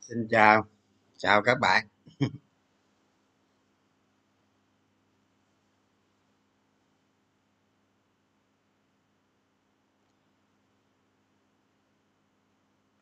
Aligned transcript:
xin 0.00 0.28
chào. 0.30 0.66
Chào 1.18 1.42
các 1.42 1.58
bạn. 1.60 1.93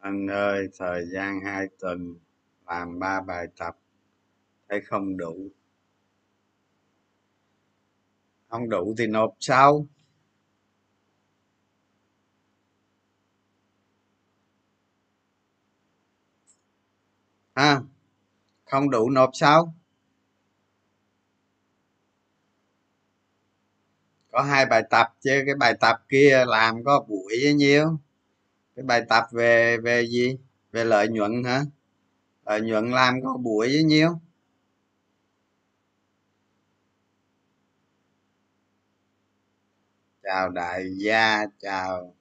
Anh 0.03 0.27
ơi, 0.27 0.69
thời 0.79 1.05
gian 1.13 1.41
hai 1.45 1.67
tuần 1.81 2.15
làm 2.67 2.99
ba 2.99 3.21
bài 3.21 3.47
tập, 3.59 3.77
thấy 4.69 4.81
không 4.81 5.17
đủ. 5.17 5.35
Không 8.49 8.69
đủ 8.69 8.95
thì 8.99 9.07
nộp 9.07 9.35
sau. 9.41 9.87
Ha, 17.55 17.83
không 18.65 18.91
đủ 18.91 19.11
nộp 19.11 19.31
sau. 19.33 19.75
Có 24.33 24.43
hai 24.43 24.67
bài 24.67 24.83
tập 24.91 25.07
chứ, 25.21 25.43
cái 25.47 25.55
bài 25.55 25.75
tập 25.81 25.97
kia 26.09 26.45
làm 26.47 26.85
có 26.85 27.05
buổi 27.09 27.35
với 27.45 27.55
nhiêu? 27.55 27.99
Cái 28.77 28.85
bài 28.85 29.03
tập 29.09 29.25
về 29.33 29.77
về 29.79 30.07
gì? 30.07 30.37
Về 30.73 30.85
lợi 30.85 31.09
nhuận 31.09 31.45
hả? 31.45 31.63
Lợi 32.47 32.61
nhuận 32.61 32.91
làm 32.91 33.15
có 33.25 33.37
buổi 33.37 33.69
với 33.69 33.85
nhiêu? 33.85 34.09
Chào 40.23 40.51
đại 40.51 40.85
gia, 40.97 41.47
chào 41.61 42.15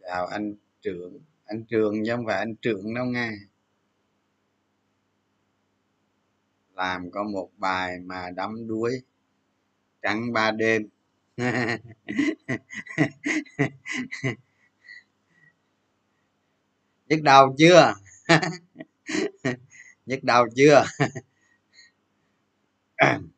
chào 0.00 0.26
anh 0.26 0.54
trưởng 0.80 1.20
anh 1.44 1.64
trường 1.64 2.04
chứ 2.06 2.12
không 2.16 2.26
phải 2.26 2.38
anh 2.38 2.54
trưởng 2.56 2.94
đâu 2.94 3.04
nghe. 3.06 3.30
Làm 6.74 7.10
có 7.10 7.22
một 7.24 7.50
bài 7.56 7.98
mà 8.00 8.30
đắm 8.30 8.66
đuối. 8.68 9.02
Trắng 10.02 10.32
ba 10.32 10.50
đêm. 10.50 10.88
nhức 17.08 17.22
đầu 17.22 17.54
chưa? 17.58 17.94
Nhức 20.06 20.24
đầu 20.24 20.46
chưa? 20.56 20.84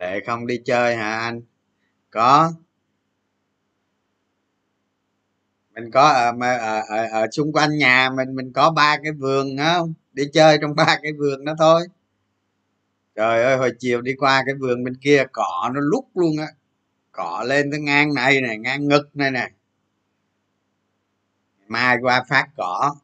Lệ 0.00 0.20
không 0.26 0.46
đi 0.46 0.60
chơi 0.64 0.96
hả 0.96 1.18
anh? 1.18 1.40
Có. 2.10 2.52
Mình 5.74 5.90
có 5.90 6.08
ở, 6.08 6.32
ở, 6.40 6.80
ở, 6.88 7.06
ở 7.12 7.26
xung 7.32 7.52
quanh 7.52 7.78
nhà 7.78 8.10
mình 8.16 8.34
mình 8.34 8.52
có 8.52 8.70
ba 8.70 8.96
cái 9.02 9.12
vườn 9.12 9.56
không? 9.58 9.94
Đi 10.12 10.24
chơi 10.32 10.58
trong 10.60 10.74
ba 10.74 10.98
cái 11.02 11.12
vườn 11.18 11.44
đó 11.44 11.54
thôi 11.58 11.86
trời 13.16 13.42
ơi 13.42 13.56
hồi 13.56 13.72
chiều 13.78 14.00
đi 14.00 14.14
qua 14.18 14.42
cái 14.46 14.54
vườn 14.54 14.84
bên 14.84 14.96
kia 15.02 15.24
cỏ 15.32 15.70
nó 15.74 15.80
lúc 15.80 16.08
luôn 16.14 16.38
á. 16.38 16.46
Cỏ 17.12 17.44
lên 17.46 17.70
tới 17.70 17.80
ngang 17.80 18.14
này 18.14 18.40
này 18.40 18.58
ngang 18.58 18.88
ngực 18.88 19.10
này 19.14 19.30
nè. 19.30 19.50
Mai 21.68 21.96
qua 22.02 22.24
phát 22.28 22.48
cỏ. 22.56 22.94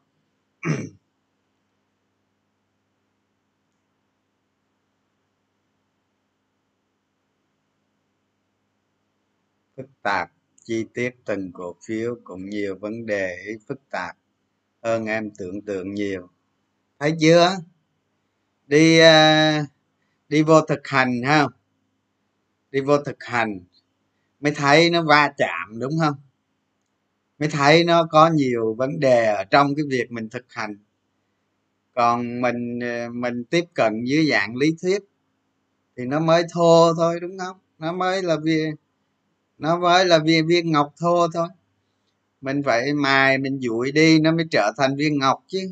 Phức 9.77 9.87
tạp 10.03 10.31
chi 10.63 10.85
tiết 10.93 11.15
từng 11.25 11.51
cổ 11.53 11.75
phiếu 11.87 12.15
cũng 12.23 12.49
nhiều 12.49 12.75
vấn 12.75 13.05
đề 13.05 13.37
phức 13.67 13.89
tạp. 13.89 14.17
Hơn 14.83 15.05
em 15.05 15.31
tưởng 15.37 15.61
tượng 15.61 15.93
nhiều. 15.93 16.29
Thấy 16.99 17.15
chưa? 17.19 17.49
Đi 18.67 18.99
uh, 19.01 19.72
đi 20.33 20.43
vô 20.43 20.61
thực 20.61 20.87
hành 20.87 21.21
ha? 21.25 21.47
Đi 22.71 22.81
vô 22.81 22.97
thực 22.97 23.23
hành 23.23 23.59
mới 24.39 24.53
thấy 24.55 24.89
nó 24.89 25.01
va 25.01 25.33
chạm, 25.37 25.79
đúng 25.79 25.91
không? 26.01 26.13
Mới 27.39 27.49
thấy 27.49 27.83
nó 27.83 28.07
có 28.11 28.29
nhiều 28.29 28.73
vấn 28.73 28.99
đề 28.99 29.25
ở 29.25 29.43
trong 29.43 29.75
cái 29.75 29.85
việc 29.89 30.11
mình 30.11 30.29
thực 30.29 30.45
hành. 30.49 30.77
Còn 31.93 32.41
mình 32.41 32.79
ờ, 32.79 33.09
mình 33.09 33.43
tiếp 33.43 33.63
cận 33.73 34.03
dưới 34.05 34.25
dạng 34.29 34.55
lý 34.55 34.75
thuyết 34.81 35.03
thì 35.97 36.05
nó 36.05 36.19
mới 36.19 36.43
thô 36.53 36.93
thôi, 36.93 37.19
đúng 37.19 37.39
không? 37.39 37.57
Nó 37.79 37.91
mới 37.91 38.23
là 38.23 38.37
viên 38.43 38.75
nó 39.57 39.79
mới 39.79 40.05
là 40.05 40.19
viên 40.19 40.47
viên 40.47 40.71
ngọc 40.71 40.93
thô 40.99 41.27
thôi. 41.33 41.47
Mình 42.41 42.63
phải, 42.65 42.93
mài 42.93 43.37
mình 43.37 43.59
dụi 43.59 43.91
đi 43.91 44.19
nó 44.19 44.31
mới 44.31 44.45
trở 44.51 44.71
thành 44.77 44.95
viên 44.95 45.19
ngọc 45.19 45.43
chứ. 45.47 45.71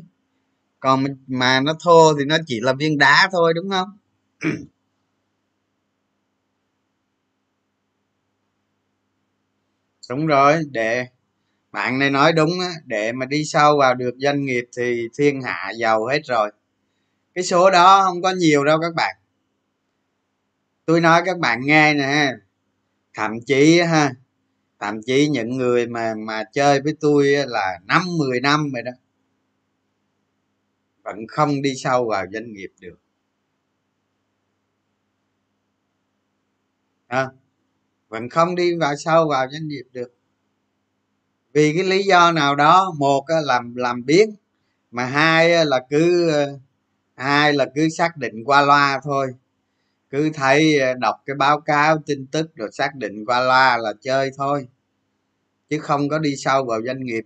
Còn 0.80 1.02
mình, 1.02 1.16
mà 1.26 1.60
nó 1.60 1.74
thô 1.84 2.14
thì 2.18 2.24
nó 2.24 2.36
chỉ 2.46 2.60
là 2.60 2.72
viên 2.72 2.98
đá 2.98 3.28
thôi, 3.32 3.54
đúng 3.54 3.70
không? 3.70 3.88
đúng 10.10 10.26
rồi, 10.26 10.62
để 10.70 11.06
bạn 11.72 11.98
này 11.98 12.10
nói 12.10 12.32
đúng 12.32 12.60
á, 12.60 12.70
để 12.86 13.12
mà 13.12 13.26
đi 13.26 13.44
sâu 13.44 13.78
vào 13.78 13.94
được 13.94 14.14
doanh 14.18 14.44
nghiệp 14.44 14.64
thì 14.78 15.08
thiên 15.18 15.42
hạ 15.42 15.72
giàu 15.78 16.06
hết 16.06 16.20
rồi. 16.24 16.52
Cái 17.34 17.44
số 17.44 17.70
đó 17.70 18.02
không 18.04 18.22
có 18.22 18.30
nhiều 18.32 18.64
đâu 18.64 18.78
các 18.82 18.94
bạn. 18.96 19.16
Tôi 20.86 21.00
nói 21.00 21.22
các 21.26 21.38
bạn 21.38 21.60
nghe 21.64 21.94
nè, 21.94 22.32
thậm 23.14 23.32
chí 23.46 23.80
ha, 23.80 24.12
thậm 24.80 25.02
chí 25.06 25.28
những 25.28 25.58
người 25.58 25.86
mà 25.86 26.14
mà 26.18 26.44
chơi 26.52 26.80
với 26.82 26.94
tôi 27.00 27.26
là 27.48 27.78
năm, 27.86 28.02
mười 28.18 28.40
năm 28.40 28.72
rồi 28.74 28.82
đó, 28.82 28.92
vẫn 31.02 31.16
không 31.28 31.62
đi 31.62 31.72
sâu 31.76 32.08
vào 32.08 32.24
doanh 32.32 32.52
nghiệp 32.52 32.70
được. 32.80 33.01
À, 37.12 37.28
vẫn 38.08 38.28
không 38.28 38.54
đi 38.54 38.76
vào 38.76 38.96
sâu 38.96 39.28
vào 39.28 39.46
doanh 39.52 39.68
nghiệp 39.68 39.84
được. 39.92 40.12
Vì 41.52 41.72
cái 41.76 41.84
lý 41.84 42.02
do 42.02 42.32
nào 42.32 42.56
đó 42.56 42.94
một 42.98 43.24
làm 43.44 43.74
làm 43.76 44.04
biến 44.06 44.36
mà 44.90 45.04
hai 45.04 45.66
là 45.66 45.80
cứ 45.90 46.30
ờ, 46.30 46.58
hai 47.16 47.52
là 47.52 47.66
cứ 47.74 47.88
xác 47.88 48.16
định 48.16 48.44
qua 48.44 48.62
loa 48.62 49.00
thôi. 49.04 49.34
Cứ 50.10 50.30
thấy 50.34 50.80
ờ, 50.80 50.94
đọc 50.94 51.16
cái 51.26 51.36
báo 51.36 51.60
cáo 51.60 51.98
tin 52.06 52.26
tức 52.26 52.56
rồi 52.56 52.70
xác 52.72 52.94
định 52.96 53.24
qua 53.26 53.40
loa 53.40 53.78
là 53.78 53.92
chơi 54.02 54.30
thôi 54.38 54.68
chứ 55.70 55.78
không 55.78 56.08
có 56.08 56.18
đi 56.18 56.36
sâu 56.36 56.64
vào 56.64 56.80
doanh 56.86 57.04
nghiệp. 57.04 57.24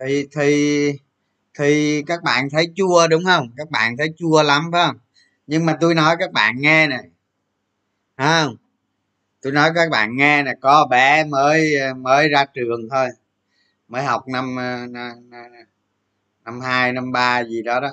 Thì 0.00 0.28
thì 0.32 0.92
thì 1.58 2.02
các 2.06 2.22
bạn 2.22 2.50
thấy 2.50 2.72
chua 2.76 3.08
đúng 3.08 3.24
không? 3.24 3.52
Các 3.56 3.70
bạn 3.70 3.96
thấy 3.96 4.14
chua 4.16 4.42
lắm, 4.42 4.70
phải 4.72 4.86
không? 4.86 4.98
Nhưng 5.46 5.66
mà 5.66 5.76
tôi 5.80 5.94
nói 5.94 6.16
các 6.18 6.32
bạn 6.32 6.60
nghe 6.60 6.86
này 6.86 7.10
không? 8.16 8.56
Tôi 9.42 9.52
nói 9.52 9.70
các 9.74 9.90
bạn 9.90 10.16
nghe 10.16 10.42
nè, 10.42 10.54
có 10.60 10.86
bé 10.90 11.24
mới 11.24 11.74
mới 11.96 12.28
ra 12.28 12.44
trường 12.54 12.88
thôi. 12.90 13.08
Mới 13.88 14.04
học 14.04 14.28
năm 14.28 14.56
ờ, 14.56 14.86
năm 16.44 16.60
hai, 16.60 16.92
năm 16.92 17.12
ba 17.12 17.44
gì 17.44 17.62
đó 17.62 17.80
đó. 17.80 17.90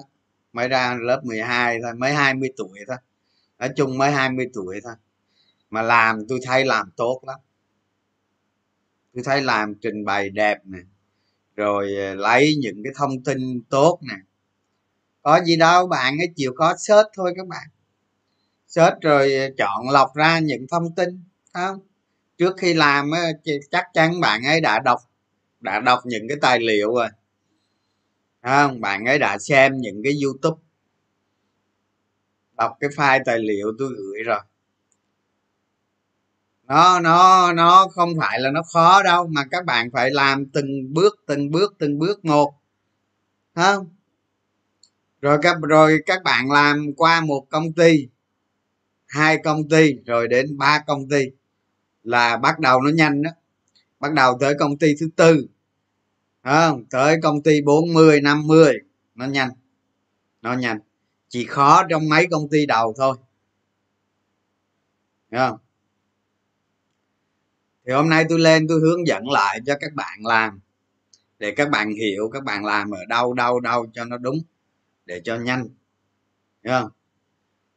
Mới 0.54 0.68
ra 0.68 0.98
lớp 1.02 1.22
12 1.26 1.80
thôi, 1.84 1.94
mới 1.94 2.14
20 2.14 2.50
tuổi 2.58 2.80
thôi. 2.88 2.98
Nói 3.60 3.70
chung 3.76 3.98
mới 3.98 4.12
20 4.12 4.50
tuổi 4.54 4.80
thôi. 4.84 4.94
Mà 5.70 5.82
làm 5.82 6.28
tôi 6.30 6.40
thấy 6.46 6.66
làm 6.66 6.92
tốt 6.98 7.22
lắm. 7.28 7.40
Tôi 9.14 9.24
thấy 9.24 9.42
làm 9.42 9.76
trình 9.76 10.06
bày 10.06 10.30
đẹp 10.30 10.60
nè 10.66 10.80
rồi 11.58 11.96
ờ, 11.96 12.16
lấy 12.16 12.56
những 12.60 12.84
cái 12.84 12.94
thông 12.96 13.24
tin 13.24 13.62
tốt 13.70 14.00
nè. 14.02 14.16
Có 15.22 15.42
gì 15.46 15.56
đâu, 15.56 15.88
bạn 15.88 16.18
ấy 16.18 16.28
chịu 16.36 16.54
khó 16.56 16.74
search 16.78 17.08
thôi 17.18 17.34
các 17.38 17.48
bạn. 17.48 17.68
Search 18.68 19.02
rồi 19.02 19.36
ờ, 19.36 19.50
chọn 19.58 19.90
lọc 19.90 20.16
ra 20.16 20.40
những 20.40 20.68
thông 20.72 20.96
tin 20.96 21.24
không? 21.54 21.80
Trước 22.38 22.56
khi 22.58 22.74
làm 22.74 23.12
chắc 23.72 23.86
chắn 23.94 24.22
bạn 24.22 24.44
ấy 24.44 24.62
đã 24.62 24.80
đọc 24.80 25.00
đã 25.60 25.80
đọc 25.80 26.00
những 26.06 26.28
cái 26.28 26.38
tài 26.42 26.60
liệu 26.60 26.96
rồi. 26.96 27.08
Không? 28.44 28.82
Bạn 28.82 29.06
ấy 29.06 29.20
đã 29.20 29.38
xem 29.40 29.78
những 29.78 30.02
cái 30.04 30.14
youtube. 30.24 30.62
Đọc 32.58 32.72
cái 32.80 32.90
file 32.90 33.24
tài 33.26 33.40
liệu 33.40 33.68
tôi 33.80 33.90
gửi 33.98 34.24
rồi 34.26 34.40
nó 36.68 37.00
nó 37.00 37.54
nó 37.54 37.88
không 37.88 38.10
phải 38.20 38.40
là 38.40 38.52
nó 38.52 38.62
khó 38.74 39.04
đâu, 39.04 39.28
mà 39.28 39.44
các 39.52 39.66
bạn 39.66 39.90
phải 39.94 40.12
làm 40.12 40.46
từng 40.46 40.94
bước 40.94 41.24
từng 41.28 41.52
bước 41.52 41.76
từng 41.80 42.00
bước 42.00 42.26
một. 42.26 42.54
Không? 43.56 43.90
Rồi 45.22 45.38
các 45.42 45.58
rồi 45.62 46.00
các 46.06 46.24
bạn 46.24 46.52
làm 46.52 46.94
qua 46.98 47.22
một 47.22 47.48
công 47.50 47.74
ty, 47.74 48.08
hai 49.08 49.38
công 49.44 49.70
ty, 49.70 49.94
rồi 50.06 50.28
đến 50.28 50.58
ba 50.58 50.84
công 50.88 51.10
ty 51.10 51.26
là 52.04 52.38
bắt 52.38 52.60
đầu 52.60 52.82
nó 52.82 52.90
nhanh 52.90 53.24
đó. 53.24 53.32
Bắt 54.00 54.14
đầu 54.14 54.38
tới 54.40 54.54
công 54.60 54.78
ty 54.78 54.88
thứ 55.00 55.10
tư 55.16 55.48
không? 56.44 56.86
Tới 56.90 57.18
công 57.24 57.44
ty 57.44 57.62
40 57.62 58.22
50 58.22 58.74
nó 59.16 59.26
nhanh 59.26 59.50
nó 60.42 60.54
nhanh. 60.54 60.80
Chỉ 61.30 61.46
khó 61.46 61.84
trong 61.90 62.10
mấy 62.10 62.28
công 62.32 62.50
ty 62.50 62.66
đầu 62.66 62.94
thôi. 62.98 63.18
Đúng 65.32 65.40
không? 65.40 65.58
Thì 67.88 67.94
hôm 67.94 68.10
nay 68.10 68.26
tôi 68.30 68.40
lên 68.40 68.68
tôi 68.68 68.80
hướng 68.80 69.08
dẫn 69.08 69.30
lại 69.30 69.60
cho 69.66 69.76
các 69.80 69.94
bạn 69.94 70.26
làm. 70.26 70.60
Để 71.40 71.52
các 71.52 71.70
bạn 71.70 71.94
hiểu 71.94 72.30
các 72.34 72.44
bạn 72.44 72.66
làm 72.66 72.92
ở 72.92 73.06
đâu 73.10 73.34
đâu 73.34 73.60
đâu 73.60 73.88
cho 73.94 74.06
nó 74.06 74.18
đúng 74.18 74.38
để 75.06 75.22
cho 75.24 75.38
nhanh. 75.38 75.68
Hiểu 76.64 76.74
không? 76.82 76.90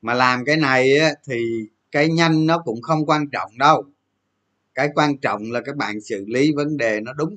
Mà 0.03 0.15
làm 0.15 0.45
cái 0.45 0.57
này 0.57 0.99
á, 0.99 1.11
thì 1.27 1.69
cái 1.93 2.09
nhanh 2.09 2.47
nó 2.47 2.59
cũng 2.59 2.83
không 2.83 3.07
quan 3.07 3.31
trọng 3.31 3.59
đâu. 3.59 3.85
Cái 4.75 4.89
quan 4.95 5.19
trọng 5.19 5.53
là 5.53 5.61
các 5.61 5.77
bạn 5.77 6.01
xử 6.01 6.25
lý 6.29 6.53
vấn 6.57 6.77
đề 6.77 7.01
nó 7.01 7.13
đúng. 7.13 7.37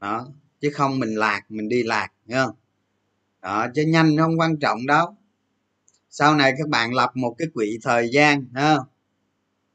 Đó 0.00 0.26
chứ 0.60 0.70
không 0.74 0.98
mình 0.98 1.14
lạc 1.14 1.42
mình 1.48 1.68
đi 1.68 1.82
lạc 1.82 2.08
nghe 2.26 2.36
không? 2.36 2.56
Đó 3.42 3.66
chứ 3.74 3.82
nhanh 3.82 4.16
không 4.18 4.40
quan 4.40 4.56
trọng 4.56 4.86
đâu. 4.86 5.16
Sau 6.10 6.34
này 6.34 6.54
các 6.58 6.68
bạn 6.68 6.94
lập 6.94 7.10
một 7.14 7.34
cái 7.38 7.48
quỹ 7.54 7.78
thời 7.82 8.10
gian 8.12 8.44
ha 8.54 8.76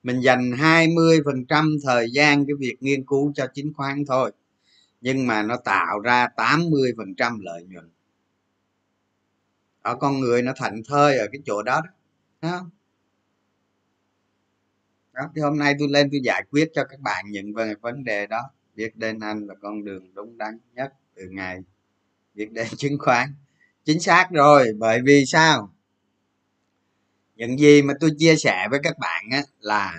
mình 0.06 0.20
dành 0.20 0.52
20 0.52 1.20
phần 1.26 1.46
trăm 1.46 1.76
thời 1.84 2.12
gian 2.12 2.46
cái 2.46 2.54
việc 2.60 2.78
nghiên 2.80 3.06
cứu 3.06 3.32
cho 3.36 3.48
chứng 3.54 3.74
khoán 3.74 4.06
thôi. 4.08 4.32
Nhưng 5.02 5.28
mà 5.28 5.44
nó 5.44 5.58
tạo 5.58 6.00
ra 6.00 6.28
80 6.28 6.92
phần 6.98 7.16
trăm 7.16 7.40
lợi 7.40 7.64
nhuận. 7.64 7.90
Ở 9.82 9.96
con 9.96 10.20
người 10.20 10.42
nó 10.42 10.54
thành 10.56 10.82
thơi 10.88 11.18
ở 11.18 11.28
cái 11.32 11.42
chỗ 11.46 11.64
đó 11.64 11.82
đó, 12.42 12.70
đó. 15.14 15.30
thì 15.36 15.42
hôm 15.42 15.58
nay 15.58 15.76
tôi 15.80 15.88
lên 15.88 16.10
tôi 16.12 16.22
giải 16.24 16.44
quyết 16.52 16.72
cho 16.74 16.84
các 16.84 17.00
bạn 17.00 17.26
những 17.30 17.54
vấn 17.82 18.04
đề 18.04 18.28
đó. 18.28 18.42
Biết 18.76 18.96
đến 18.96 19.20
anh 19.20 19.48
là 19.48 19.54
con 19.62 19.86
đường 19.86 20.14
đúng 20.14 20.38
đắn 20.38 20.60
nhất 20.74 20.94
từ 21.16 21.24
ngày 21.30 21.60
biết 22.34 22.52
đến 22.52 22.68
chứng 22.78 22.98
khoán. 23.00 23.30
Chính 23.86 24.00
xác 24.00 24.28
rồi 24.32 24.74
bởi 24.78 25.02
vì 25.06 25.26
sao? 25.26 25.75
Những 27.36 27.58
gì 27.60 27.82
mà 27.82 27.94
tôi 28.00 28.12
chia 28.18 28.36
sẻ 28.36 28.68
với 28.72 28.80
các 28.84 28.98
bạn 29.00 29.24
á, 29.32 29.44
là 29.60 29.96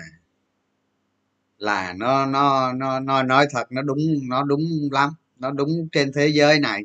là 1.57 1.93
nó 1.93 2.25
nó 2.25 2.73
nó 2.73 2.99
nó 2.99 3.23
nói 3.23 3.47
thật, 3.51 3.71
nó 3.71 3.81
đúng 3.81 3.99
nó 4.29 4.43
đúng 4.43 4.61
lắm, 4.91 5.09
nó 5.37 5.51
đúng 5.51 5.87
trên 5.91 6.11
thế 6.13 6.27
giới 6.27 6.59
này, 6.59 6.83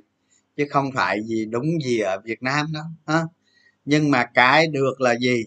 chứ 0.57 0.67
không 0.71 0.93
phải 0.95 1.23
gì 1.25 1.47
đúng 1.47 1.67
gì 1.85 1.99
ở 2.01 2.21
việt 2.25 2.43
nam 2.43 2.67
đó 2.75 2.81
ha 3.07 3.23
nhưng 3.87 4.11
mà 4.11 4.25
cái 4.35 4.69
được 4.69 5.03
là 5.03 5.17
gì? 5.21 5.45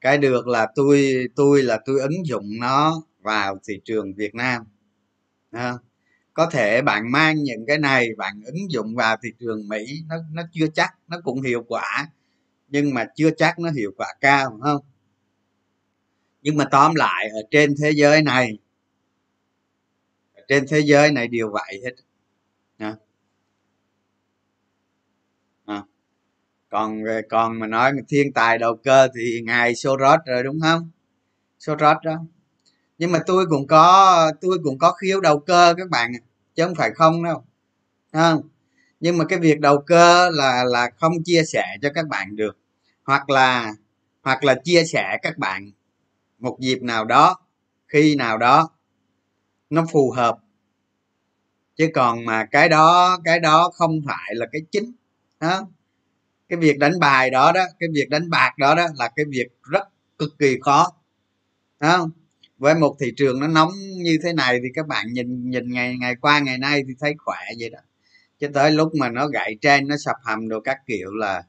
Cái 0.00 0.18
được 0.18 0.48
là 0.48 0.68
tôi 0.76 1.26
tôi 1.36 1.62
là 1.62 1.80
tôi 1.86 2.00
ứng 2.00 2.26
dụng 2.26 2.46
nó 2.60 3.02
vào 3.22 3.58
thị 3.68 3.80
trường 3.84 4.14
việt 4.14 4.34
nam 4.36 4.62
ha. 5.52 5.74
có 6.34 6.46
thể 6.52 6.82
bạn 6.82 7.12
mang 7.12 7.44
những 7.44 7.66
cái 7.66 7.78
này, 7.78 8.08
bạn 8.18 8.42
ứng 8.46 8.72
dụng 8.72 8.96
vào 8.96 9.16
thị 9.22 9.30
trường 9.40 9.68
mỹ, 9.68 10.02
nó 10.08 10.16
nó 10.32 10.42
chưa 10.52 10.66
chắc, 10.74 10.94
nó 11.08 11.20
cũng 11.24 11.42
hiệu 11.42 11.64
quả 11.68 12.08
nhưng 12.68 12.94
mà 12.94 13.06
chưa 13.16 13.30
chắc 13.36 13.58
nó 13.58 13.70
hiệu 13.70 13.92
quả 13.96 14.14
cao 14.20 14.58
không? 14.62 14.82
Nhưng 16.42 16.56
mà 16.56 16.64
tóm 16.70 16.94
lại, 16.94 17.28
ở 17.28 17.40
trên 17.50 17.74
thế 17.82 17.90
giới 17.90 18.22
này, 18.22 18.58
ở 20.34 20.42
trên 20.48 20.64
thế 20.68 20.80
giới 20.80 21.10
này 21.12 21.28
đều 21.28 21.50
vậy 21.52 21.80
hết. 21.84 21.92
À. 22.78 22.96
À. 25.66 25.82
còn 26.70 27.02
còn 27.30 27.58
mà 27.58 27.66
nói 27.66 27.92
thiên 28.08 28.32
tài 28.32 28.58
đầu 28.58 28.76
cơ 28.76 29.08
thì 29.16 29.40
ngài 29.44 29.74
Soros 29.74 30.20
rồi, 30.26 30.42
đúng 30.42 30.60
không? 30.60 30.90
Soros 31.58 31.96
đó. 32.04 32.16
Nhưng 32.98 33.12
mà 33.12 33.18
tôi 33.26 33.46
cũng 33.50 33.66
có, 33.66 34.32
tôi 34.40 34.58
cũng 34.64 34.78
có 34.78 34.92
khiếu 34.92 35.20
đầu 35.20 35.38
cơ 35.38 35.74
các 35.76 35.90
bạn 35.90 36.12
chứ 36.54 36.64
không 36.64 36.74
phải 36.74 36.90
không 36.94 37.24
đâu. 37.24 37.44
Không? 38.12 38.42
Nhưng 39.00 39.18
mà 39.18 39.24
cái 39.24 39.38
việc 39.38 39.60
đầu 39.60 39.78
cơ 39.86 40.30
là 40.34 40.64
là 40.64 40.90
không 41.00 41.12
chia 41.24 41.42
sẻ 41.44 41.64
cho 41.82 41.88
các 41.94 42.08
bạn 42.08 42.36
được. 42.36 42.58
Hoặc 43.04 43.30
là 43.30 43.72
hoặc 44.22 44.44
là 44.44 44.54
chia 44.64 44.84
sẻ 44.84 45.18
các 45.22 45.38
bạn 45.38 45.70
một 46.38 46.58
dịp 46.60 46.82
nào 46.82 47.04
đó, 47.04 47.36
khi 47.88 48.14
nào 48.16 48.38
đó 48.38 48.70
nó 49.70 49.86
phù 49.92 50.10
hợp. 50.10 50.38
Chứ 51.76 51.88
còn 51.94 52.24
mà 52.24 52.44
cái 52.44 52.68
đó 52.68 53.18
cái 53.24 53.40
đó 53.40 53.70
không 53.74 54.00
phải 54.06 54.34
là 54.34 54.46
cái 54.52 54.62
chính 54.70 54.92
đó 55.40 55.68
cái 56.48 56.58
việc 56.58 56.78
đánh 56.78 57.00
bài 57.00 57.30
đó 57.30 57.52
đó, 57.52 57.64
cái 57.80 57.88
việc 57.94 58.10
đánh 58.10 58.30
bạc 58.30 58.58
đó 58.58 58.74
đó 58.74 58.86
là 58.96 59.08
cái 59.16 59.24
việc 59.28 59.48
rất 59.72 59.88
cực 60.18 60.38
kỳ 60.38 60.58
khó 60.62 60.92
đó. 61.80 62.08
với 62.58 62.74
một 62.74 62.96
thị 63.00 63.12
trường 63.16 63.40
nó 63.40 63.48
nóng 63.48 63.70
như 64.04 64.18
thế 64.24 64.32
này 64.32 64.58
thì 64.62 64.68
các 64.74 64.86
bạn 64.86 65.06
nhìn 65.12 65.50
nhìn 65.50 65.72
ngày 65.72 65.96
ngày 66.00 66.16
qua 66.20 66.38
ngày 66.40 66.58
nay 66.58 66.82
thì 66.88 66.94
thấy 67.00 67.14
khỏe 67.18 67.38
vậy 67.60 67.70
đó 67.70 67.78
cho 68.38 68.48
tới 68.54 68.70
lúc 68.70 68.92
mà 69.00 69.10
nó 69.10 69.26
gãy 69.28 69.56
trên 69.60 69.88
nó 69.88 69.96
sập 69.98 70.16
hầm 70.24 70.48
đồ 70.48 70.60
các 70.60 70.78
kiểu 70.86 71.10
là 71.14 71.42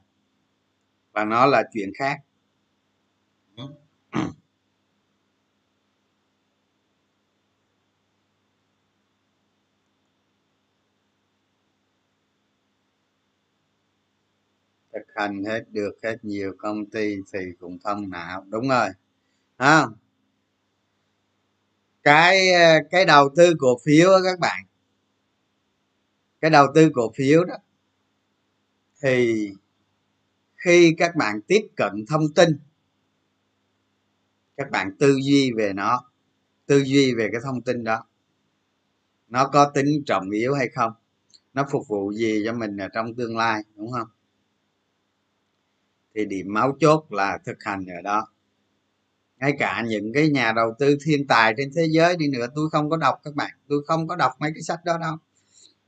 và 1.12 1.24
nó 1.24 1.46
là 1.46 1.62
chuyện 1.74 1.90
khác. 1.98 2.18
Thực 14.92 15.02
hành 15.16 15.44
hết 15.44 15.60
được 15.70 15.92
hết 16.04 16.16
nhiều 16.22 16.52
công 16.58 16.86
ty 16.90 17.16
thì 17.32 17.38
cũng 17.60 17.78
thông 17.84 18.10
não 18.10 18.44
đúng 18.50 18.68
rồi. 18.68 18.88
À, 19.56 19.86
cái 22.02 22.48
cái 22.90 23.04
đầu 23.04 23.28
tư 23.36 23.54
cổ 23.58 23.78
phiếu 23.86 24.08
đó 24.10 24.18
các 24.24 24.38
bạn 24.40 24.64
cái 26.40 26.50
đầu 26.50 26.66
tư 26.74 26.90
cổ 26.94 27.12
phiếu 27.16 27.44
đó, 27.44 27.54
thì 29.02 29.50
khi 30.56 30.94
các 30.98 31.16
bạn 31.16 31.40
tiếp 31.46 31.68
cận 31.76 32.04
thông 32.08 32.32
tin, 32.34 32.58
các 34.56 34.70
bạn 34.70 34.96
tư 34.98 35.18
duy 35.22 35.52
về 35.56 35.72
nó, 35.72 36.10
tư 36.66 36.82
duy 36.84 37.14
về 37.14 37.28
cái 37.32 37.40
thông 37.44 37.62
tin 37.62 37.84
đó, 37.84 38.06
nó 39.28 39.48
có 39.48 39.70
tính 39.74 40.02
trọng 40.06 40.30
yếu 40.30 40.54
hay 40.54 40.68
không? 40.68 40.92
Nó 41.54 41.66
phục 41.70 41.88
vụ 41.88 42.12
gì 42.12 42.42
cho 42.44 42.52
mình 42.52 42.76
ở 42.76 42.88
trong 42.88 43.14
tương 43.14 43.36
lai, 43.36 43.62
đúng 43.76 43.92
không? 43.92 44.08
Thì 46.14 46.24
điểm 46.24 46.46
máu 46.52 46.76
chốt 46.80 47.06
là 47.10 47.38
thực 47.44 47.56
hành 47.62 47.86
ở 47.86 48.00
đó. 48.02 48.28
Ngay 49.36 49.52
cả 49.58 49.84
những 49.88 50.12
cái 50.14 50.28
nhà 50.28 50.52
đầu 50.52 50.74
tư 50.78 50.98
thiên 51.04 51.26
tài 51.26 51.54
trên 51.56 51.70
thế 51.76 51.86
giới 51.90 52.16
đi 52.16 52.28
nữa, 52.28 52.46
tôi 52.54 52.70
không 52.70 52.90
có 52.90 52.96
đọc 52.96 53.20
các 53.24 53.34
bạn, 53.34 53.50
tôi 53.68 53.82
không 53.86 54.08
có 54.08 54.16
đọc 54.16 54.32
mấy 54.38 54.50
cái 54.54 54.62
sách 54.62 54.84
đó 54.84 54.98
đâu 54.98 55.16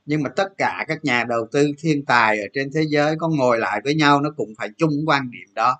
nhưng 0.05 0.23
mà 0.23 0.29
tất 0.35 0.47
cả 0.57 0.85
các 0.87 1.05
nhà 1.05 1.23
đầu 1.23 1.47
tư 1.51 1.71
thiên 1.79 2.05
tài 2.05 2.39
ở 2.39 2.47
trên 2.53 2.69
thế 2.73 2.83
giới 2.87 3.15
có 3.19 3.29
ngồi 3.29 3.59
lại 3.59 3.81
với 3.83 3.95
nhau, 3.95 4.21
nó 4.21 4.29
cũng 4.37 4.53
phải 4.57 4.69
chung 4.77 4.91
quan 5.05 5.31
điểm 5.31 5.53
đó. 5.53 5.79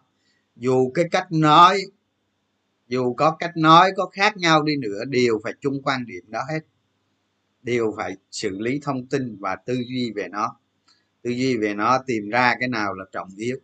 Dù 0.55 0.91
cái 0.93 1.05
cách 1.11 1.27
nói, 1.31 1.81
dù 2.87 3.13
có 3.13 3.31
cách 3.31 3.57
nói 3.57 3.91
có 3.95 4.05
khác 4.05 4.37
nhau 4.37 4.63
đi 4.63 4.75
nữa, 4.75 5.05
đều 5.05 5.39
phải 5.43 5.53
chung 5.61 5.81
quan 5.83 6.05
điểm 6.05 6.23
đó 6.27 6.39
hết. 6.51 6.59
Đều 7.61 7.93
phải 7.97 8.17
xử 8.31 8.59
lý 8.59 8.79
thông 8.83 9.07
tin 9.07 9.37
và 9.39 9.55
tư 9.55 9.73
duy 9.73 10.11
về 10.15 10.27
nó. 10.27 10.59
Tư 11.21 11.29
duy 11.29 11.57
về 11.57 11.73
nó, 11.73 12.03
tìm 12.07 12.29
ra 12.29 12.55
cái 12.59 12.69
nào 12.69 12.93
là 12.93 13.05
trọng 13.11 13.29
yếu. 13.37 13.57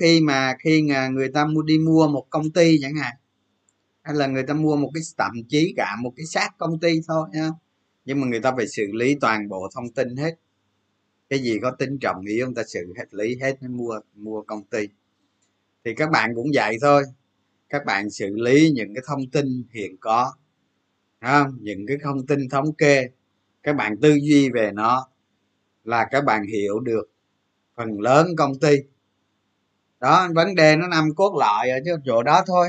Khi 0.00 0.20
mà, 0.20 0.54
khi 0.60 0.82
người 1.12 1.28
ta 1.34 1.44
mua, 1.44 1.62
đi 1.62 1.78
mua 1.78 2.08
một 2.08 2.26
công 2.30 2.50
ty 2.50 2.78
chẳng 2.82 2.94
hạn, 2.94 3.16
hay 4.02 4.14
là 4.14 4.26
người 4.26 4.42
ta 4.42 4.54
mua 4.54 4.76
một 4.76 4.90
cái, 4.94 5.02
thậm 5.18 5.32
chí 5.48 5.74
cả 5.76 5.96
một 6.00 6.12
cái 6.16 6.26
xác 6.26 6.48
công 6.58 6.80
ty 6.80 7.00
thôi 7.08 7.28
nha 7.32 7.50
nhưng 8.04 8.20
mà 8.20 8.26
người 8.26 8.40
ta 8.40 8.52
phải 8.56 8.68
xử 8.68 8.86
lý 8.92 9.16
toàn 9.20 9.48
bộ 9.48 9.68
thông 9.74 9.88
tin 9.90 10.16
hết. 10.16 10.34
Cái 11.28 11.38
gì 11.38 11.58
có 11.62 11.70
tính 11.70 11.98
trọng 12.00 12.24
yếu 12.26 12.46
người 12.46 12.54
ta 12.54 12.62
xử 12.66 12.92
hết 12.98 13.14
lý 13.14 13.38
hết 13.42 13.62
mới 13.62 13.68
mua 13.68 14.00
mua 14.14 14.42
công 14.42 14.64
ty. 14.64 14.88
Thì 15.84 15.94
các 15.94 16.10
bạn 16.10 16.34
cũng 16.34 16.46
vậy 16.54 16.76
thôi. 16.80 17.02
Các 17.68 17.84
bạn 17.84 18.10
xử 18.10 18.36
lý 18.36 18.70
những 18.70 18.94
cái 18.94 19.04
thông 19.06 19.30
tin 19.30 19.64
hiện 19.70 19.96
có 20.00 20.32
không? 21.20 21.58
những 21.60 21.86
cái 21.86 21.96
thông 22.02 22.26
tin 22.26 22.48
thống 22.48 22.74
kê. 22.74 23.08
Các 23.62 23.76
bạn 23.76 23.96
tư 24.00 24.18
duy 24.22 24.50
về 24.50 24.72
nó 24.72 25.08
là 25.84 26.08
các 26.10 26.24
bạn 26.24 26.46
hiểu 26.46 26.80
được 26.80 27.10
phần 27.76 28.00
lớn 28.00 28.36
công 28.36 28.58
ty. 28.58 28.76
Đó, 30.00 30.28
vấn 30.34 30.54
đề 30.54 30.76
nó 30.76 30.88
nằm 30.88 31.14
cốt 31.14 31.36
lõi 31.40 31.70
ở 31.70 31.78
chỗ 32.04 32.22
đó 32.22 32.42
thôi. 32.46 32.68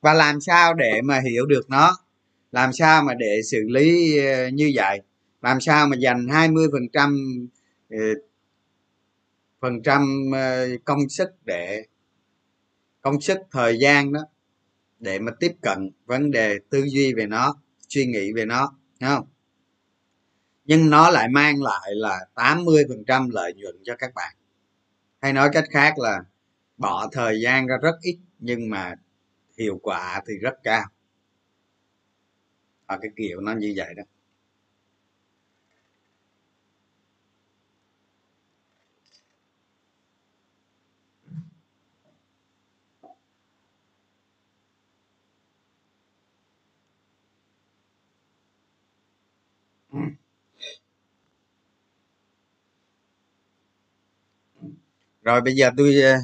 Và 0.00 0.14
làm 0.14 0.40
sao 0.40 0.74
để 0.74 1.00
mà 1.04 1.20
hiểu 1.20 1.46
được 1.46 1.70
nó? 1.70 1.96
Làm 2.52 2.72
sao 2.72 3.02
mà 3.02 3.14
để 3.14 3.40
xử 3.50 3.58
lý 3.68 4.18
ờ, 4.18 4.48
như 4.48 4.72
vậy? 4.74 5.00
Làm 5.42 5.60
sao 5.60 5.86
mà 5.86 5.96
dành 5.96 6.28
20 6.28 6.68
phần 6.72 6.82
trăm 6.92 7.16
ờ, 7.90 7.96
phần 9.60 9.82
trăm 9.82 10.30
ờ, 10.34 10.66
công 10.84 11.08
sức 11.08 11.30
để, 11.44 11.82
công 13.00 13.20
sức 13.20 13.38
thời 13.52 13.78
gian 13.78 14.12
đó 14.12 14.20
để 14.98 15.18
mà 15.18 15.32
tiếp 15.40 15.52
cận 15.62 15.90
vấn 16.06 16.30
đề 16.30 16.58
tư 16.70 16.84
duy 16.88 17.14
về 17.14 17.26
nó, 17.26 17.54
suy 17.88 18.06
nghĩ 18.06 18.32
về 18.32 18.44
nó 18.44 18.78
không? 19.00 19.26
Nhưng 20.64 20.90
nó 20.90 21.10
lại 21.10 21.28
mang 21.28 21.62
lại 21.62 21.90
là 21.94 22.18
80 22.34 22.84
phần 22.88 23.04
trăm 23.06 23.30
lợi 23.30 23.54
nhuận 23.54 23.76
cho 23.84 23.96
các 23.96 24.14
bạn. 24.14 24.34
Hay 25.22 25.32
nói 25.32 25.48
cách 25.52 25.64
khác 25.70 25.98
là 25.98 26.18
bỏ 26.76 27.08
thời 27.12 27.40
gian 27.40 27.66
ra 27.66 27.76
rất 27.82 27.94
ít, 28.02 28.18
nhưng 28.38 28.70
mà 28.70 28.94
hiệu 29.58 29.78
quả 29.82 30.22
thì 30.28 30.34
rất 30.42 30.54
cao 30.62 30.84
à, 32.92 32.98
cái 33.02 33.10
kiểu 33.16 33.40
nó 33.40 33.52
như 33.52 33.72
vậy 33.76 33.94
đó. 33.96 34.02
Rồi 55.22 55.40
bây 55.40 55.54
giờ 55.54 55.70
tôi 55.76 55.94
ờ, 56.02 56.14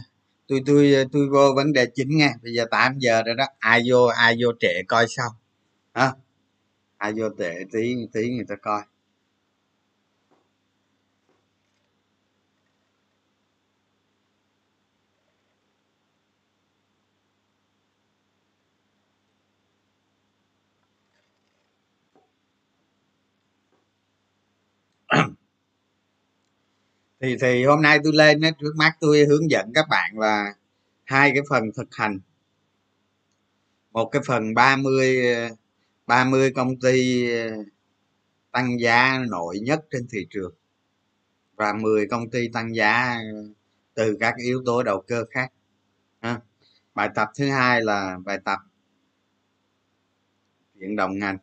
tôi 0.48 0.60
tôi 0.66 0.94
ờ, 0.94 1.04
tôi 1.12 1.28
vô 1.28 1.52
vấn 1.56 1.72
đề 1.72 1.86
chính 1.94 2.08
nghe 2.18 2.30
bây 2.42 2.52
giờ 2.54 2.64
8 2.70 2.98
giờ 2.98 3.22
rồi 3.26 3.34
đó. 3.34 3.44
Ai 3.58 3.82
vô 3.90 4.04
ai 4.06 4.36
vô 4.42 4.52
trễ 4.60 4.82
coi 4.88 5.06
sau. 5.08 5.28
Hả? 5.94 6.12
Ai 6.98 7.12
vô 7.16 7.28
tệ 7.38 7.64
tí 7.72 7.94
tí 8.12 8.30
người 8.30 8.44
ta 8.48 8.56
coi. 8.56 8.82
Thì 27.20 27.36
thì 27.40 27.64
hôm 27.64 27.82
nay 27.82 27.98
tôi 28.04 28.12
lên 28.12 28.40
á, 28.40 28.50
trước 28.60 28.72
mắt 28.76 28.92
tôi 29.00 29.24
hướng 29.28 29.50
dẫn 29.50 29.72
các 29.74 29.86
bạn 29.90 30.18
là 30.18 30.54
hai 31.04 31.30
cái 31.34 31.42
phần 31.50 31.64
thực 31.76 31.88
hành. 31.94 32.20
Một 33.92 34.08
cái 34.12 34.22
phần 34.26 34.54
30 34.54 35.24
30 36.06 36.52
công 36.56 36.80
ty 36.80 37.30
ờ, 37.32 37.56
tăng 38.52 38.80
giá 38.80 39.18
nổi 39.30 39.58
nhất 39.60 39.80
trên 39.90 40.06
thị 40.12 40.26
trường 40.30 40.54
và 41.56 41.72
10 41.72 42.06
công 42.06 42.30
ty 42.30 42.48
tăng 42.48 42.74
giá 42.74 43.18
ờ, 43.32 43.52
từ 43.94 44.16
các 44.20 44.34
yếu 44.44 44.62
tố 44.66 44.82
đầu 44.82 45.04
cơ 45.08 45.24
khác 45.30 45.52
bài 46.94 47.10
tập 47.14 47.28
thứ 47.38 47.50
hai 47.50 47.82
là 47.82 48.18
bài 48.24 48.38
tập 48.44 48.58
chuyển 50.80 50.96
động 50.96 51.18
ngành. 51.18 51.38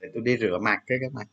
Để 0.00 0.08
tôi 0.14 0.22
đi 0.22 0.36
rửa 0.38 0.58
mặt 0.58 0.82
cái 0.86 0.98
các 1.00 1.12
bạn. 1.12 1.26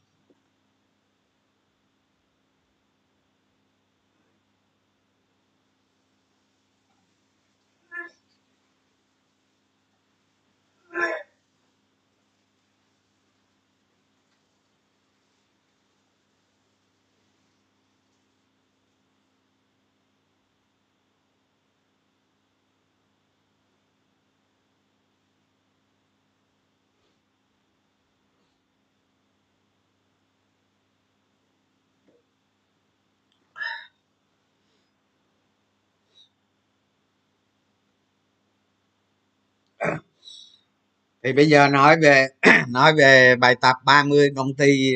Thì 41.23 41.33
bây 41.33 41.49
giờ 41.49 41.67
nói 41.67 41.97
về 42.01 42.27
nói 42.69 42.93
về 42.93 43.35
bài 43.35 43.55
tập 43.61 43.75
30 43.85 44.29
công 44.35 44.53
ty 44.53 44.95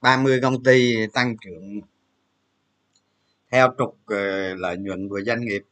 30 0.00 0.40
công 0.42 0.62
ty 0.62 1.06
tăng 1.12 1.36
trưởng 1.44 1.80
theo 3.50 3.74
trục 3.78 3.98
ờ, 4.06 4.54
lợi 4.54 4.76
nhuận 4.76 5.08
của 5.08 5.20
doanh 5.20 5.40
nghiệp. 5.40 5.62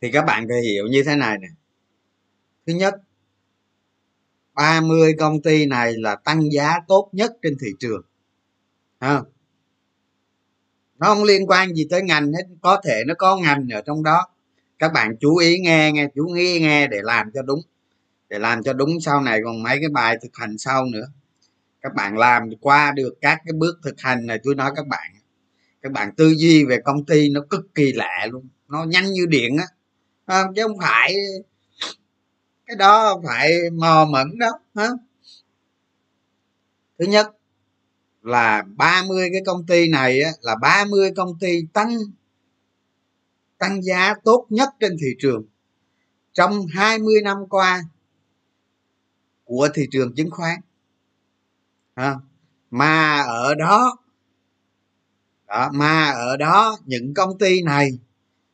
Thì 0.00 0.10
các 0.10 0.24
bạn 0.24 0.46
phải 0.48 0.60
hiểu 0.60 0.86
như 0.86 1.02
thế 1.06 1.16
này 1.16 1.38
nè. 1.38 1.48
Thứ 2.66 2.72
nhất 2.72 2.94
30 4.54 5.14
công 5.18 5.42
ty 5.42 5.66
này 5.66 5.92
là 5.96 6.16
tăng 6.16 6.52
giá 6.52 6.78
tốt 6.88 7.08
nhất 7.12 7.32
trên 7.42 7.56
thị 7.60 7.68
trường. 7.80 8.02
Không 9.00 9.24
nó 10.98 11.14
không 11.14 11.24
liên 11.24 11.46
quan 11.46 11.74
gì 11.74 11.86
tới 11.90 12.02
ngành 12.02 12.32
hết, 12.32 12.42
có 12.60 12.80
thể 12.84 13.02
nó 13.06 13.14
có 13.18 13.36
ngành 13.36 13.68
ở 13.72 13.82
trong 13.86 14.02
đó. 14.02 14.26
Các 14.78 14.92
bạn 14.92 15.16
chú 15.20 15.36
ý 15.36 15.58
nghe 15.58 15.92
nghe 15.92 16.08
chú 16.14 16.32
ý 16.32 16.60
nghe 16.60 16.86
để 16.86 16.98
làm 17.02 17.30
cho 17.34 17.42
đúng 17.42 17.60
để 18.32 18.38
làm 18.38 18.62
cho 18.62 18.72
đúng 18.72 19.00
sau 19.00 19.20
này 19.20 19.40
còn 19.44 19.62
mấy 19.62 19.78
cái 19.80 19.88
bài 19.88 20.16
thực 20.22 20.36
hành 20.36 20.58
sau 20.58 20.84
nữa. 20.84 21.06
Các 21.80 21.94
bạn 21.94 22.18
làm 22.18 22.50
qua 22.60 22.92
được 22.96 23.14
các 23.20 23.38
cái 23.44 23.52
bước 23.52 23.80
thực 23.84 24.00
hành 24.00 24.26
này 24.26 24.38
tôi 24.44 24.54
nói 24.54 24.72
các 24.76 24.86
bạn 24.86 25.12
các 25.82 25.92
bạn 25.92 26.14
tư 26.16 26.34
duy 26.36 26.64
về 26.64 26.78
công 26.84 27.04
ty 27.04 27.28
nó 27.30 27.40
cực 27.50 27.74
kỳ 27.74 27.92
lạ 27.92 28.26
luôn 28.30 28.48
nó 28.68 28.84
nhanh 28.84 29.12
như 29.12 29.26
điện 29.26 29.56
á. 29.56 29.64
À, 30.26 30.44
chứ 30.56 30.62
không 30.62 30.78
phải 30.78 31.14
cái 32.66 32.76
đó 32.76 33.20
phải 33.26 33.52
mò 33.72 34.06
mẫn 34.10 34.38
đó 34.38 34.48
hả? 34.74 34.88
Thứ 36.98 37.04
nhất 37.06 37.26
là 38.22 38.62
30 38.76 39.28
cái 39.32 39.42
công 39.46 39.66
ty 39.66 39.88
này 39.88 40.20
á, 40.20 40.30
là 40.40 40.56
30 40.56 41.10
công 41.16 41.38
ty 41.38 41.66
tăng 41.72 41.96
tăng 43.58 43.82
giá 43.82 44.14
tốt 44.24 44.46
nhất 44.48 44.68
trên 44.80 44.96
thị 45.00 45.08
trường. 45.18 45.44
Trong 46.32 46.66
20 46.74 47.14
năm 47.24 47.36
qua 47.50 47.82
của 49.52 49.68
thị 49.74 49.82
trường 49.90 50.14
chứng 50.14 50.30
khoán. 50.30 50.60
À, 51.94 52.14
mà 52.70 53.20
ở 53.20 53.54
đó 53.54 53.96
đó 55.46 55.70
mà 55.74 56.10
ở 56.10 56.36
đó 56.36 56.78
những 56.84 57.14
công 57.14 57.38
ty 57.38 57.62
này 57.62 57.90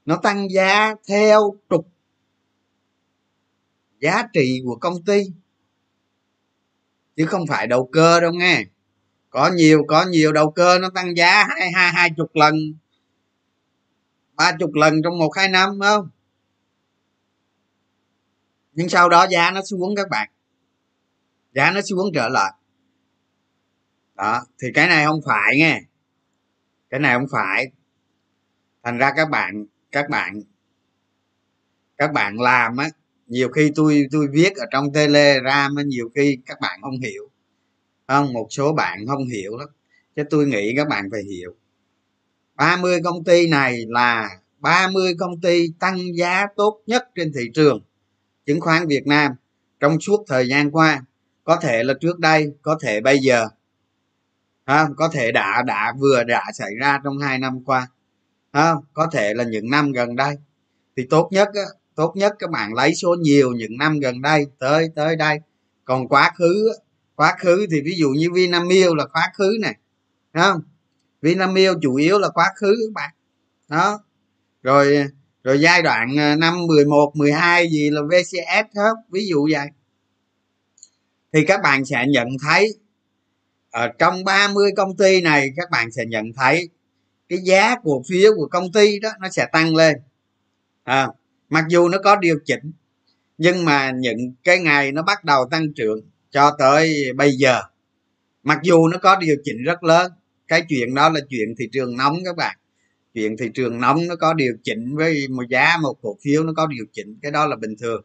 nó 0.05 0.17
tăng 0.17 0.51
giá 0.51 0.95
theo 1.09 1.55
trục 1.71 1.89
giá 4.01 4.23
trị 4.33 4.61
của 4.65 4.77
công 4.77 5.05
ty. 5.05 5.23
Chứ 7.17 7.27
không 7.27 7.47
phải 7.47 7.67
đầu 7.67 7.89
cơ 7.93 8.21
đâu 8.21 8.33
nghe. 8.33 8.65
Có 9.31 9.51
nhiều 9.55 9.85
có 9.89 10.05
nhiều 10.05 10.33
đầu 10.33 10.51
cơ 10.51 10.79
nó 10.79 10.91
tăng 10.91 11.17
giá 11.17 11.45
hai 11.45 11.73
hai 11.73 11.93
hai 11.93 12.11
chục 12.17 12.31
lần 12.35 12.55
ba 14.35 14.53
chục 14.59 14.75
lần 14.75 15.03
trong 15.05 15.19
một 15.19 15.31
hai 15.37 15.49
năm 15.49 15.81
không? 15.81 16.09
Nhưng 18.73 18.89
sau 18.89 19.09
đó 19.09 19.27
giá 19.31 19.51
nó 19.51 19.63
xuống 19.63 19.97
các 19.97 20.09
bạn 20.11 20.29
giá 21.55 21.71
nó 21.71 21.81
xuống 21.81 22.11
trở 22.15 22.29
lại. 22.29 22.53
Đó, 24.15 24.45
thì 24.63 24.69
cái 24.75 24.89
này 24.89 25.05
không 25.07 25.21
phải 25.27 25.57
nghe. 25.57 25.81
Cái 26.91 27.01
này 27.01 27.15
không 27.15 27.27
phải. 27.33 27.67
Thành 28.83 28.99
ra 28.99 29.13
các 29.17 29.31
bạn 29.31 29.67
các 29.93 30.11
bạn 30.11 30.43
các 31.99 32.13
bạn 32.13 32.41
làm 32.41 32.77
á, 32.77 32.89
nhiều 33.27 33.49
khi 33.49 33.71
tôi 33.75 34.07
tôi 34.13 34.27
viết 34.33 34.57
ở 34.57 34.67
trong 34.71 34.93
telegram 34.93 35.77
á, 35.77 35.83
nhiều 35.87 36.11
khi 36.15 36.39
các 36.47 36.61
bạn 36.61 36.81
không 36.83 37.01
hiểu. 37.01 37.31
Không, 38.09 38.33
một 38.33 38.47
số 38.51 38.73
bạn 38.73 39.07
không 39.07 39.29
hiểu 39.29 39.57
lắm. 39.57 39.69
Chứ 40.17 40.23
tôi 40.31 40.47
nghĩ 40.47 40.75
các 40.77 40.89
bạn 40.89 41.09
phải 41.11 41.23
hiểu. 41.23 41.55
30 42.55 43.01
công 43.05 43.25
ty 43.25 43.47
này 43.49 43.85
là 43.89 44.29
30 44.59 45.15
công 45.19 45.41
ty 45.41 45.67
tăng 45.81 46.17
giá 46.17 46.47
tốt 46.57 46.83
nhất 46.87 47.09
trên 47.15 47.33
thị 47.35 47.51
trường 47.55 47.81
chứng 48.47 48.61
khoán 48.61 48.87
Việt 48.87 49.07
Nam 49.07 49.33
trong 49.81 50.01
suốt 50.01 50.25
thời 50.29 50.49
gian 50.49 50.71
qua 50.71 51.03
có 51.49 51.57
thể 51.57 51.85
là 51.85 51.95
trước 52.01 52.19
đây 52.19 52.53
có 52.63 52.79
thể 52.81 53.01
bây 53.01 53.19
giờ. 53.19 53.47
Ha, 54.67 54.89
có 54.97 55.09
thể 55.09 55.33
đã 55.33 55.63
đã 55.67 55.95
vừa 55.99 56.25
đã 56.25 56.45
xảy 56.55 56.71
ra 56.81 57.01
trong 57.05 57.19
hai 57.19 57.39
năm 57.39 57.65
qua. 57.65 57.89
Ha, 58.53 58.75
có 58.93 59.07
thể 59.13 59.35
là 59.35 59.45
những 59.45 59.71
năm 59.71 59.93
gần 59.93 60.17
đây. 60.17 60.37
Thì 60.97 61.07
tốt 61.11 61.29
nhất 61.33 61.49
á, 61.55 61.63
tốt 61.95 62.13
nhất 62.17 62.33
các 62.39 62.51
bạn 62.51 62.75
lấy 62.75 62.95
số 62.95 63.15
nhiều 63.21 63.53
những 63.53 63.79
năm 63.79 64.01
gần 64.01 64.23
đây 64.23 64.47
tới 64.59 64.89
tới 64.95 65.17
đây. 65.17 65.39
Còn 65.85 66.09
quá 66.09 66.33
khứ 66.39 66.73
quá 67.15 67.37
khứ 67.39 67.67
thì 67.71 67.81
ví 67.81 67.95
dụ 67.99 68.09
như 68.09 68.33
Vinamilk 68.33 68.95
là 68.95 69.07
quá 69.07 69.33
khứ 69.35 69.59
này 69.61 69.77
không? 70.35 70.61
Vinamilk 71.23 71.79
chủ 71.83 71.95
yếu 71.95 72.19
là 72.19 72.29
quá 72.29 72.53
khứ 72.57 72.77
các 72.87 72.93
bạn 72.95 73.11
đó. 73.69 74.01
Rồi 74.63 75.05
rồi 75.45 75.61
giai 75.61 75.83
đoạn 75.83 76.19
à, 76.19 76.37
năm 76.37 76.67
11 76.67 77.13
12 77.15 77.71
gì 77.71 77.91
là 77.91 78.01
VCS 78.03 78.77
hết 78.77 78.95
ví 79.11 79.27
dụ 79.27 79.49
vậy 79.53 79.67
thì 81.33 81.45
các 81.45 81.61
bạn 81.63 81.85
sẽ 81.85 82.07
nhận 82.09 82.29
thấy 82.43 82.75
ở 83.71 83.89
trong 83.99 84.25
30 84.25 84.71
công 84.77 84.97
ty 84.97 85.21
này 85.21 85.51
các 85.57 85.71
bạn 85.71 85.91
sẽ 85.91 86.05
nhận 86.07 86.33
thấy 86.33 86.69
cái 87.29 87.39
giá 87.39 87.77
cổ 87.85 88.03
phiếu 88.09 88.33
của 88.37 88.47
công 88.47 88.73
ty 88.73 89.01
đó 89.01 89.11
nó 89.21 89.29
sẽ 89.29 89.47
tăng 89.53 89.75
lên. 89.75 89.97
À, 90.85 91.09
mặc 91.49 91.65
dù 91.69 91.89
nó 91.89 91.99
có 92.05 92.17
điều 92.17 92.39
chỉnh 92.45 92.73
nhưng 93.39 93.65
mà 93.65 93.91
những 93.91 94.35
cái 94.45 94.59
ngày 94.59 94.93
nó 94.93 95.03
bắt 95.03 95.25
đầu 95.25 95.49
tăng 95.51 95.73
trưởng 95.73 96.01
cho 96.31 96.57
tới 96.59 97.13
bây 97.17 97.33
giờ. 97.33 97.61
Mặc 98.43 98.59
dù 98.63 98.89
nó 98.89 98.99
có 98.99 99.17
điều 99.17 99.37
chỉnh 99.45 99.63
rất 99.65 99.85
lớn 99.85 100.13
cái 100.49 100.65
chuyện 100.69 100.95
đó 100.95 101.09
là 101.09 101.21
chuyện 101.29 101.49
thị 101.59 101.69
trường 101.73 101.97
nóng 101.97 102.19
các 102.25 102.37
bạn. 102.37 102.57
Chuyện 103.15 103.37
thị 103.37 103.51
trường 103.55 103.81
nóng 103.81 104.07
nó 104.07 104.17
có 104.17 104.35
điều 104.35 104.53
chỉnh 104.63 104.97
với 104.97 105.29
một 105.29 105.43
giá 105.51 105.77
một 105.83 105.95
cổ 106.03 106.17
phiếu 106.25 106.45
nó 106.45 106.53
có 106.57 106.67
điều 106.67 106.85
chỉnh 106.93 107.19
cái 107.23 107.33
đó 107.33 107.47
là 107.47 107.57
bình 107.57 107.75
thường 107.81 108.03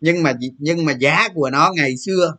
nhưng 0.00 0.22
mà 0.22 0.32
nhưng 0.58 0.84
mà 0.84 0.92
giá 0.92 1.28
của 1.34 1.50
nó 1.50 1.72
ngày 1.76 1.96
xưa 1.96 2.36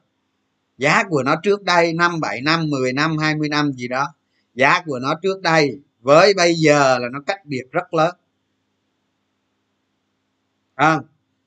giá 0.77 1.03
của 1.03 1.23
nó 1.23 1.35
trước 1.43 1.63
đây 1.63 1.93
năm 1.93 2.19
bảy 2.19 2.41
năm 2.41 2.69
10 2.69 2.93
năm 2.93 3.17
20 3.17 3.49
năm 3.49 3.71
gì 3.73 3.87
đó 3.87 4.13
giá 4.55 4.81
của 4.85 4.99
nó 4.99 5.13
trước 5.23 5.41
đây 5.41 5.79
với 6.01 6.33
bây 6.33 6.55
giờ 6.55 6.97
là 6.99 7.07
nó 7.11 7.19
cách 7.27 7.45
biệt 7.45 7.63
rất 7.71 7.93
lớn. 7.93 8.15
À, 10.75 10.99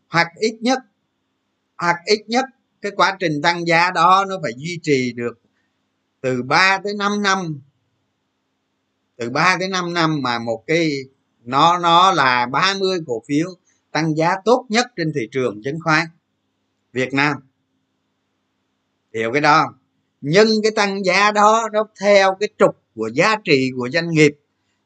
hoặc 0.09 0.27
ít 0.37 0.59
nhất 0.61 0.79
hoặc 1.79 1.97
ít 2.07 2.25
nhất 2.27 2.45
cái 2.83 2.93
quá 2.97 3.17
trình 3.21 3.43
tăng 3.43 3.67
giá 3.67 3.91
đó 3.91 4.25
nó 4.29 4.39
phải 4.43 4.53
duy 4.57 4.79
trì 4.83 5.13
được 5.13 5.41
từ 6.21 6.43
3 6.43 6.79
tới 6.85 6.95
5 6.95 7.23
năm. 7.23 7.61
Từ 9.17 9.31
3 9.31 9.57
tới 9.61 9.69
5 9.69 9.95
năm 9.95 10.23
mà 10.23 10.39
một 10.39 10.65
cái 10.67 10.91
nó 11.45 11.79
nó 11.79 12.13
là 12.13 12.47
30 12.47 12.99
cổ 13.07 13.23
phiếu 13.29 13.49
tăng 13.95 14.17
giá 14.17 14.35
tốt 14.45 14.67
nhất 14.69 14.87
trên 14.97 15.13
thị 15.15 15.29
trường 15.33 15.63
chứng 15.65 15.79
khoán. 15.85 16.07
Việt 16.93 17.15
Nam. 17.15 17.37
Hiểu 19.15 19.33
cái 19.33 19.41
đó 19.41 19.75
nhưng 20.27 20.49
cái 20.63 20.73
tăng 20.73 21.05
giá 21.05 21.31
đó, 21.33 21.69
nó 21.73 21.89
theo 22.01 22.37
cái 22.41 22.49
trục 22.59 22.77
của 22.95 23.11
giá 23.15 23.37
trị 23.45 23.71
của 23.77 23.89
doanh 23.89 24.11
nghiệp. 24.11 24.33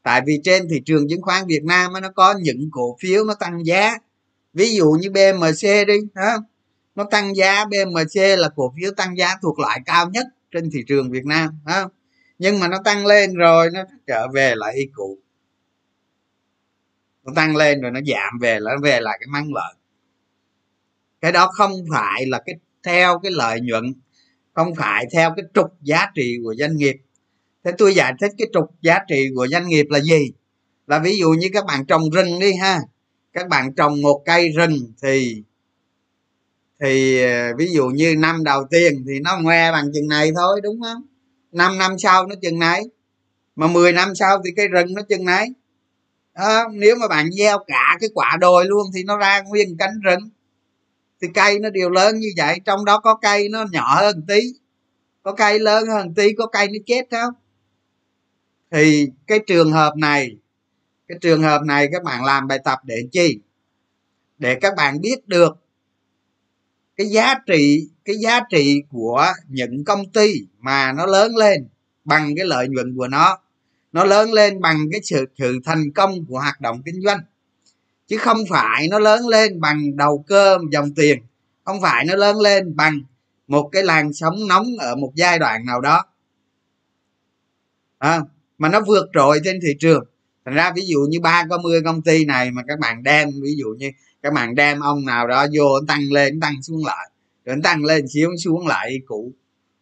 Tại 0.03 0.23
vì 0.27 0.41
trên 0.45 0.69
thị 0.69 0.83
trường 0.85 1.09
chứng 1.09 1.23
khoán 1.23 1.47
Việt 1.47 1.65
Nam 1.65 1.93
nó 2.03 2.09
có 2.15 2.35
những 2.43 2.69
cổ 2.73 2.97
phiếu 3.00 3.25
nó 3.25 3.35
tăng 3.35 3.67
giá. 3.67 3.95
Ví 4.55 4.75
dụ 4.75 4.91
như 4.91 5.11
BMC 5.11 5.62
đi 5.62 5.95
đó. 6.15 6.37
nó 6.95 7.05
tăng 7.11 7.37
giá 7.37 7.65
BMC 7.65 8.21
là 8.38 8.49
cổ 8.57 8.73
phiếu 8.77 8.91
tăng 8.97 9.17
giá 9.17 9.35
thuộc 9.43 9.59
loại 9.59 9.81
cao 9.87 10.11
nhất 10.11 10.27
trên 10.50 10.71
thị 10.71 10.81
trường 10.87 11.11
Việt 11.11 11.25
Nam 11.25 11.50
đó. 11.67 11.91
nhưng 12.38 12.61
mà 12.61 12.69
nó 12.69 12.79
tăng 12.85 13.07
lên 13.07 13.35
rồi, 13.35 13.71
nó 13.73 13.85
trở 14.07 14.29
về 14.35 14.55
lại 14.57 14.75
y 14.75 14.87
cũ 14.95 15.19
nó 17.28 17.32
tăng 17.35 17.56
lên 17.56 17.80
rồi 17.80 17.90
nó 17.90 18.00
giảm 18.06 18.38
về 18.40 18.61
là 18.61 18.70
nó 18.75 18.80
về 18.82 19.00
lại 19.00 19.18
cái 19.20 19.26
măng 19.26 19.54
lợi 19.54 19.75
cái 21.20 21.32
đó 21.32 21.50
không 21.52 21.73
phải 21.90 22.26
là 22.26 22.42
cái 22.47 22.54
theo 22.82 23.18
cái 23.18 23.32
lợi 23.32 23.61
nhuận, 23.61 23.94
không 24.52 24.75
phải 24.75 25.06
theo 25.12 25.32
cái 25.37 25.44
trục 25.54 25.66
giá 25.82 26.06
trị 26.14 26.37
của 26.44 26.54
doanh 26.58 26.76
nghiệp. 26.76 26.97
Thế 27.64 27.73
tôi 27.78 27.94
giải 27.94 28.12
thích 28.20 28.32
cái 28.38 28.49
trục 28.52 28.64
giá 28.82 28.99
trị 29.08 29.28
của 29.37 29.47
doanh 29.49 29.68
nghiệp 29.68 29.87
là 29.90 30.00
gì? 30.00 30.32
Là 30.87 30.99
ví 30.99 31.18
dụ 31.18 31.30
như 31.30 31.49
các 31.52 31.64
bạn 31.66 31.87
trồng 31.87 32.11
rừng 32.11 32.38
đi 32.40 32.52
ha. 32.54 32.80
Các 33.32 33.49
bạn 33.49 33.75
trồng 33.75 34.02
một 34.02 34.23
cây 34.25 34.49
rừng 34.49 34.92
thì 35.02 35.42
thì 36.80 37.23
ờ, 37.23 37.54
ví 37.58 37.66
dụ 37.73 37.87
như 37.88 38.14
năm 38.18 38.44
đầu 38.44 38.64
tiên 38.70 39.04
thì 39.08 39.20
nó 39.20 39.38
ngoe 39.38 39.73
bằng 39.73 39.90
chừng 39.94 40.08
này 40.08 40.30
thôi, 40.37 40.61
đúng 40.62 40.80
không? 40.80 41.02
Năm 41.52 41.78
năm 41.78 41.99
sau 41.99 42.26
nó 42.26 42.35
chừng 42.42 42.58
này. 42.58 42.82
Mà 43.56 43.66
10 43.66 43.92
năm 43.92 44.14
sau 44.14 44.42
thì 44.44 44.50
cây 44.56 44.68
rừng 44.68 44.94
nó 44.94 45.02
chừng 45.08 45.25
này 45.25 45.49
à, 46.38 46.64
nếu 46.73 46.97
mà 46.97 47.09
bạn 47.09 47.33
gieo 47.33 47.59
cả 47.66 47.97
cái 48.00 48.11
quả 48.14 48.37
đồi 48.40 48.66
luôn 48.66 48.87
thì 48.95 49.02
nó 49.04 49.16
ra 49.16 49.42
nguyên 49.42 49.76
cánh 49.76 50.00
rừng. 50.00 50.30
Thì 51.23 51.28
cây 51.35 51.59
nó 51.59 51.71
đều 51.71 51.90
lớn 51.90 52.18
như 52.18 52.29
vậy 52.37 52.61
trong 52.64 52.85
đó 52.85 52.98
có 52.98 53.14
cây 53.14 53.48
nó 53.48 53.64
nhỏ 53.72 54.01
hơn 54.01 54.24
tí. 54.29 54.40
Có 55.22 55.33
cây 55.33 55.59
lớn 55.59 55.88
hơn 55.88 56.14
tí 56.14 56.33
có 56.33 56.46
cây 56.46 56.68
nó 56.68 56.79
chết 56.87 57.07
không 57.11 57.35
thì 58.70 59.09
cái 59.27 59.38
trường 59.46 59.72
hợp 59.72 59.96
này 59.96 60.37
cái 61.09 61.18
trường 61.20 61.42
hợp 61.42 61.62
này 61.62 61.88
các 61.92 62.03
bạn 62.03 62.24
làm 62.24 62.48
bài 62.48 62.59
tập 62.64 62.79
để 62.85 63.03
chi? 63.12 63.38
Để 64.38 64.59
các 64.61 64.74
bạn 64.77 65.01
biết 65.01 65.29
được 65.29 65.57
cái 66.96 67.07
giá 67.07 67.35
trị 67.46 67.88
cái 68.05 68.16
giá 68.16 68.40
trị 68.51 68.83
của 68.88 69.27
những 69.48 69.85
công 69.85 70.12
ty 70.12 70.46
mà 70.59 70.92
nó 70.92 71.07
lớn 71.07 71.37
lên 71.37 71.68
bằng 72.05 72.35
cái 72.37 72.46
lợi 72.46 72.68
nhuận 72.68 72.96
của 72.96 73.09
nó 73.09 73.38
nó 73.92 74.05
lớn 74.05 74.33
lên 74.33 74.61
bằng 74.61 74.79
cái 74.92 75.01
sự 75.05 75.27
sự 75.38 75.59
thành 75.64 75.92
công 75.94 76.24
của 76.29 76.38
hoạt 76.38 76.61
động 76.61 76.83
kinh 76.85 77.03
doanh. 77.03 77.20
Chứ 78.07 78.16
không 78.18 78.38
phải 78.51 78.88
nó 78.88 78.98
lớn 78.98 79.29
lên 79.29 79.61
bằng 79.61 79.96
đầu 79.96 80.24
cơ 80.27 80.59
dòng 80.72 80.94
tiền. 80.94 81.18
Không 81.64 81.81
phải 81.81 82.05
nó 82.05 82.14
lớn 82.14 82.40
lên 82.40 82.77
bằng 82.77 83.01
một 83.46 83.68
cái 83.72 83.83
làn 83.83 84.12
sóng 84.12 84.48
nóng 84.48 84.66
ở 84.79 84.96
một 84.96 85.12
giai 85.14 85.38
đoạn 85.38 85.66
nào 85.66 85.81
đó. 85.81 86.05
À, 87.98 88.20
mà 88.59 88.68
nó 88.68 88.81
vượt 88.81 89.07
trội 89.14 89.40
trên 89.44 89.59
thị 89.62 89.74
trường. 89.79 90.05
Thành 90.44 90.55
ra 90.55 90.72
ví 90.77 90.83
dụ 90.87 90.98
như 91.09 91.20
ba 91.20 91.44
có 91.51 91.59
mươi 91.59 91.81
công 91.85 92.03
ty 92.03 92.24
này 92.24 92.51
mà 92.51 92.62
các 92.68 92.79
bạn 92.79 93.03
đem 93.03 93.29
ví 93.42 93.55
dụ 93.57 93.66
như 93.79 93.90
các 94.22 94.33
bạn 94.33 94.55
đem 94.55 94.81
ông 94.81 95.05
nào 95.05 95.27
đó 95.27 95.46
vô 95.53 95.81
tăng 95.88 96.12
lên 96.12 96.40
tăng 96.40 96.62
xuống 96.62 96.87
lại. 96.87 97.11
Rồi 97.44 97.57
tăng 97.64 97.85
lên 97.85 98.09
xíu 98.09 98.31
xuống 98.44 98.66
lại 98.66 99.01
cũ. 99.07 99.33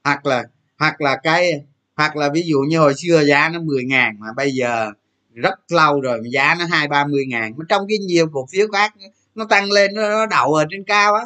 Hoặc 0.05 0.27
là 0.27 0.45
hoặc 0.79 1.01
là 1.01 1.17
cái 1.23 1.53
hoặc 1.97 2.17
là 2.17 2.31
ví 2.35 2.43
dụ 2.47 2.59
như 2.61 2.79
hồi 2.79 2.95
xưa 2.97 3.25
giá 3.25 3.49
nó 3.49 3.61
10 3.61 3.85
ngàn 3.85 4.17
mà 4.19 4.27
bây 4.37 4.53
giờ 4.53 4.93
rất 5.35 5.73
lâu 5.73 6.01
rồi 6.01 6.19
mà 6.23 6.29
giá 6.33 6.57
nó 6.59 6.65
hai 6.71 6.89
ba 6.89 7.07
mươi 7.07 7.25
ngàn. 7.29 7.53
Mà 7.57 7.65
trong 7.69 7.87
cái 7.89 7.99
nhiều 7.99 8.27
cổ 8.33 8.47
phiếu 8.53 8.69
khác 8.73 8.95
nó 9.35 9.45
tăng 9.45 9.73
lên 9.73 9.95
nó, 9.95 10.09
nó 10.09 10.27
đậu 10.27 10.55
ở 10.55 10.65
trên 10.71 10.85
cao 10.85 11.15
á. 11.15 11.25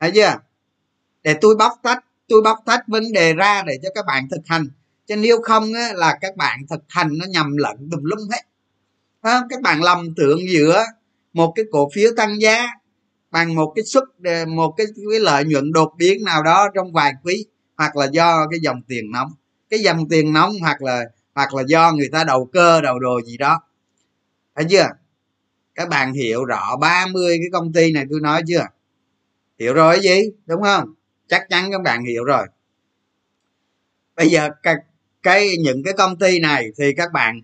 Thấy 0.00 0.10
chưa? 0.14 0.34
Để 1.22 1.34
tôi 1.40 1.56
bóc 1.56 1.72
tách 1.82 2.04
tôi 2.28 2.42
bóc 2.42 2.58
tách 2.66 2.80
vấn 2.86 3.12
đề 3.12 3.34
ra 3.34 3.62
để 3.66 3.78
cho 3.82 3.88
các 3.94 4.04
bạn 4.06 4.28
thực 4.30 4.40
hành. 4.46 4.68
Chứ 5.06 5.16
nếu 5.16 5.42
không 5.42 5.74
á, 5.74 5.92
là 5.94 6.18
các 6.20 6.36
bạn 6.36 6.58
thực 6.70 6.84
hành 6.88 7.18
nó 7.18 7.26
nhầm 7.26 7.56
lẫn 7.56 7.88
tùm 7.90 8.00
lum 8.04 8.28
hết. 8.32 8.42
À, 9.20 9.40
các 9.50 9.62
bạn 9.62 9.82
lầm 9.82 10.14
tưởng 10.16 10.38
giữa 10.48 10.84
một 11.32 11.52
cái 11.56 11.64
cổ 11.70 11.90
phiếu 11.94 12.10
tăng 12.16 12.40
giá 12.40 12.66
bằng 13.30 13.54
một 13.54 13.72
cái 13.76 13.84
suất 13.84 14.04
một 14.48 14.74
cái, 14.76 14.86
cái 15.10 15.20
lợi 15.20 15.44
nhuận 15.44 15.72
đột 15.72 15.92
biến 15.98 16.24
nào 16.24 16.42
đó 16.42 16.68
trong 16.74 16.92
vài 16.92 17.12
quý 17.24 17.44
hoặc 17.78 17.96
là 17.96 18.06
do 18.12 18.46
cái 18.50 18.60
dòng 18.60 18.82
tiền 18.88 19.10
nóng. 19.12 19.28
Cái 19.70 19.80
dòng 19.80 20.08
tiền 20.08 20.32
nóng 20.32 20.52
hoặc 20.60 20.82
là 20.82 21.04
hoặc 21.34 21.54
là 21.54 21.62
do 21.66 21.92
người 21.92 22.08
ta 22.12 22.24
đầu 22.24 22.48
cơ 22.52 22.80
đầu 22.80 22.98
đồ 22.98 23.20
gì 23.22 23.36
đó. 23.36 23.62
Thấy 24.54 24.66
chưa? 24.70 24.86
Các 25.74 25.88
bạn 25.88 26.12
hiểu 26.12 26.44
rõ 26.44 26.76
30 26.76 27.38
cái 27.38 27.48
công 27.52 27.72
ty 27.72 27.92
này 27.92 28.04
tôi 28.10 28.20
nói 28.20 28.42
chưa? 28.46 28.66
Hiểu 29.58 29.74
rồi 29.74 29.94
cái 29.94 30.02
gì? 30.02 30.30
Đúng 30.46 30.62
không? 30.62 30.94
Chắc 31.28 31.42
chắn 31.50 31.70
các 31.72 31.82
bạn 31.82 32.04
hiểu 32.04 32.24
rồi. 32.24 32.46
Bây 34.16 34.28
giờ 34.28 34.48
cái, 34.62 34.74
cái 35.22 35.56
những 35.60 35.82
cái 35.82 35.94
công 35.94 36.18
ty 36.18 36.40
này 36.40 36.68
thì 36.78 36.92
các 36.96 37.12
bạn 37.12 37.40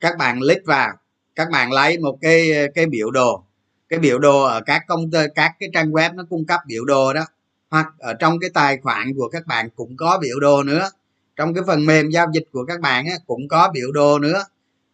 các 0.00 0.16
bạn 0.18 0.40
click 0.40 0.66
vào. 0.66 0.92
Các 1.34 1.48
bạn 1.52 1.72
lấy 1.72 1.98
một 1.98 2.18
cái 2.20 2.50
cái 2.74 2.86
biểu 2.86 3.10
đồ. 3.10 3.44
Cái 3.88 3.98
biểu 3.98 4.18
đồ 4.18 4.42
ở 4.42 4.60
các 4.60 4.82
công 4.88 5.10
ty 5.10 5.18
các 5.34 5.52
cái 5.60 5.68
trang 5.74 5.90
web 5.90 6.14
nó 6.14 6.24
cung 6.30 6.46
cấp 6.46 6.60
biểu 6.66 6.84
đồ 6.84 7.12
đó 7.12 7.24
hoặc 7.70 7.86
ở 7.98 8.14
trong 8.14 8.38
cái 8.40 8.50
tài 8.54 8.78
khoản 8.82 9.14
của 9.16 9.28
các 9.28 9.46
bạn 9.46 9.70
cũng 9.76 9.96
có 9.96 10.18
biểu 10.22 10.40
đồ 10.40 10.62
nữa. 10.62 10.90
Trong 11.36 11.54
cái 11.54 11.64
phần 11.66 11.86
mềm 11.86 12.10
giao 12.10 12.26
dịch 12.34 12.44
của 12.52 12.64
các 12.64 12.80
bạn 12.80 13.06
á, 13.06 13.14
cũng 13.26 13.48
có 13.48 13.70
biểu 13.74 13.92
đồ 13.92 14.18
nữa. 14.18 14.44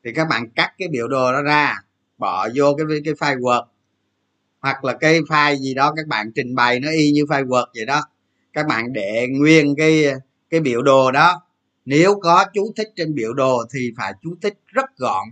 Thì 0.04 0.12
các 0.12 0.28
bạn 0.30 0.50
cắt 0.50 0.72
cái 0.78 0.88
biểu 0.88 1.08
đồ 1.08 1.32
đó 1.32 1.42
ra 1.42 1.74
bỏ 2.18 2.48
vô 2.54 2.76
cái 2.78 2.86
cái 3.04 3.14
file 3.14 3.40
word. 3.40 3.64
Hoặc 4.60 4.84
là 4.84 4.92
cái 4.92 5.20
file 5.20 5.56
gì 5.56 5.74
đó 5.74 5.92
các 5.96 6.06
bạn 6.06 6.32
trình 6.34 6.54
bày 6.54 6.80
nó 6.80 6.90
y 6.90 7.10
như 7.10 7.24
file 7.24 7.46
word 7.46 7.66
vậy 7.74 7.86
đó. 7.86 8.02
Các 8.52 8.66
bạn 8.66 8.92
để 8.92 9.26
nguyên 9.30 9.74
cái 9.76 10.04
cái 10.50 10.60
biểu 10.60 10.82
đồ 10.82 11.10
đó. 11.10 11.42
Nếu 11.84 12.20
có 12.22 12.44
chú 12.54 12.72
thích 12.76 12.88
trên 12.96 13.14
biểu 13.14 13.32
đồ 13.34 13.64
thì 13.74 13.92
phải 13.96 14.12
chú 14.22 14.34
thích 14.42 14.54
rất 14.66 14.96
gọn. 14.96 15.28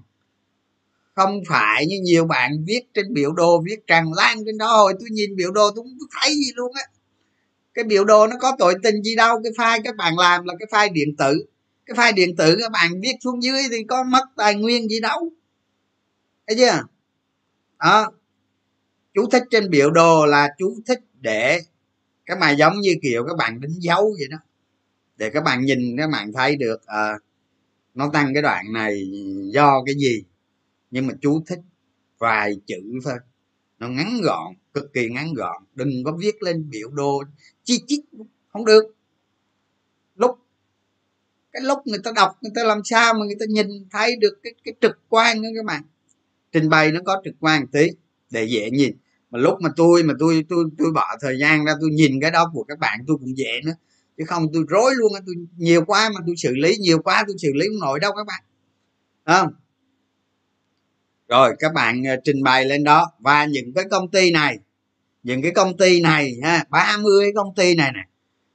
Không 1.14 1.42
phải 1.48 1.86
như 1.86 1.96
nhiều 2.02 2.24
bạn 2.24 2.64
viết 2.66 2.80
trên 2.94 3.14
biểu 3.14 3.32
đồ 3.32 3.62
viết 3.66 3.86
tràn 3.86 4.12
lan 4.12 4.38
trên 4.46 4.58
đó 4.58 4.66
hồi 4.66 4.94
tôi 5.00 5.08
nhìn 5.10 5.36
biểu 5.36 5.50
đồ 5.50 5.70
tôi 5.70 5.84
không 5.84 6.08
thấy 6.20 6.34
gì 6.34 6.52
luôn 6.54 6.72
á 6.74 6.82
cái 7.74 7.84
biểu 7.84 8.04
đồ 8.04 8.26
nó 8.26 8.36
có 8.40 8.56
tội 8.58 8.74
tình 8.82 9.02
gì 9.02 9.16
đâu 9.16 9.40
cái 9.42 9.52
file 9.52 9.82
các 9.84 9.96
bạn 9.96 10.18
làm 10.18 10.44
là 10.44 10.54
cái 10.58 10.68
file 10.70 10.92
điện 10.92 11.16
tử. 11.16 11.44
Cái 11.86 11.96
file 11.96 12.14
điện 12.14 12.36
tử 12.36 12.56
các 12.60 12.72
bạn 12.72 13.00
viết 13.00 13.14
xuống 13.24 13.42
dưới 13.42 13.62
thì 13.70 13.84
có 13.88 14.04
mất 14.04 14.24
tài 14.36 14.54
nguyên 14.54 14.88
gì 14.88 15.00
đâu. 15.00 15.32
Thấy 16.46 16.56
chưa? 16.56 16.82
Đó. 17.78 18.12
Chú 19.14 19.28
thích 19.30 19.42
trên 19.50 19.70
biểu 19.70 19.90
đồ 19.90 20.26
là 20.26 20.48
chú 20.58 20.76
thích 20.86 21.00
để 21.20 21.60
các 22.26 22.38
bạn 22.38 22.56
giống 22.58 22.80
như 22.80 22.94
kiểu 23.02 23.24
các 23.28 23.36
bạn 23.38 23.60
đánh 23.60 23.74
dấu 23.78 24.14
vậy 24.18 24.28
đó. 24.30 24.38
Để 25.16 25.30
các 25.30 25.44
bạn 25.44 25.64
nhìn 25.64 25.96
các 25.98 26.10
bạn 26.10 26.32
thấy 26.32 26.56
được 26.56 26.86
à, 26.86 27.18
nó 27.94 28.10
tăng 28.12 28.34
cái 28.34 28.42
đoạn 28.42 28.72
này 28.72 29.10
do 29.52 29.82
cái 29.86 29.94
gì. 29.94 30.24
Nhưng 30.90 31.06
mà 31.06 31.14
chú 31.20 31.42
thích 31.46 31.60
vài 32.18 32.56
chữ 32.66 32.82
thôi. 33.04 33.14
Nó 33.78 33.88
ngắn 33.88 34.20
gọn 34.22 34.54
cực 34.74 34.92
kỳ 34.92 35.08
ngắn 35.08 35.34
gọn, 35.34 35.64
đừng 35.74 36.04
có 36.04 36.16
viết 36.20 36.42
lên 36.42 36.70
biểu 36.70 36.90
đồ 36.90 37.22
chi 37.64 37.82
chít, 37.86 38.00
không 38.48 38.64
được. 38.64 38.84
Lúc, 40.16 40.38
cái 41.52 41.62
lúc 41.62 41.78
người 41.84 41.98
ta 42.04 42.12
đọc, 42.16 42.38
người 42.40 42.52
ta 42.54 42.64
làm 42.64 42.80
sao 42.84 43.14
mà 43.14 43.24
người 43.24 43.36
ta 43.40 43.46
nhìn 43.48 43.66
thấy 43.90 44.16
được 44.16 44.38
cái 44.42 44.52
cái 44.64 44.74
trực 44.80 44.98
quan 45.08 45.42
đó 45.42 45.48
các 45.56 45.64
bạn? 45.64 45.82
Trình 46.52 46.68
bày 46.68 46.92
nó 46.92 47.00
có 47.04 47.22
trực 47.24 47.34
quan 47.40 47.66
tí, 47.66 47.88
để 48.30 48.44
dễ 48.44 48.70
nhìn. 48.70 48.96
Mà 49.30 49.38
lúc 49.38 49.60
mà 49.60 49.70
tôi 49.76 50.02
mà 50.02 50.14
tôi 50.18 50.44
tôi 50.48 50.64
tôi 50.78 50.92
bỏ 50.92 51.16
thời 51.20 51.38
gian 51.38 51.64
ra 51.64 51.72
tôi 51.80 51.90
nhìn 51.90 52.20
cái 52.20 52.30
đó 52.30 52.50
của 52.52 52.64
các 52.64 52.78
bạn, 52.78 53.00
tôi 53.06 53.16
cũng 53.20 53.36
dễ 53.36 53.60
nữa. 53.64 53.74
Chứ 54.18 54.24
không 54.26 54.46
tôi 54.52 54.64
rối 54.68 54.94
luôn 54.94 55.12
tôi 55.26 55.34
nhiều 55.56 55.84
quá 55.84 56.10
mà 56.14 56.20
tôi 56.26 56.34
xử 56.36 56.54
lý, 56.54 56.76
nhiều 56.76 56.98
quá 57.02 57.24
tôi 57.26 57.36
xử 57.38 57.48
lý 57.54 57.66
không 57.66 57.80
nổi 57.80 58.00
đâu 58.00 58.12
các 58.16 58.26
bạn. 58.26 58.42
Không? 59.24 59.52
Rồi, 61.28 61.56
các 61.58 61.72
bạn 61.74 62.06
à, 62.06 62.16
trình 62.24 62.42
bày 62.42 62.64
lên 62.64 62.84
đó. 62.84 63.12
Và 63.18 63.44
những 63.44 63.72
cái 63.74 63.84
công 63.90 64.10
ty 64.10 64.30
này 64.30 64.58
những 65.24 65.42
cái 65.42 65.52
công 65.54 65.76
ty 65.76 66.00
này 66.00 66.36
ha 66.42 66.64
30 66.70 67.32
công 67.34 67.54
ty 67.54 67.74
này 67.74 67.92
nè, 67.94 68.00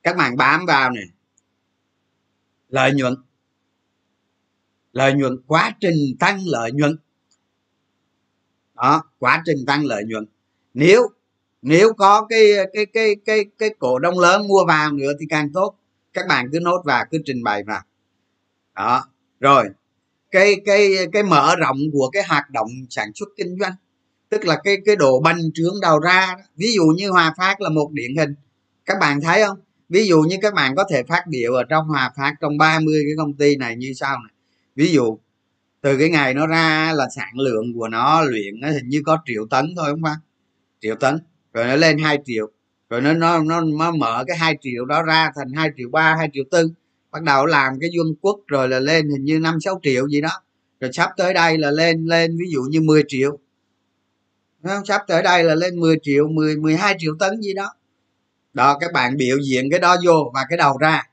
các 0.03 0.17
bạn 0.17 0.37
bám 0.37 0.65
vào 0.65 0.91
nè. 0.91 1.01
Lợi 2.69 2.93
nhuận. 2.93 3.15
Lợi 4.93 5.13
nhuận, 5.13 5.41
quá 5.47 5.75
trình 5.79 6.15
tăng 6.19 6.39
lợi 6.45 6.71
nhuận. 6.71 6.97
Đó, 8.75 9.03
quá 9.19 9.43
trình 9.45 9.65
tăng 9.67 9.85
lợi 9.85 10.03
nhuận. 10.07 10.25
Nếu 10.73 11.07
nếu 11.61 11.93
có 11.93 12.25
cái 12.29 12.41
cái 12.73 12.85
cái 12.85 13.15
cái 13.25 13.45
cái 13.57 13.69
cổ 13.79 13.99
đông 13.99 14.19
lớn 14.19 14.47
mua 14.47 14.65
vào 14.67 14.91
nữa 14.91 15.11
thì 15.19 15.25
càng 15.29 15.53
tốt. 15.53 15.75
Các 16.13 16.25
bạn 16.27 16.49
cứ 16.51 16.59
nốt 16.59 16.81
vào, 16.85 17.05
cứ 17.11 17.17
trình 17.25 17.43
bày 17.43 17.63
vào. 17.63 17.81
Đó, 18.75 19.05
rồi. 19.39 19.69
Cái 20.31 20.55
cái 20.65 20.89
cái 21.13 21.23
mở 21.23 21.55
rộng 21.55 21.77
của 21.93 22.09
cái 22.09 22.23
hoạt 22.27 22.49
động 22.49 22.69
sản 22.89 23.11
xuất 23.15 23.29
kinh 23.37 23.57
doanh 23.59 23.73
tức 24.29 24.45
là 24.45 24.59
cái 24.63 24.77
cái 24.85 24.95
độ 24.95 25.19
bành 25.19 25.39
trướng 25.53 25.81
đầu 25.81 25.99
ra 25.99 26.35
ví 26.55 26.73
dụ 26.73 26.83
như 26.83 27.09
hòa 27.09 27.33
phát 27.37 27.61
là 27.61 27.69
một 27.69 27.91
điển 27.91 28.15
hình. 28.15 28.35
Các 28.85 28.97
bạn 28.99 29.21
thấy 29.21 29.43
không? 29.47 29.57
Ví 29.89 30.07
dụ 30.07 30.21
như 30.21 30.35
các 30.41 30.53
bạn 30.53 30.75
có 30.75 30.83
thể 30.91 31.03
phát 31.03 31.27
biểu 31.27 31.53
ở 31.53 31.63
trong 31.63 31.87
hòa 31.87 32.11
phát 32.17 32.33
trong 32.41 32.57
30 32.57 33.01
cái 33.05 33.13
công 33.17 33.33
ty 33.33 33.55
này 33.55 33.75
như 33.75 33.93
sau 33.93 34.17
này 34.19 34.33
ví 34.75 34.91
dụ 34.91 35.17
từ 35.81 35.97
cái 35.97 36.09
ngày 36.09 36.33
nó 36.33 36.47
ra 36.47 36.93
là 36.95 37.07
sản 37.15 37.39
lượng 37.39 37.73
của 37.75 37.87
nó 37.87 38.21
luyện 38.21 38.59
nó 38.59 38.71
hình 38.71 38.89
như 38.89 39.01
có 39.05 39.17
triệu 39.25 39.47
tấn 39.49 39.73
thôi 39.77 39.85
không 39.91 40.03
phải? 40.03 40.15
Triệu 40.81 40.95
tấn. 40.95 41.17
Rồi 41.53 41.65
nó 41.65 41.75
lên 41.75 41.97
2 41.97 42.19
triệu. 42.25 42.49
Rồi 42.89 43.01
nó 43.01 43.13
nó 43.13 43.43
nó, 43.43 43.61
nó 43.61 43.91
mở 43.91 44.23
cái 44.27 44.37
hai 44.37 44.57
triệu 44.61 44.85
đó 44.85 45.03
ra 45.03 45.31
thành 45.35 45.53
hai 45.53 45.69
triệu 45.77 45.89
ba 45.89 46.15
hai 46.15 46.29
triệu 46.33 46.43
tư. 46.51 46.71
Bắt 47.11 47.23
đầu 47.23 47.45
làm 47.45 47.73
cái 47.79 47.89
dung 47.93 48.15
quốc 48.21 48.39
rồi 48.47 48.69
là 48.69 48.79
lên 48.79 49.09
hình 49.09 49.23
như 49.25 49.39
năm 49.39 49.59
sáu 49.61 49.79
triệu 49.83 50.07
gì 50.07 50.21
đó. 50.21 50.41
Rồi 50.79 50.91
sắp 50.93 51.09
tới 51.17 51.33
đây 51.33 51.57
là 51.57 51.71
lên 51.71 52.05
lên 52.05 52.37
ví 52.37 52.45
dụ 52.51 52.61
như 52.61 52.81
10 52.81 53.03
triệu 53.07 53.39
không? 54.63 54.85
sắp 54.85 55.01
tới 55.07 55.23
đây 55.23 55.43
là 55.43 55.55
lên 55.55 55.79
10 55.79 55.99
triệu 56.01 56.27
10 56.27 56.57
12 56.57 56.95
triệu 56.99 57.13
tấn 57.19 57.41
gì 57.41 57.53
đó. 57.53 57.73
Đó 58.53 58.77
các 58.79 58.93
bạn 58.93 59.17
biểu 59.17 59.37
diễn 59.39 59.69
cái 59.71 59.79
đó 59.79 59.95
vô 60.05 60.31
và 60.33 60.45
cái 60.49 60.57
đầu 60.57 60.77
ra, 60.77 61.03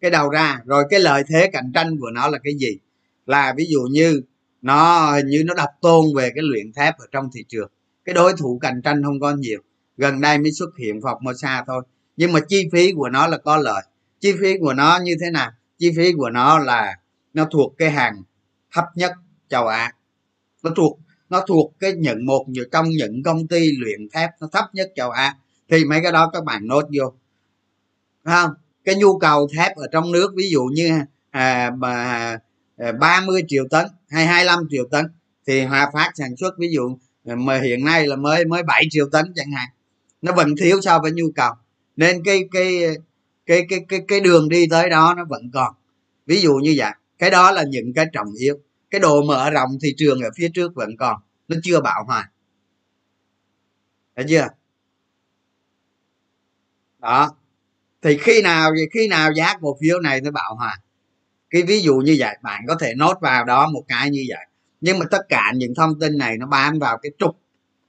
cái 0.00 0.10
đầu 0.10 0.30
ra, 0.30 0.60
rồi 0.64 0.84
cái 0.90 1.00
lợi 1.00 1.22
thế 1.28 1.50
cạnh 1.52 1.72
tranh 1.74 1.98
của 2.00 2.10
nó 2.10 2.28
là 2.28 2.38
cái 2.44 2.54
gì? 2.54 2.78
Là 3.26 3.54
ví 3.56 3.66
dụ 3.68 3.80
như 3.90 4.22
nó, 4.62 5.12
hình 5.12 5.26
như 5.26 5.42
nó 5.46 5.54
độc 5.54 5.70
tôn 5.80 6.04
về 6.16 6.30
cái 6.34 6.44
luyện 6.44 6.72
thép 6.72 6.98
ở 6.98 7.06
trong 7.12 7.28
thị 7.34 7.44
trường. 7.48 7.70
Cái 8.04 8.14
đối 8.14 8.32
thủ 8.32 8.58
cạnh 8.62 8.82
tranh 8.82 9.02
không 9.02 9.20
có 9.20 9.30
nhiều. 9.30 9.60
Gần 9.96 10.20
đây 10.20 10.38
mới 10.38 10.52
xuất 10.52 10.70
hiện 10.78 11.00
phọc 11.02 11.22
mola 11.22 11.36
sa 11.42 11.64
thôi. 11.66 11.82
Nhưng 12.16 12.32
mà 12.32 12.40
chi 12.48 12.68
phí 12.72 12.92
của 12.92 13.08
nó 13.08 13.26
là 13.26 13.38
có 13.38 13.56
lợi. 13.56 13.82
Chi 14.20 14.32
phí 14.40 14.58
của 14.60 14.72
nó 14.72 14.98
như 15.02 15.16
thế 15.20 15.30
nào? 15.30 15.50
Chi 15.78 15.92
phí 15.96 16.12
của 16.12 16.30
nó 16.30 16.58
là 16.58 16.96
nó 17.34 17.44
thuộc 17.44 17.74
cái 17.78 17.90
hàng 17.90 18.22
thấp 18.72 18.84
nhất 18.94 19.12
châu 19.48 19.66
á. 19.66 19.92
Nó 20.62 20.70
thuộc 20.76 20.98
nó 21.30 21.44
thuộc 21.48 21.72
cái 21.80 21.92
những 21.92 22.26
một 22.26 22.46
trong 22.72 22.88
những 22.88 23.22
công 23.22 23.46
ty 23.46 23.70
luyện 23.78 24.08
thép 24.12 24.30
nó 24.40 24.48
thấp 24.52 24.64
nhất 24.72 24.92
châu 24.96 25.10
á. 25.10 25.36
Thì 25.70 25.84
mấy 25.84 26.00
cái 26.02 26.12
đó 26.12 26.30
các 26.32 26.44
bạn 26.44 26.66
nốt 26.66 26.82
vô. 26.98 27.12
Không? 28.24 28.50
Cái 28.84 28.94
nhu 28.94 29.18
cầu 29.18 29.48
thép 29.56 29.76
ở 29.76 29.86
trong 29.92 30.12
nước 30.12 30.32
ví 30.36 30.50
dụ 30.50 30.64
như 30.64 31.00
à, 31.30 31.70
bà, 31.70 32.38
30 33.00 33.40
à, 33.42 33.46
triệu 33.48 33.64
tấn 33.70 33.86
hay 34.08 34.26
25 34.26 34.58
triệu 34.70 34.84
tấn 34.90 35.06
thì 35.46 35.62
Hòa 35.62 35.90
Phát 35.92 36.10
sản 36.14 36.36
xuất 36.36 36.54
ví 36.58 36.68
dụ 36.70 36.98
à, 37.24 37.34
mà 37.34 37.60
hiện 37.60 37.84
nay 37.84 38.06
là 38.06 38.16
mới 38.16 38.44
mới 38.44 38.62
7 38.62 38.84
triệu 38.90 39.08
tấn 39.12 39.32
chẳng 39.34 39.50
hạn. 39.50 39.68
Nó 40.22 40.32
vẫn 40.32 40.56
thiếu 40.56 40.80
so 40.82 40.98
với 40.98 41.12
nhu 41.12 41.30
cầu. 41.34 41.52
Nên 41.96 42.24
cái 42.24 42.48
cái 42.52 42.80
cái 43.46 43.66
cái 43.68 43.84
cái 43.88 44.00
cái 44.08 44.20
đường 44.20 44.48
đi 44.48 44.66
tới 44.70 44.90
đó 44.90 45.14
nó 45.16 45.24
vẫn 45.28 45.50
còn. 45.54 45.74
Ví 46.26 46.40
dụ 46.40 46.54
như 46.54 46.74
vậy. 46.76 46.92
Cái 47.18 47.30
đó 47.30 47.50
là 47.50 47.64
những 47.68 47.92
cái 47.94 48.06
trọng 48.12 48.32
yếu 48.38 48.58
cái 48.96 49.00
độ 49.00 49.22
mở 49.22 49.50
rộng 49.50 49.70
thị 49.82 49.94
trường 49.96 50.20
ở 50.20 50.30
phía 50.36 50.48
trước 50.54 50.74
vẫn 50.74 50.96
còn. 50.98 51.20
Nó 51.48 51.56
chưa 51.62 51.80
bạo 51.80 52.04
hòa. 52.06 52.30
Thấy 54.16 54.24
chưa? 54.28 54.48
Đó. 56.98 57.36
Thì 58.02 58.18
khi 58.18 58.42
nào 58.42 58.70
khi 58.92 59.08
nào 59.08 59.32
giá 59.32 59.54
cổ 59.60 59.76
phiếu 59.80 60.00
này 60.00 60.20
nó 60.20 60.30
bạo 60.30 60.54
hòa? 60.54 60.80
Cái 61.50 61.62
ví 61.62 61.80
dụ 61.80 61.96
như 61.96 62.16
vậy 62.18 62.36
bạn 62.42 62.64
có 62.68 62.76
thể 62.80 62.94
nốt 62.96 63.18
vào 63.20 63.44
đó 63.44 63.68
một 63.70 63.82
cái 63.88 64.10
như 64.10 64.24
vậy. 64.28 64.46
Nhưng 64.80 64.98
mà 64.98 65.06
tất 65.10 65.20
cả 65.28 65.52
những 65.56 65.74
thông 65.74 66.00
tin 66.00 66.18
này 66.18 66.36
nó 66.36 66.46
bám 66.46 66.78
vào 66.78 66.98
cái 66.98 67.12
trục 67.18 67.40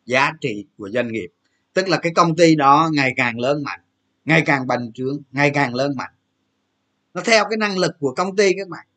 giá 0.06 0.32
trị 0.42 0.66
của 0.78 0.90
doanh 0.90 1.12
nghiệp. 1.12 1.28
Tức 1.74 1.90
là 1.90 1.98
cái 1.98 2.14
công 2.16 2.36
ty 2.36 2.56
đó 2.56 2.90
ngày 2.94 3.14
càng 3.18 3.40
lớn 3.40 3.64
mạnh 3.64 3.80
ngày 4.26 4.44
càng 4.46 4.68
bành 4.68 4.92
trướng 4.94 5.18
ngày 5.32 5.52
càng 5.54 5.76
lớn 5.76 5.96
mạnh. 5.96 6.14
Nó 7.14 7.22
theo 7.26 7.46
cái 7.50 7.58
năng 7.58 7.78
lực 7.78 7.92
của 8.00 8.14
công 8.18 8.36
ty 8.36 8.54
các 8.58 8.68
bạn. 8.68 8.88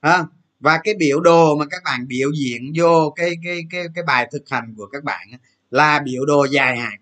À, 0.00 0.24
và 0.62 0.80
cái 0.84 0.94
biểu 0.94 1.20
đồ 1.20 1.56
mà 1.56 1.64
các 1.70 1.82
bạn 1.84 2.08
biểu 2.08 2.30
diễn 2.32 2.72
vô 2.76 3.12
cái 3.16 3.34
cái 3.44 3.62
cái 3.70 3.84
cái 3.94 4.04
bài 4.04 4.28
thực 4.32 4.48
hành 4.48 4.74
của 4.76 4.86
các 4.86 5.04
bạn 5.04 5.28
là 5.70 6.00
biểu 6.00 6.26
đồ 6.26 6.44
dài 6.44 6.76
hạn. 6.76 7.00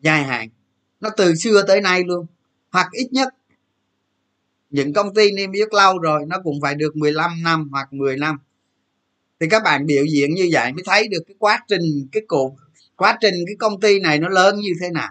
Dài 0.00 0.24
hạn. 0.24 0.48
Nó 1.00 1.10
từ 1.16 1.34
xưa 1.34 1.62
tới 1.68 1.80
nay 1.80 2.04
luôn. 2.04 2.26
Hoặc 2.70 2.88
ít 2.92 3.08
nhất 3.12 3.28
những 4.70 4.92
công 4.92 5.14
ty 5.14 5.30
niêm 5.32 5.52
yết 5.52 5.68
lâu 5.74 5.98
rồi 5.98 6.22
nó 6.26 6.36
cũng 6.44 6.60
phải 6.62 6.74
được 6.74 6.96
15 6.96 7.42
năm 7.42 7.68
hoặc 7.72 7.92
10 7.92 8.16
năm. 8.16 8.38
Thì 9.40 9.48
các 9.48 9.62
bạn 9.62 9.86
biểu 9.86 10.04
diễn 10.04 10.34
như 10.34 10.48
vậy 10.52 10.72
mới 10.72 10.82
thấy 10.86 11.08
được 11.08 11.22
cái 11.26 11.34
quá 11.38 11.64
trình 11.68 12.08
cái 12.12 12.22
cổ 12.28 12.56
quá 12.96 13.18
trình 13.20 13.34
cái 13.46 13.56
công 13.58 13.80
ty 13.80 14.00
này 14.00 14.18
nó 14.18 14.28
lớn 14.28 14.60
như 14.60 14.72
thế 14.80 14.90
nào. 14.90 15.10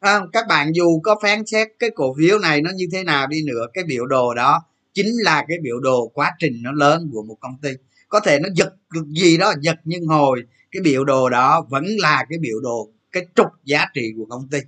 À, 0.00 0.20
các 0.32 0.46
bạn 0.48 0.72
dù 0.74 1.00
có 1.02 1.16
phán 1.22 1.46
xét 1.46 1.68
cái 1.78 1.90
cổ 1.90 2.14
phiếu 2.18 2.38
này 2.38 2.62
nó 2.62 2.70
như 2.76 2.86
thế 2.92 3.04
nào 3.04 3.26
đi 3.26 3.42
nữa 3.46 3.66
cái 3.74 3.84
biểu 3.84 4.06
đồ 4.06 4.34
đó 4.34 4.64
chính 4.98 5.16
là 5.16 5.44
cái 5.48 5.58
biểu 5.62 5.80
đồ 5.80 6.08
quá 6.14 6.32
trình 6.38 6.62
nó 6.62 6.72
lớn 6.72 7.10
của 7.12 7.22
một 7.22 7.36
công 7.40 7.58
ty. 7.62 7.70
Có 8.08 8.20
thể 8.20 8.38
nó 8.38 8.48
giật 8.54 8.74
gì 9.06 9.36
đó 9.36 9.52
giật 9.60 9.76
nhưng 9.84 10.06
hồi 10.06 10.42
cái 10.72 10.82
biểu 10.82 11.04
đồ 11.04 11.28
đó 11.28 11.66
vẫn 11.68 11.84
là 11.98 12.26
cái 12.28 12.38
biểu 12.38 12.60
đồ 12.60 12.90
cái 13.12 13.26
trục 13.34 13.46
giá 13.64 13.86
trị 13.94 14.12
của 14.16 14.24
công 14.24 14.48
ty. 14.48 14.58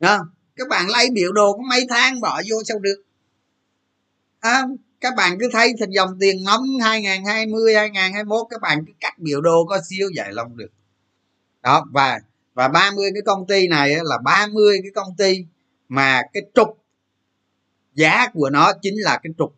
Đó. 0.00 0.18
Các 0.56 0.68
bạn 0.68 0.88
lấy 0.88 1.10
biểu 1.12 1.32
đồ 1.32 1.52
có 1.52 1.62
mấy 1.70 1.86
tháng 1.88 2.20
bỏ 2.20 2.42
vô 2.50 2.56
sao 2.64 2.78
được? 2.78 3.02
À, 4.40 4.62
các 5.00 5.14
bạn 5.16 5.38
cứ 5.40 5.48
thấy 5.52 5.72
thành 5.80 5.90
dòng 5.90 6.18
tiền 6.20 6.44
ngấm 6.44 6.60
2020 6.82 7.74
2021 7.74 8.46
các 8.50 8.60
bạn 8.60 8.84
cứ 8.86 8.92
cắt 9.00 9.18
biểu 9.18 9.40
đồ 9.40 9.64
có 9.64 9.80
siêu 9.90 10.08
dài 10.16 10.32
lòng 10.32 10.56
được. 10.56 10.70
Đó 11.62 11.86
và 11.92 12.20
và 12.54 12.68
30 12.68 13.10
cái 13.14 13.22
công 13.26 13.46
ty 13.46 13.68
này 13.68 13.96
là 14.02 14.18
30 14.24 14.78
cái 14.82 14.90
công 14.94 15.16
ty 15.16 15.44
mà 15.88 16.22
cái 16.32 16.42
trục 16.54 16.79
giá 18.00 18.28
của 18.32 18.50
nó 18.50 18.72
chính 18.82 18.94
là 18.96 19.20
cái 19.22 19.32
trục 19.38 19.56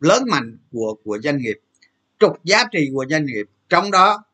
lớn 0.00 0.22
mạnh 0.30 0.58
của 0.72 0.94
của 1.04 1.18
doanh 1.24 1.38
nghiệp. 1.38 1.58
Trục 2.18 2.44
giá 2.44 2.64
trị 2.72 2.88
của 2.94 3.04
doanh 3.10 3.26
nghiệp. 3.26 3.46
Trong 3.68 3.90
đó, 3.90 4.24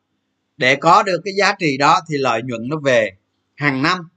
để 0.57 0.75
có 0.75 1.03
được 1.03 1.21
cái 1.25 1.33
giá 1.37 1.53
trị 1.59 1.77
đó 1.77 1.99
thì 2.09 2.17
lợi 2.17 2.41
nhuận 2.43 2.61
nó 2.69 2.77
về 2.79 3.11
hàng 3.55 3.81
năm. 3.81 4.09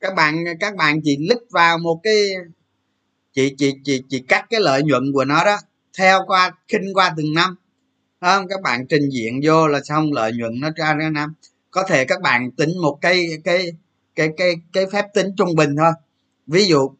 Các 0.00 0.14
bạn 0.14 0.44
các 0.60 0.76
bạn 0.76 1.00
chỉ 1.04 1.16
lít 1.20 1.38
vào 1.50 1.78
một 1.78 2.00
cái 2.02 2.28
chị 3.32 3.54
chị 3.58 3.72
chị 3.84 4.02
chị 4.08 4.24
cắt 4.28 4.46
cái 4.50 4.60
lợi 4.60 4.82
nhuận 4.82 5.12
của 5.12 5.24
nó 5.24 5.44
đó, 5.44 5.58
theo 5.98 6.20
qua, 6.26 6.52
khinh 6.68 6.94
qua 6.94 7.14
từng 7.16 7.34
năm. 7.34 7.56
Không? 8.20 8.48
Các 8.48 8.62
bạn 8.62 8.86
trình 8.88 9.08
diện 9.12 9.40
vô 9.44 9.68
là 9.68 9.80
xong, 9.84 10.12
lợi 10.12 10.32
nhuận 10.32 10.60
nó 10.60 10.70
ra 10.76 10.94
ra 10.94 11.10
năm. 11.10 11.34
Có 11.70 11.82
thể 11.88 12.04
các 12.04 12.20
bạn 12.20 12.50
tính 12.50 12.70
một 12.82 12.98
cái 13.00 13.28
cái 13.44 13.72
cái 14.14 14.28
cái 14.36 14.54
cái 14.72 14.86
phép 14.92 15.06
tính 15.14 15.26
trung 15.36 15.54
bình 15.56 15.76
thôi. 15.76 15.92
Ví 16.46 16.64
dụ 16.64 16.90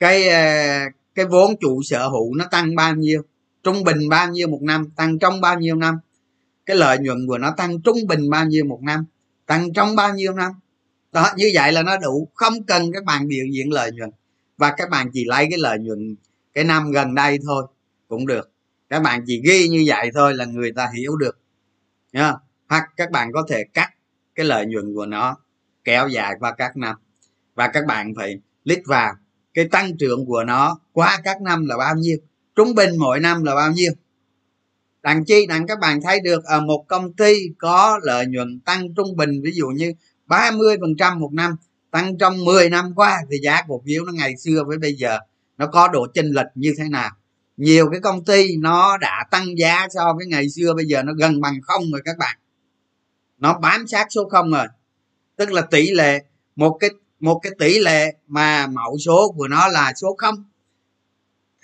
cái 0.00 0.28
ờ, 0.28 0.90
cái 1.14 1.26
vốn 1.26 1.54
chủ 1.60 1.82
sở 1.82 2.08
hữu 2.08 2.34
nó 2.34 2.44
tăng 2.50 2.74
bao 2.74 2.94
nhiêu? 2.94 3.22
Trung 3.62 3.84
bình 3.84 4.08
bao 4.08 4.30
nhiêu 4.30 4.48
một 4.48 4.62
năm? 4.62 4.90
Tăng 4.96 5.18
trong 5.18 5.40
bao 5.40 5.60
nhiêu 5.60 5.76
năm? 5.76 5.98
Cái 6.66 6.76
lợi 6.76 6.98
nhuận 6.98 7.26
của 7.26 7.38
nó 7.38 7.50
tăng 7.56 7.82
trung 7.82 7.98
bình 8.08 8.30
bao 8.30 8.46
nhiêu 8.46 8.64
một 8.64 8.80
năm? 8.82 9.04
Tăng 9.46 9.72
trong 9.72 9.96
bao 9.96 10.14
nhiêu 10.14 10.34
năm? 10.34 10.52
Đó, 11.12 11.28
như 11.36 11.50
vậy 11.54 11.72
là 11.72 11.82
nó 11.82 11.96
đủ. 11.96 12.28
Không 12.34 12.64
cần 12.64 12.92
các 12.92 13.04
bạn 13.04 13.28
biểu 13.28 13.44
diễn 13.52 13.72
lợi 13.72 13.92
nhuận. 13.92 14.10
Và 14.56 14.74
các 14.76 14.90
bạn 14.90 15.10
chỉ 15.12 15.24
lấy 15.24 15.46
cái 15.50 15.58
lợi 15.58 15.78
nhuận 15.78 16.16
cái 16.52 16.64
năm 16.64 16.90
gần 16.90 17.14
đây 17.14 17.38
thôi 17.46 17.66
cũng 18.08 18.26
được. 18.26 18.50
Các 18.88 19.02
bạn 19.02 19.24
chỉ 19.26 19.42
ghi 19.44 19.68
như 19.68 19.84
vậy 19.86 20.10
thôi 20.14 20.34
là 20.34 20.44
người 20.44 20.72
ta 20.72 20.90
hiểu 20.96 21.16
được. 21.16 21.40
Nha 22.12 22.34
hoặc 22.68 22.84
các 22.96 23.10
bạn 23.10 23.32
có 23.32 23.46
thể 23.48 23.64
cắt 23.74 23.90
cái 24.34 24.46
lợi 24.46 24.66
nhuận 24.66 24.94
của 24.94 25.06
nó 25.06 25.36
kéo 25.84 26.08
dài 26.08 26.34
qua 26.40 26.54
các 26.58 26.76
năm. 26.76 26.96
Và 27.54 27.68
các 27.68 27.86
bạn 27.86 28.14
phải 28.16 28.40
lít 28.64 28.78
vào 28.86 29.14
cái 29.54 29.68
tăng 29.68 29.96
trưởng 29.96 30.26
của 30.26 30.44
nó 30.44 30.80
qua 30.92 31.20
các 31.24 31.42
năm 31.42 31.66
là 31.66 31.76
bao 31.76 31.94
nhiêu? 31.94 32.18
Trung 32.56 32.74
bình 32.74 32.90
mỗi 32.98 33.20
năm 33.20 33.44
là 33.44 33.54
bao 33.54 33.72
nhiêu? 33.72 33.92
Đằng 35.02 35.24
chi, 35.24 35.46
đằng 35.46 35.66
các 35.66 35.78
bạn 35.80 36.00
thấy 36.02 36.20
được, 36.20 36.44
ở 36.44 36.60
một 36.60 36.84
công 36.88 37.12
ty 37.12 37.34
có 37.58 38.00
lợi 38.02 38.26
nhuận 38.26 38.60
tăng 38.60 38.94
trung 38.94 39.16
bình, 39.16 39.30
ví 39.42 39.50
dụ 39.54 39.66
như 39.66 39.92
30 40.26 40.76
phần 40.80 40.96
trăm 40.98 41.18
một 41.18 41.32
năm, 41.32 41.56
tăng 41.90 42.18
trong 42.18 42.44
10 42.44 42.70
năm 42.70 42.92
qua 42.96 43.20
thì 43.30 43.36
giá 43.42 43.62
cổ 43.68 43.82
phiếu 43.86 44.04
nó 44.04 44.12
ngày 44.12 44.36
xưa 44.36 44.64
với 44.66 44.78
bây 44.78 44.94
giờ 44.94 45.18
nó 45.56 45.66
có 45.66 45.88
độ 45.88 46.06
chênh 46.14 46.26
lệch 46.26 46.46
như 46.54 46.74
thế 46.78 46.84
nào? 46.88 47.10
Nhiều 47.56 47.90
cái 47.90 48.00
công 48.00 48.24
ty 48.24 48.56
nó 48.56 48.98
đã 48.98 49.24
tăng 49.30 49.58
giá 49.58 49.86
so 49.94 50.14
với 50.16 50.26
ngày 50.26 50.50
xưa, 50.50 50.74
bây 50.74 50.86
giờ 50.86 51.02
nó 51.02 51.12
gần 51.12 51.40
bằng 51.40 51.60
không 51.62 51.82
rồi 51.92 52.02
các 52.04 52.18
bạn. 52.18 52.38
Nó 53.38 53.58
bám 53.58 53.86
sát 53.86 54.06
số 54.10 54.28
không 54.28 54.50
rồi. 54.50 54.66
Tức 55.36 55.52
là 55.52 55.62
tỷ 55.62 55.90
lệ 55.90 56.24
một 56.56 56.76
cái 56.80 56.90
một 57.20 57.40
cái 57.42 57.52
tỷ 57.58 57.78
lệ 57.78 58.14
mà 58.26 58.66
mẫu 58.66 58.98
số 58.98 59.34
của 59.36 59.48
nó 59.48 59.68
là 59.68 59.92
số 59.96 60.14
không 60.18 60.44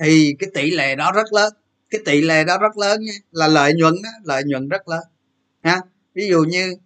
thì 0.01 0.37
cái 0.39 0.51
tỷ 0.55 0.71
lệ 0.71 0.97
đó 0.97 1.13
rất 1.13 1.33
lớn. 1.33 1.53
Cái 1.91 2.01
tỷ 2.05 2.21
lệ 2.21 2.45
đó 2.45 2.59
rất 2.59 2.77
lớn 2.79 3.01
nha 3.05 3.13
là 3.31 3.49
lợi 3.49 3.75
nhuận 3.75 3.95
đó 4.03 4.11
lợi 4.25 4.43
nhuận 4.45 4.69
rất 4.69 4.89
lớn 4.89 5.05
ha. 5.63 5.81
Ví 6.15 6.29
dụ 6.29 6.45
như 6.45 6.77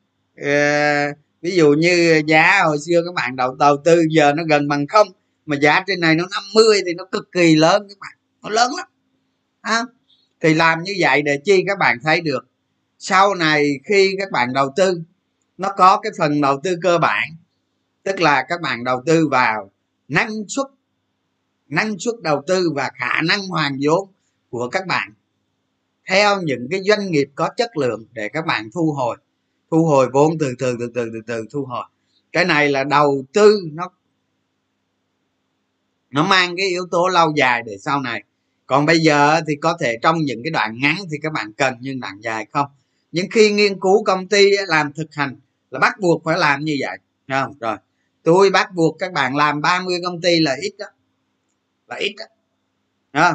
uh, 0.40 1.16
ví 1.42 1.56
dụ 1.56 1.72
như 1.72 2.22
giá 2.26 2.62
hồi 2.64 2.78
xưa 2.86 3.02
các 3.06 3.14
bạn 3.14 3.36
đầu 3.36 3.54
đầu 3.54 3.76
tư 3.84 4.02
giờ 4.10 4.32
nó 4.32 4.42
gần 4.48 4.68
bằng 4.68 4.86
không 4.86 5.08
mà 5.46 5.56
giá 5.56 5.84
trên 5.86 6.00
này 6.00 6.14
nó 6.14 6.24
50 6.30 6.80
thì 6.86 6.94
nó 6.94 7.04
cực 7.04 7.32
kỳ 7.32 7.56
lớn 7.56 7.86
các 7.88 7.98
bạn 8.00 8.12
nó 8.42 8.50
lớn 8.50 8.70
lắm 8.76 8.86
ha. 9.62 9.82
Thì 10.40 10.54
làm 10.54 10.82
như 10.82 10.92
vậy 11.00 11.22
để 11.22 11.40
chi 11.44 11.64
các 11.66 11.78
bạn 11.78 11.98
thấy 12.02 12.20
được 12.20 12.46
sau 12.98 13.34
này 13.34 13.80
khi 13.84 14.14
các 14.18 14.30
bạn 14.30 14.52
đầu 14.52 14.72
tư 14.76 15.02
nó 15.58 15.72
có 15.76 16.00
cái 16.02 16.12
phần 16.18 16.40
đầu 16.40 16.60
tư 16.62 16.76
cơ 16.82 16.98
bản 16.98 17.28
tức 18.10 18.20
là 18.20 18.44
các 18.48 18.60
bạn 18.60 18.84
đầu 18.84 19.02
tư 19.06 19.28
vào 19.28 19.70
năng 20.08 20.30
suất 20.48 20.66
năng 21.68 21.98
suất 21.98 22.14
đầu 22.22 22.42
tư 22.46 22.70
và 22.74 22.90
khả 22.94 23.22
năng 23.28 23.46
hoàn 23.48 23.78
vốn 23.82 24.08
của 24.50 24.68
các 24.68 24.86
bạn. 24.86 25.12
Theo 26.08 26.42
những 26.42 26.68
cái 26.70 26.80
doanh 26.82 27.10
nghiệp 27.10 27.28
có 27.34 27.48
chất 27.56 27.76
lượng 27.76 28.06
để 28.12 28.28
các 28.28 28.46
bạn 28.46 28.70
thu 28.74 28.92
hồi 28.92 29.16
thu 29.70 29.84
hồi 29.84 30.08
vốn 30.12 30.32
từ 30.40 30.54
từ 30.58 30.76
từ 30.80 30.90
từ 30.94 31.10
từ 31.12 31.20
từ 31.26 31.44
thu 31.50 31.64
hồi. 31.64 31.84
Cái 32.32 32.44
này 32.44 32.68
là 32.68 32.84
đầu 32.84 33.24
tư, 33.32 33.60
nó 33.72 33.90
nó 36.10 36.26
mang 36.26 36.56
cái 36.56 36.66
yếu 36.66 36.86
tố 36.90 37.08
lâu 37.08 37.32
dài 37.36 37.62
để 37.66 37.78
sau 37.78 38.00
này. 38.00 38.22
Còn 38.66 38.86
bây 38.86 38.98
giờ 38.98 39.40
thì 39.48 39.54
có 39.56 39.76
thể 39.80 39.98
trong 40.02 40.18
những 40.18 40.42
cái 40.44 40.50
đoạn 40.50 40.78
ngắn 40.78 40.96
thì 41.10 41.18
các 41.22 41.32
bạn 41.32 41.52
cần 41.52 41.74
nhưng 41.80 42.00
đoạn 42.00 42.20
dài 42.20 42.46
không? 42.52 42.66
Nhưng 43.12 43.26
khi 43.30 43.50
nghiên 43.50 43.80
cứu 43.80 44.04
công 44.04 44.28
ty 44.28 44.50
làm 44.66 44.92
thực 44.92 45.14
hành 45.14 45.36
là 45.70 45.78
bắt 45.78 46.00
buộc 46.00 46.24
phải 46.24 46.38
làm 46.38 46.64
như 46.64 46.76
vậy. 46.80 46.98
Không? 47.28 47.54
Rồi 47.60 47.76
tôi 48.22 48.50
bắt 48.50 48.74
buộc 48.74 48.96
các 48.98 49.12
bạn 49.12 49.36
làm 49.36 49.60
30 49.60 50.00
công 50.04 50.20
ty 50.20 50.40
là 50.40 50.56
ít 50.62 50.72
đó. 50.78 50.86
Là 51.86 51.96
ít 51.96 52.14
đó. 52.18 52.24
À, 53.10 53.34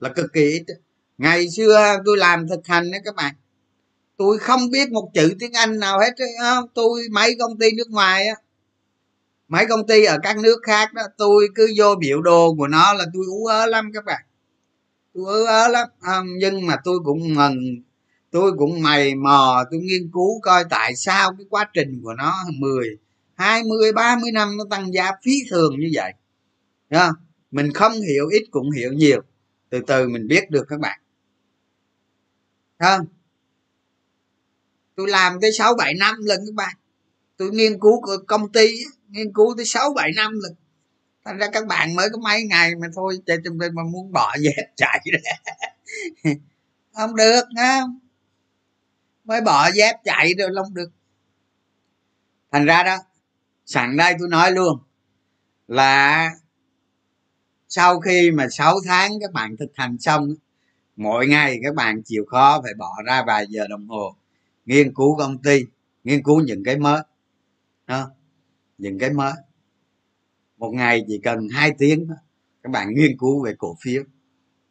là 0.00 0.08
cực 0.08 0.32
kỳ 0.32 0.42
ít 0.42 0.64
đó. 0.68 0.74
ngày 1.18 1.50
xưa 1.50 1.96
tôi 2.04 2.16
làm 2.16 2.48
thực 2.48 2.66
hành 2.66 2.90
đó 2.90 2.98
các 3.04 3.14
bạn. 3.14 3.34
Tôi 4.16 4.38
không 4.38 4.70
biết 4.70 4.90
một 4.90 5.10
chữ 5.14 5.34
tiếng 5.38 5.52
anh 5.52 5.78
nào 5.78 5.98
hết 5.98 6.14
không? 6.40 6.68
tôi 6.74 7.00
mấy 7.10 7.36
công 7.38 7.58
ty 7.58 7.72
nước 7.72 7.90
ngoài 7.90 8.26
á. 8.26 8.34
Mấy 9.48 9.66
công 9.66 9.86
ty 9.86 10.04
ở 10.04 10.18
các 10.22 10.38
nước 10.38 10.60
khác 10.62 10.94
đó 10.94 11.02
tôi 11.18 11.48
cứ 11.54 11.72
vô 11.76 11.94
biểu 11.94 12.22
đồ 12.22 12.54
của 12.54 12.68
nó 12.68 12.92
là 12.92 13.04
tôi 13.14 13.24
ú 13.26 13.46
ớ 13.46 13.66
lắm 13.66 13.90
các 13.94 14.04
bạn. 14.04 14.22
Tôi 15.14 15.24
ú 15.24 15.44
ớ 15.44 15.68
lắm. 15.68 15.88
À, 16.00 16.20
nhưng 16.38 16.66
mà 16.66 16.76
tôi 16.84 16.98
cũng 17.04 17.34
mừng. 17.34 17.58
Tôi 18.30 18.52
cũng 18.58 18.82
mày 18.82 19.14
mò 19.14 19.64
tôi 19.70 19.80
nghiên 19.80 20.10
cứu 20.12 20.40
coi 20.40 20.64
tại 20.70 20.96
sao 20.96 21.34
cái 21.38 21.46
quá 21.50 21.70
trình 21.74 22.00
của 22.04 22.14
nó 22.14 22.34
10 22.58 22.98
20 23.36 23.92
30 23.92 24.32
năm 24.32 24.56
nó 24.56 24.64
tăng 24.70 24.94
giá 24.94 25.10
phí 25.24 25.32
thường 25.50 25.74
như 25.80 25.90
vậy. 25.94 26.12
Đúng 26.90 27.00
mình 27.50 27.72
không 27.72 27.92
hiểu, 27.92 28.28
ít 28.28 28.42
cũng 28.50 28.70
hiểu 28.70 28.92
nhiều. 28.92 29.22
Từ 29.70 29.80
từ 29.86 30.08
mình 30.08 30.26
biết 30.26 30.50
được 30.50 30.64
các 30.68 30.80
bạn. 30.80 31.00
Không? 32.78 33.06
Tôi 34.94 35.08
làm 35.08 35.40
tới 35.40 35.52
sáu 35.52 35.74
bảy 35.74 35.94
năm 35.94 36.14
lần 36.18 36.40
các 36.46 36.54
bạn. 36.54 36.76
Tôi 37.36 37.50
nghiên 37.50 37.80
cứu 37.80 38.02
công 38.26 38.52
ty 38.52 38.68
nghiên 39.08 39.32
cứu 39.32 39.54
tới 39.56 39.64
sáu 39.64 39.92
bảy 39.92 40.10
năm 40.16 40.32
lần. 40.42 40.54
Thành 41.24 41.38
ra 41.38 41.46
các 41.52 41.66
bạn 41.66 41.94
mới 41.94 42.08
có 42.12 42.18
mấy 42.18 42.42
ngày 42.44 42.74
mà 42.74 42.86
thôi 42.94 43.18
chạy 43.26 43.36
trong 43.44 43.58
đây 43.58 43.70
mà 43.70 43.82
muốn 43.84 44.12
bỏ 44.12 44.36
dẹp 44.40 44.76
chạy 44.76 45.00
ra 45.12 45.52
không 46.92 47.16
được 47.16 47.42
không? 47.56 47.98
Mới 49.24 49.40
bỏ 49.40 49.70
dép 49.70 49.96
chạy 50.04 50.34
rồi 50.38 50.50
không 50.56 50.74
được. 50.74 50.90
Thành 52.52 52.66
ra 52.66 52.82
đó 52.82 52.96
sẵn 53.66 53.96
đây 53.96 54.14
tôi 54.18 54.28
nói 54.28 54.52
luôn 54.52 54.78
là 55.68 56.30
sau 57.68 58.00
khi 58.00 58.30
mà 58.30 58.48
6 58.50 58.76
tháng 58.86 59.20
các 59.20 59.32
bạn 59.32 59.56
thực 59.56 59.70
hành 59.74 59.98
xong, 59.98 60.28
mỗi 60.96 61.26
ngày 61.26 61.58
các 61.62 61.74
bạn 61.74 62.02
chịu 62.04 62.24
khó 62.26 62.60
phải 62.62 62.74
bỏ 62.78 62.92
ra 63.06 63.24
vài 63.26 63.46
giờ 63.48 63.66
đồng 63.70 63.88
hồ 63.88 64.16
nghiên 64.66 64.94
cứu 64.94 65.16
công 65.18 65.42
ty, 65.42 65.64
nghiên 66.04 66.22
cứu 66.22 66.40
những 66.40 66.64
cái 66.64 66.78
mới, 66.78 67.02
đó. 67.86 68.10
những 68.78 68.98
cái 68.98 69.10
mới 69.10 69.32
một 70.58 70.70
ngày 70.70 71.04
chỉ 71.08 71.20
cần 71.22 71.48
hai 71.48 71.72
tiếng 71.78 72.08
các 72.62 72.70
bạn 72.72 72.94
nghiên 72.94 73.18
cứu 73.18 73.44
về 73.44 73.54
cổ 73.58 73.76
phiếu, 73.80 74.02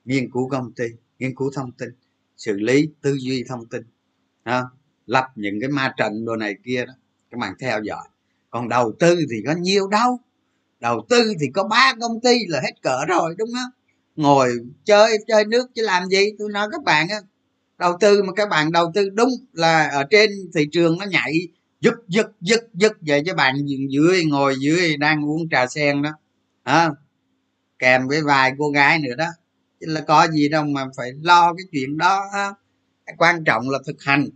nghiên 0.05 0.31
cứu 0.31 0.49
công 0.49 0.73
ty, 0.73 0.85
nghiên 1.19 1.35
cứu 1.35 1.51
thông 1.55 1.71
tin, 1.71 1.89
xử 2.37 2.53
lý 2.53 2.89
tư 3.01 3.15
duy 3.19 3.43
thông 3.47 3.65
tin, 3.65 3.81
đó. 4.43 4.71
lập 5.05 5.27
những 5.35 5.55
cái 5.61 5.69
ma 5.69 5.93
trận 5.97 6.25
đồ 6.25 6.35
này 6.35 6.55
kia 6.63 6.85
đó, 6.85 6.93
các 7.31 7.37
bạn 7.39 7.53
theo 7.59 7.81
dõi 7.83 8.07
còn 8.55 8.69
đầu 8.69 8.93
tư 8.99 9.15
thì 9.31 9.35
có 9.45 9.53
nhiều 9.59 9.87
đâu. 9.87 10.19
Đầu 10.79 11.05
tư 11.09 11.33
thì 11.39 11.47
có 11.53 11.63
ba 11.63 11.93
công 12.01 12.21
ty 12.21 12.39
là 12.47 12.61
hết 12.61 12.81
cỡ 12.81 13.05
rồi 13.07 13.35
đúng 13.37 13.49
không? 13.53 13.71
Ngồi 14.15 14.49
chơi 14.85 15.17
chơi 15.27 15.45
nước 15.45 15.67
chứ 15.75 15.81
làm 15.81 16.05
gì? 16.05 16.25
Tôi 16.39 16.49
nói 16.51 16.67
các 16.71 16.83
bạn 16.83 17.09
á 17.09 17.17
đầu 17.77 17.97
tư 17.99 18.23
mà 18.23 18.33
các 18.35 18.49
bạn 18.49 18.71
đầu 18.71 18.91
tư 18.93 19.09
đúng 19.09 19.29
là 19.53 19.87
ở 19.87 20.03
trên 20.03 20.29
thị 20.55 20.67
trường 20.71 20.97
nó 20.99 21.05
nhảy 21.05 21.33
dứt 21.81 21.93
dứt 22.07 22.27
dứt 22.41 22.69
dứt 22.73 22.91
vậy 23.01 23.23
cho 23.25 23.33
bạn 23.33 23.55
dưới 23.89 24.25
ngồi 24.25 24.55
dưới 24.59 24.97
đang 24.97 25.25
uống 25.29 25.49
trà 25.49 25.67
sen 25.67 26.01
đó. 26.01 26.11
À, 26.63 26.89
kèm 27.79 28.07
với 28.07 28.21
vài 28.21 28.51
cô 28.57 28.69
gái 28.69 28.99
nữa 28.99 29.15
đó. 29.17 29.27
Chứ 29.79 29.85
là 29.89 30.01
có 30.01 30.27
gì 30.27 30.49
đâu 30.49 30.63
mà 30.63 30.85
phải 30.97 31.11
lo 31.21 31.53
cái 31.53 31.65
chuyện 31.71 31.97
đó 31.97 32.21
ha. 32.33 32.53
quan 33.17 33.43
trọng 33.43 33.69
là 33.69 33.79
thực 33.85 34.03
hành. 34.03 34.27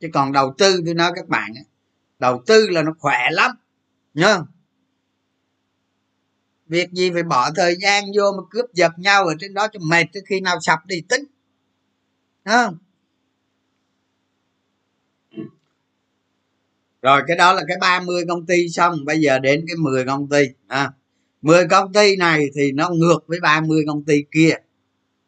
Chứ 0.00 0.08
còn 0.12 0.32
đầu 0.32 0.54
tư 0.58 0.82
tôi 0.84 0.94
nói 0.94 1.12
các 1.14 1.28
bạn 1.28 1.52
đầu 2.22 2.42
tư 2.46 2.68
là 2.70 2.82
nó 2.82 2.92
khỏe 2.98 3.28
lắm 3.30 3.50
nhá 4.14 4.38
việc 6.66 6.92
gì 6.92 7.10
phải 7.10 7.22
bỏ 7.22 7.50
thời 7.56 7.76
gian 7.82 8.04
vô 8.16 8.32
mà 8.36 8.42
cướp 8.50 8.64
giật 8.74 8.92
nhau 8.96 9.24
ở 9.24 9.34
trên 9.40 9.54
đó 9.54 9.68
cho 9.72 9.80
mệt 9.82 10.04
tới 10.12 10.22
khi 10.26 10.40
nào 10.40 10.58
sập 10.60 10.78
đi 10.86 11.02
tính 11.08 11.24
không? 12.44 12.78
Rồi 17.02 17.22
cái 17.26 17.36
đó 17.36 17.52
là 17.52 17.62
cái 17.68 17.76
30 17.80 18.24
công 18.28 18.46
ty 18.46 18.68
xong 18.68 19.04
bây 19.04 19.20
giờ 19.20 19.38
đến 19.38 19.64
cái 19.68 19.76
10 19.76 20.04
công 20.04 20.28
ty 20.28 20.44
à, 20.66 20.92
10 21.42 21.68
công 21.68 21.92
ty 21.92 22.16
này 22.16 22.46
thì 22.54 22.72
nó 22.72 22.90
ngược 22.90 23.18
với 23.26 23.40
30 23.40 23.84
công 23.86 24.04
ty 24.04 24.24
kia 24.30 24.54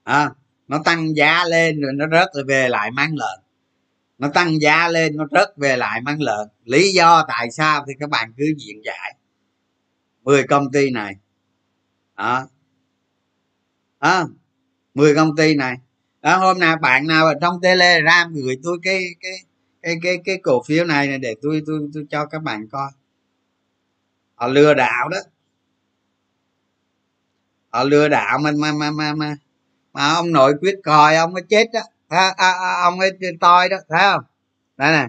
à, 0.05 0.31
nó 0.69 0.83
tăng 0.85 1.17
giá 1.17 1.45
lên 1.45 1.81
rồi 1.81 1.93
nó 1.95 2.07
rớt 2.13 2.29
rồi 2.35 2.45
về 2.45 2.69
lại 2.69 2.91
mang 2.91 3.17
lợn 3.17 3.44
nó 4.19 4.29
tăng 4.35 4.61
giá 4.61 4.89
lên 4.89 5.17
nó 5.17 5.27
rớt 5.31 5.57
về 5.57 5.77
lại 5.77 6.01
mang 6.01 6.23
lợn. 6.23 6.49
Lý 6.65 6.93
do 6.93 7.25
tại 7.29 7.51
sao 7.51 7.85
thì 7.89 7.93
các 8.01 8.11
bạn 8.11 8.33
cứ 8.37 8.45
diện 8.57 8.83
giải. 8.85 9.15
10 10.23 10.43
công 10.43 10.73
ty 10.73 10.91
này. 10.91 11.17
Đó. 12.17 12.47
À, 13.99 14.25
10 14.95 15.15
công 15.15 15.37
ty 15.37 15.55
này. 15.55 15.77
Đó, 16.23 16.37
hôm 16.37 16.59
nào 16.59 16.77
bạn 16.77 17.07
nào 17.07 17.27
ở 17.27 17.35
trong 17.41 17.61
telegram 17.61 18.35
gửi 18.35 18.59
tôi 18.63 18.79
cái 18.83 19.05
cái 19.21 19.33
cái 19.83 19.95
cái 20.03 20.19
cái 20.25 20.39
cổ 20.43 20.63
phiếu 20.63 20.85
này, 20.85 21.09
này 21.09 21.19
để 21.19 21.35
tôi 21.43 21.63
tôi 21.67 21.89
tôi 21.95 22.07
cho 22.11 22.27
các 22.27 22.43
bạn 22.43 22.69
coi. 22.69 22.91
Họ 24.35 24.47
lừa 24.49 24.75
đảo 24.75 25.09
đó. 25.09 25.19
Họ 27.71 27.85
lừa 27.85 28.09
đảo 28.09 28.39
mà 28.39 28.51
mà 28.59 28.73
mà 28.73 28.91
mà 28.91 29.15
mà 29.15 29.37
mà 29.93 30.15
ông 30.15 30.33
nội 30.33 30.55
quyết 30.61 30.75
còi 30.85 31.17
ông 31.17 31.33
mới 31.33 31.43
chết 31.49 31.67
đó 31.73 31.81
à, 32.09 32.35
à, 32.37 32.51
à, 32.51 32.83
ông 32.83 33.01
ấy 33.01 33.11
toi 33.41 33.69
đó 33.69 33.77
thấy 33.89 34.01
không? 34.01 34.25
Đây 34.77 34.93
nè. 34.93 35.09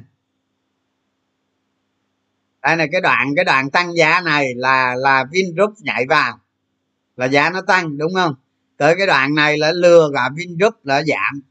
Đây 2.61 2.75
này 2.75 2.89
cái 2.91 3.01
đoạn 3.01 3.33
cái 3.35 3.45
đoạn 3.45 3.69
tăng 3.69 3.95
giá 3.95 4.21
này 4.21 4.53
là 4.55 4.95
là 4.95 5.25
vingroup 5.31 5.73
nhảy 5.79 6.05
vào. 6.09 6.39
Là 7.15 7.25
giá 7.25 7.49
nó 7.49 7.61
tăng 7.61 7.97
đúng 7.97 8.13
không? 8.15 8.35
Tới 8.77 8.95
cái 8.97 9.07
đoạn 9.07 9.35
này 9.35 9.57
là 9.57 9.71
lừa 9.71 10.09
cả 10.13 10.29
vingroup 10.35 10.73
là 10.85 11.03
giảm. 11.03 11.41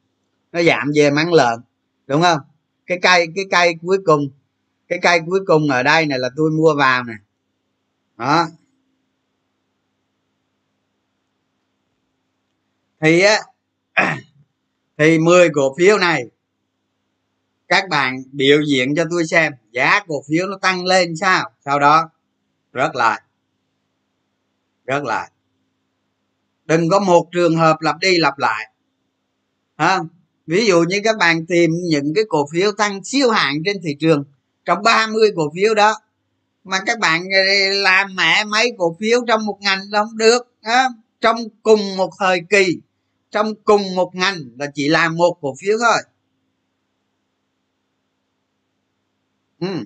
Nó 0.53 0.63
giảm 0.63 0.91
về 0.95 1.11
mắng 1.11 1.33
lợn 1.33 1.61
đúng 2.07 2.23
không? 2.23 2.39
Cái 2.87 2.99
cây 3.03 3.27
cái 3.35 3.45
cây 3.51 3.75
cuối 3.83 3.99
cùng 4.05 4.29
cái 4.89 4.99
cây 5.03 5.21
cuối 5.27 5.41
cùng 5.47 5.71
ở 5.71 5.83
đây 5.83 6.07
này 6.07 6.19
là 6.19 6.31
tôi 6.37 6.51
mua 6.51 6.75
vào 6.75 7.05
nè. 7.05 7.15
Đó. 8.17 8.47
Thì 13.01 13.21
á 13.21 13.39
thì 14.99 15.19
10 15.19 15.49
cổ 15.55 15.75
phiếu 15.79 15.99
này, 15.99 16.25
các 17.69 17.89
bạn 17.89 18.23
biểu 18.33 18.63
diễn 18.63 18.95
cho 18.97 19.05
tôi 19.11 19.27
xem, 19.27 19.53
giá 19.73 20.01
cổ 20.07 20.23
phiếu 20.29 20.47
nó 20.47 20.59
tăng 20.63 20.85
lên 20.85 21.17
sao? 21.17 21.51
Sau 21.65 21.79
đó 21.79 22.11
rớt 22.75 22.97
lại 22.97 23.21
rớt 24.87 25.03
lại. 25.05 25.31
Đừng 26.65 26.89
có 26.89 26.99
một 26.99 27.29
trường 27.33 27.57
hợp 27.57 27.81
lặp 27.81 27.99
đi 28.01 28.17
lặp 28.17 28.39
lại, 28.39 28.71
ha? 29.77 30.01
Ví 30.47 30.67
dụ 30.67 30.85
như 30.89 31.01
các 31.05 31.17
bạn 31.19 31.47
tìm 31.47 31.71
những 31.91 32.13
cái 32.15 32.25
cổ 32.29 32.47
phiếu 32.53 32.73
tăng 32.73 33.05
siêu 33.05 33.31
hạng 33.31 33.55
trên 33.65 33.77
thị 33.85 33.97
trường, 34.01 34.25
trong 34.65 34.83
30 34.83 35.31
cổ 35.37 35.43
phiếu 35.55 35.75
đó, 35.75 35.95
mà 36.65 36.81
các 36.87 36.99
bạn 36.99 37.23
ờ, 37.33 37.73
làm 37.73 38.17
mẹ 38.17 38.45
mấy 38.45 38.73
cổ 38.79 38.97
phiếu 39.01 39.25
trong 39.29 39.47
một 39.47 39.59
ngành 39.61 39.81
là 39.91 40.05
không 40.05 40.17
được, 40.17 40.55
ha? 40.63 40.89
trong 41.21 41.37
cùng 41.63 41.97
một 41.97 42.11
thời 42.19 42.41
kỳ 42.51 42.81
trong 43.35 43.55
cùng 43.65 43.95
một 43.95 44.15
ngành 44.15 44.37
là 44.59 44.67
chỉ 44.75 44.89
làm 44.89 45.17
một 45.17 45.39
cổ 45.41 45.55
phiếu 45.61 45.79
thôi. 45.79 46.03
Ừ. 49.61 49.85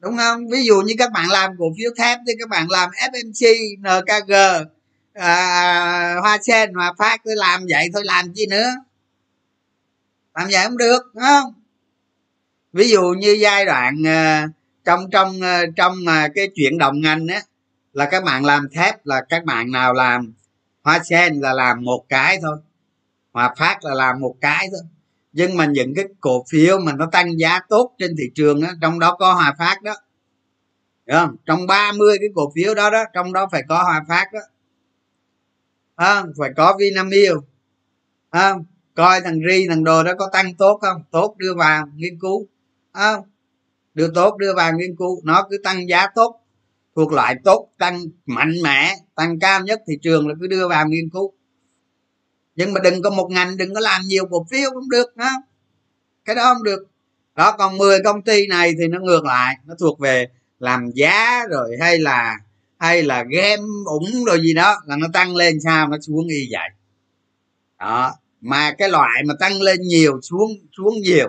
đúng 0.00 0.16
không? 0.16 0.48
Ví 0.48 0.64
dụ 0.64 0.80
như 0.80 0.94
các 0.98 1.12
bạn 1.12 1.30
làm 1.30 1.50
cổ 1.58 1.64
phiếu 1.78 1.90
thép 1.98 2.18
thì 2.26 2.32
các 2.38 2.48
bạn 2.48 2.66
làm 2.70 2.90
fmc 2.90 3.46
nkg 3.80 4.32
à, 5.14 6.16
hoa 6.20 6.38
sen 6.42 6.74
hòa 6.74 6.94
phát 6.98 7.20
tôi 7.24 7.36
làm 7.36 7.66
vậy 7.70 7.88
thôi 7.94 8.02
làm 8.04 8.32
chi 8.34 8.46
nữa? 8.50 8.70
Làm 10.34 10.48
vậy 10.50 10.64
không 10.64 10.76
được 10.76 11.02
đúng 11.14 11.24
không? 11.24 11.54
Ví 12.72 12.88
dụ 12.88 13.02
như 13.18 13.32
giai 13.40 13.64
đoạn 13.64 14.02
ờ, 14.06 14.46
trong 14.84 15.10
trong 15.10 15.40
ờ, 15.40 15.66
trong 15.76 16.04
mà 16.04 16.28
cái 16.34 16.48
chuyển 16.54 16.78
động 16.78 17.00
ngành 17.00 17.26
á 17.26 17.42
là 17.92 18.08
các 18.10 18.24
bạn 18.24 18.44
làm 18.44 18.68
thép 18.72 19.06
là 19.06 19.24
các 19.28 19.44
bạn 19.44 19.70
nào 19.70 19.92
làm? 19.92 20.32
Hoa 20.82 21.00
sen 21.04 21.40
là 21.40 21.52
làm 21.52 21.84
một 21.84 22.04
cái 22.08 22.38
thôi. 22.42 22.56
Hòa 23.32 23.54
phát 23.58 23.84
là 23.84 23.94
làm 23.94 24.20
một 24.20 24.34
cái 24.40 24.68
thôi. 24.72 24.80
Nhưng 25.32 25.56
mà 25.56 25.66
những 25.66 25.94
cái 25.94 26.04
cổ 26.20 26.44
phiếu 26.50 26.78
mà 26.78 26.92
nó 26.92 27.06
tăng 27.12 27.38
giá 27.38 27.60
tốt 27.68 27.94
trên 27.98 28.16
thị 28.18 28.24
trường 28.34 28.60
đó, 28.60 28.68
trong 28.82 28.98
đó 28.98 29.16
có 29.18 29.34
hòa 29.34 29.54
phát 29.58 29.82
đó. 29.82 29.94
Được 31.06 31.14
không? 31.18 31.36
Trong 31.46 31.66
30 31.66 32.16
cái 32.20 32.28
cổ 32.34 32.52
phiếu 32.54 32.74
đó 32.74 32.90
đó 32.90 33.04
trong 33.14 33.32
đó 33.32 33.48
phải 33.52 33.62
có 33.68 33.82
hòa 33.82 34.04
phát 34.08 34.32
đó. 34.32 34.40
À, 35.96 36.24
phải 36.38 36.50
có 36.56 36.76
vinamilk. 36.78 37.44
À, 38.30 38.54
coi 38.94 39.20
thằng 39.20 39.40
ri 39.48 39.68
thằng 39.68 39.84
đồ 39.84 40.02
đó 40.02 40.12
có 40.18 40.28
tăng 40.32 40.54
tốt 40.54 40.78
không? 40.82 41.02
Tốt 41.10 41.34
đưa 41.38 41.54
vào 41.54 41.86
nghiên 41.96 42.18
cứu. 42.20 42.46
À, 42.92 43.16
đưa 43.94 44.10
tốt 44.14 44.36
đưa 44.36 44.54
vào 44.54 44.72
nghiên 44.72 44.96
cứu. 44.96 45.20
Nó 45.24 45.46
cứ 45.50 45.56
tăng 45.64 45.88
giá 45.88 46.06
tốt 46.14 46.39
thuộc 47.00 47.12
loại 47.12 47.36
tốt, 47.44 47.68
tăng 47.78 48.00
mạnh 48.26 48.52
mẽ, 48.62 48.94
tăng 49.14 49.38
cao 49.38 49.60
nhất 49.60 49.80
thị 49.88 49.94
trường 50.02 50.28
là 50.28 50.34
cứ 50.40 50.46
đưa 50.46 50.68
vào 50.68 50.88
nghiên 50.88 51.10
cứu. 51.10 51.32
Nhưng 52.56 52.72
mà 52.72 52.80
đừng 52.80 53.02
có 53.02 53.10
một 53.10 53.28
ngành, 53.30 53.56
đừng 53.56 53.74
có 53.74 53.80
làm 53.80 54.02
nhiều 54.02 54.24
cổ 54.30 54.46
phiếu 54.50 54.70
cũng 54.74 54.90
được 54.90 55.16
đó 55.16 55.30
cái 56.24 56.36
đó 56.36 56.54
không 56.54 56.62
được. 56.62 56.86
Đó, 57.36 57.56
còn 57.58 57.78
10 57.78 57.98
công 58.04 58.22
ty 58.22 58.46
này 58.46 58.72
thì 58.78 58.88
nó 58.88 58.98
ngược 59.00 59.24
lại, 59.24 59.56
nó 59.66 59.74
thuộc 59.80 59.98
về 59.98 60.26
làm 60.58 60.90
giá 60.94 61.46
rồi 61.50 61.76
hay 61.80 61.98
là 61.98 62.36
hay 62.78 63.02
là 63.02 63.24
game 63.30 63.62
ủng 63.86 64.24
rồi 64.26 64.40
gì 64.40 64.54
đó 64.54 64.76
là 64.86 64.96
nó 64.96 65.06
tăng 65.12 65.36
lên 65.36 65.60
sao 65.64 65.88
nó 65.88 65.96
xuống 66.00 66.28
y 66.28 66.48
vậy. 66.50 66.68
Đó, 67.78 68.12
mà 68.40 68.72
cái 68.78 68.88
loại 68.88 69.22
mà 69.26 69.34
tăng 69.40 69.62
lên 69.62 69.80
nhiều 69.82 70.20
xuống 70.22 70.50
xuống 70.76 70.94
nhiều. 71.00 71.28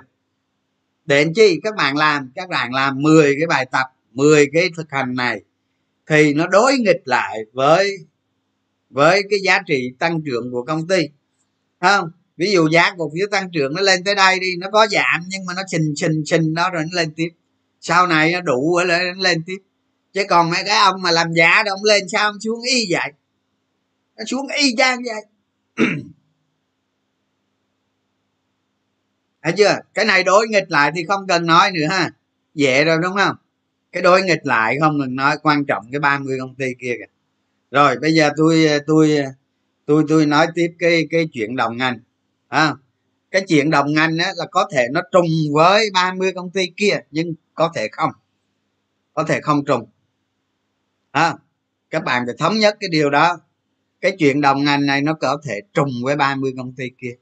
Để 1.05 1.25
chi? 1.35 1.59
Các 1.63 1.75
bạn 1.75 1.97
làm, 1.97 2.31
các 2.35 2.49
bạn 2.49 2.73
làm 2.73 3.01
10 3.01 3.35
cái 3.39 3.47
bài 3.47 3.65
tập 3.71 3.87
10 4.11 4.49
cái 4.53 4.69
thực 4.77 4.91
hành 4.91 5.15
này 5.15 5.41
thì 6.11 6.33
nó 6.33 6.47
đối 6.47 6.77
nghịch 6.77 7.01
lại 7.05 7.39
với 7.53 7.97
với 8.89 9.21
cái 9.29 9.39
giá 9.43 9.59
trị 9.67 9.93
tăng 9.99 10.21
trưởng 10.25 10.51
của 10.51 10.63
công 10.63 10.87
ty. 10.87 11.09
Không? 11.81 12.11
Ví 12.37 12.51
dụ 12.51 12.69
giá 12.69 12.95
cổ 12.97 13.11
phiếu 13.15 13.27
tăng 13.31 13.51
trưởng 13.51 13.73
nó 13.73 13.81
lên 13.81 14.03
tới 14.03 14.15
đây 14.15 14.39
đi, 14.39 14.55
nó 14.59 14.67
có 14.71 14.87
giảm 14.87 15.21
nhưng 15.27 15.45
mà 15.45 15.53
nó 15.53 15.61
trình 15.67 15.93
trình 15.95 16.23
trình 16.25 16.53
đó 16.53 16.69
rồi 16.69 16.83
nó 16.83 16.89
lên 17.01 17.13
tiếp. 17.15 17.29
Sau 17.81 18.07
này 18.07 18.31
nó 18.31 18.41
đủ 18.41 18.77
rồi 18.77 18.87
nó 18.87 18.97
lên 19.17 19.43
tiếp. 19.45 19.57
Chứ 20.13 20.23
còn 20.29 20.49
mấy 20.49 20.63
cái 20.65 20.77
ông 20.77 21.01
mà 21.01 21.11
làm 21.11 21.33
giá 21.33 21.63
đó 21.63 21.71
ông 21.71 21.83
lên 21.83 22.09
sao 22.09 22.29
ông 22.29 22.39
xuống 22.39 22.61
y 22.61 22.87
vậy? 22.89 23.11
Nó 24.17 24.23
xuống 24.27 24.47
y 24.61 24.75
chang 24.77 24.99
vậy. 25.03 25.25
Thấy 29.43 29.53
chưa? 29.57 29.79
Cái 29.93 30.05
này 30.05 30.23
đối 30.23 30.47
nghịch 30.47 30.71
lại 30.71 30.91
thì 30.95 31.05
không 31.07 31.27
cần 31.27 31.45
nói 31.45 31.71
nữa 31.71 31.87
ha. 31.89 32.11
Dễ 32.53 32.83
rồi, 32.83 32.97
đúng 33.01 33.15
không? 33.15 33.35
Cái 33.91 34.03
đối 34.03 34.21
nghịch 34.23 34.45
lại 34.45 34.77
không 34.79 34.99
cần 34.99 35.15
nói 35.15 35.37
quan 35.43 35.65
trọng 35.65 35.85
cái 35.91 35.99
30 35.99 36.37
công 36.39 36.55
ty 36.55 36.65
kia 36.79 36.95
kìa. 36.99 37.05
Rồi 37.71 37.95
bây 38.01 38.13
giờ 38.13 38.29
tôi 38.37 38.67
tôi 38.87 39.19
tôi 39.85 40.05
tôi 40.09 40.25
nói 40.25 40.47
tiếp 40.55 40.75
cái 40.79 41.07
cái 41.11 41.27
chuyện 41.33 41.55
đồng 41.55 41.77
ngành 41.77 41.99
à, 42.47 42.75
cái 43.31 43.43
chuyện 43.47 43.69
đồng 43.69 43.93
ngành 43.93 44.17
á, 44.17 44.31
là 44.35 44.45
có 44.51 44.67
thể 44.71 44.87
nó 44.91 45.01
trùng 45.11 45.27
với 45.53 45.89
30 45.93 46.31
công 46.35 46.51
ty 46.51 46.71
kia 46.77 46.99
nhưng 47.11 47.33
có 47.53 47.71
thể 47.75 47.87
không. 47.91 48.11
Có 49.13 49.23
thể 49.23 49.41
không 49.41 49.65
trùng. 49.65 49.85
À, 51.11 51.33
các 51.89 52.03
bạn 52.03 52.23
phải 52.25 52.35
thống 52.39 52.57
nhất 52.59 52.77
cái 52.79 52.89
điều 52.89 53.09
đó. 53.09 53.39
Cái 54.01 54.15
chuyện 54.19 54.41
đồng 54.41 54.63
ngành 54.63 54.85
này 54.85 55.01
nó 55.01 55.13
có 55.13 55.41
thể 55.43 55.61
trùng 55.73 55.89
với 56.03 56.15
30 56.15 56.53
công 56.57 56.73
ty 56.73 56.89
kia 56.97 57.15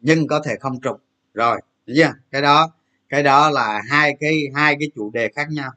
nhưng 0.00 0.26
có 0.26 0.40
thể 0.44 0.56
không 0.60 0.80
trùng. 0.80 1.00
Rồi 1.34 1.60
chưa? 1.86 2.12
Cái 2.30 2.42
đó 2.42 2.72
cái 3.08 3.22
đó 3.22 3.50
là 3.50 3.82
hai 3.88 4.16
cái 4.20 4.34
hai 4.54 4.76
cái 4.80 4.90
chủ 4.94 5.10
đề 5.10 5.28
khác 5.36 5.46
nhau 5.50 5.70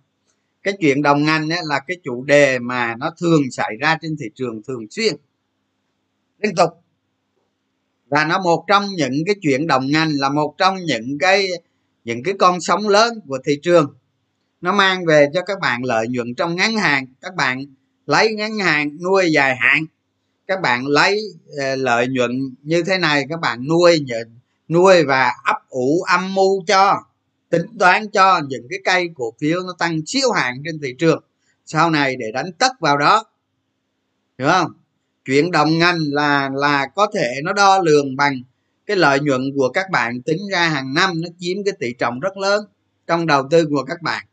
cái 0.63 0.73
chuyện 0.79 1.01
đồng 1.01 1.23
ngành 1.23 1.49
ấy 1.49 1.59
là 1.63 1.79
cái 1.87 1.97
chủ 2.03 2.23
đề 2.23 2.59
mà 2.59 2.95
nó 2.95 3.13
thường 3.19 3.41
xảy 3.51 3.75
ra 3.79 3.97
trên 4.01 4.15
thị 4.19 4.25
trường 4.35 4.61
thường 4.67 4.87
xuyên, 4.89 5.15
liên 6.39 6.55
tục. 6.55 6.69
Và 8.07 8.25
nó 8.25 8.41
một 8.41 8.65
trong 8.67 8.85
những 8.95 9.13
cái 9.25 9.35
chuyện 9.41 9.67
đồng 9.67 9.87
ngành, 9.91 10.09
là 10.19 10.29
một 10.29 10.55
trong 10.57 10.77
những 10.85 11.17
cái 11.19 11.47
những 12.03 12.23
cái 12.23 12.33
con 12.39 12.61
sóng 12.61 12.87
lớn 12.87 13.19
của 13.27 13.37
thị 13.45 13.59
trường. 13.63 13.95
Nó 14.61 14.71
mang 14.71 15.05
về 15.05 15.27
cho 15.33 15.41
các 15.41 15.59
bạn 15.59 15.83
lợi 15.85 16.07
nhuận 16.07 16.35
trong 16.35 16.55
ngắn 16.55 16.75
hạn. 16.75 17.05
Các 17.21 17.35
bạn 17.35 17.65
lấy 18.05 18.33
ngắn 18.33 18.59
hạn 18.59 18.97
nuôi 19.03 19.31
dài 19.31 19.55
hạn. 19.55 19.85
Các 20.47 20.61
bạn 20.61 20.87
lấy 20.87 21.21
ờ, 21.57 21.75
lợi 21.75 22.07
nhuận 22.07 22.55
như 22.61 22.83
thế 22.83 22.97
này, 22.97 23.25
các 23.29 23.39
bạn 23.39 23.67
nuôi 23.67 24.05
nuôi 24.69 25.03
và 25.03 25.31
ấp 25.43 25.69
ủ 25.69 26.01
âm 26.07 26.33
mưu 26.35 26.63
cho 26.67 27.03
tính 27.53 27.65
toán 27.79 28.09
cho 28.09 28.41
những 28.47 28.67
cái 28.69 28.79
cây 28.83 29.09
cổ 29.15 29.33
phiếu 29.41 29.59
nó 29.61 29.73
tăng 29.79 29.99
siêu 30.05 30.31
hạn 30.31 30.53
trên 30.65 30.79
thị 30.81 30.95
trường. 30.99 31.23
Sau 31.65 31.89
này 31.89 32.15
để 32.19 32.25
đánh 32.33 32.51
tất 32.59 32.71
vào 32.79 32.97
đó. 32.97 33.25
Hiểu 34.39 34.47
không? 34.47 34.71
Chuyển 35.25 35.51
động 35.51 35.77
ngành 35.77 35.97
là 36.11 36.49
là 36.53 36.87
có 36.95 37.07
thể 37.15 37.33
nó 37.43 37.53
đo 37.53 37.79
lường 37.79 38.15
bằng 38.15 38.41
cái 38.85 38.97
lợi 38.97 39.19
nhuận 39.19 39.41
của 39.55 39.69
các 39.69 39.89
bạn 39.91 40.21
tính 40.21 40.37
ra 40.51 40.67
hàng 40.67 40.93
năm 40.93 41.21
nó 41.21 41.29
chiếm 41.39 41.57
cái 41.65 41.73
tỷ 41.79 41.93
trọng 41.93 42.19
rất 42.19 42.37
lớn 42.37 42.65
trong 43.07 43.27
đầu 43.27 43.47
tư 43.51 43.65
của 43.69 43.83
các 43.83 44.01
bạn. 44.01 44.25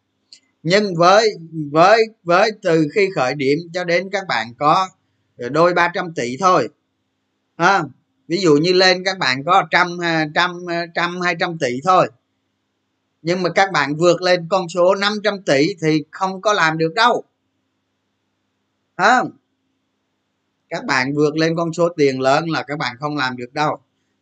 Nhưng 0.63 0.95
với 0.97 1.31
với 1.71 2.03
với 2.23 2.51
từ 2.63 2.89
khi 2.95 3.09
khởi 3.15 3.35
điểm 3.35 3.59
cho 3.75 3.85
đến 3.85 4.09
các 4.13 4.25
bạn 4.29 4.55
có 4.59 4.89
đôi 5.51 5.75
ba 5.75 5.91
trăm 5.95 6.15
tỷ 6.15 6.37
thôi. 6.41 6.69
À, 7.57 7.83
ví 8.29 8.41
dụ 8.41 8.57
như 8.57 8.73
lên 8.73 9.05
các 9.05 9.19
bạn 9.19 9.45
có 9.45 9.65
trăm 9.71 9.99
trăm 10.35 10.51
trăm 10.95 11.21
hai 11.21 11.37
trăm 11.41 11.59
tỷ 11.59 11.81
thôi 11.85 12.09
nhưng 13.23 13.43
mà 13.43 13.51
các 13.55 13.73
bạn 13.73 13.97
vượt 13.97 14.23
lên 14.23 14.47
con 14.51 14.69
số 14.69 14.95
500 14.95 15.43
tỷ 15.43 15.75
thì 15.83 16.05
không 16.11 16.41
có 16.41 16.53
làm 16.53 16.79
được 16.79 16.95
đâu. 16.95 17.25
Không? 18.97 19.31
Các 20.69 20.85
bạn 20.85 21.15
vượt 21.15 21.37
lên 21.37 21.57
con 21.57 21.73
số 21.73 21.89
tiền 21.97 22.21
lớn 22.21 22.51
là 22.51 22.63
các 22.63 22.79
bạn 22.79 22.97
không 23.01 23.17
làm 23.17 23.37
được 23.37 23.53
đâu. 23.53 23.79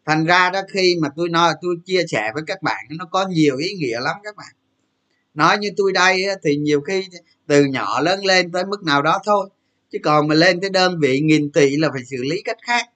Thành 0.06 0.24
ra 0.24 0.50
đó 0.50 0.60
khi 0.72 0.96
mà 1.00 1.08
tôi 1.16 1.28
nói, 1.28 1.54
tôi 1.62 1.76
chia 1.84 2.02
sẻ 2.08 2.30
với 2.34 2.42
các 2.46 2.62
bạn, 2.62 2.84
nó 2.90 3.04
có 3.04 3.26
nhiều 3.28 3.56
ý 3.56 3.72
nghĩa 3.72 4.00
lắm 4.00 4.16
các 4.22 4.36
bạn. 4.36 4.54
Nói 5.34 5.58
như 5.58 5.70
tôi 5.76 5.92
đây 5.92 6.24
thì 6.44 6.56
nhiều 6.56 6.80
khi 6.80 7.08
từ 7.46 7.64
nhỏ 7.64 8.00
lớn 8.00 8.24
lên 8.24 8.52
tới 8.52 8.64
mức 8.64 8.82
nào 8.82 9.02
đó 9.02 9.20
thôi. 9.24 9.48
Chứ 9.92 9.98
còn 10.04 10.28
mà 10.28 10.34
lên 10.34 10.60
tới 10.60 10.70
đơn 10.70 10.98
vị 11.00 11.20
nghìn 11.20 11.52
tỷ 11.52 11.76
là 11.76 11.88
phải 11.92 12.04
xử 12.04 12.16
lý 12.30 12.42
cách 12.42 12.58
khác. 12.62 12.86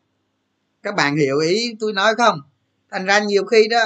Các 0.83 0.95
bạn 0.95 1.17
hiểu 1.17 1.39
ý 1.39 1.77
tôi 1.81 1.93
nói 1.93 2.15
không? 2.15 2.39
Thành 2.91 3.07
ra 3.07 3.19
nhiều 3.19 3.45
khi 3.45 3.69
đó 3.69 3.83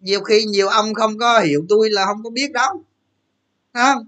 nhiều 0.00 0.20
khi 0.20 0.44
nhiều 0.44 0.68
ông 0.68 0.94
không 0.94 1.18
có 1.18 1.40
hiểu 1.40 1.66
tôi 1.68 1.90
là 1.90 2.04
không 2.04 2.22
có 2.22 2.30
biết 2.30 2.52
đâu. 2.52 2.82
Không? 3.72 4.06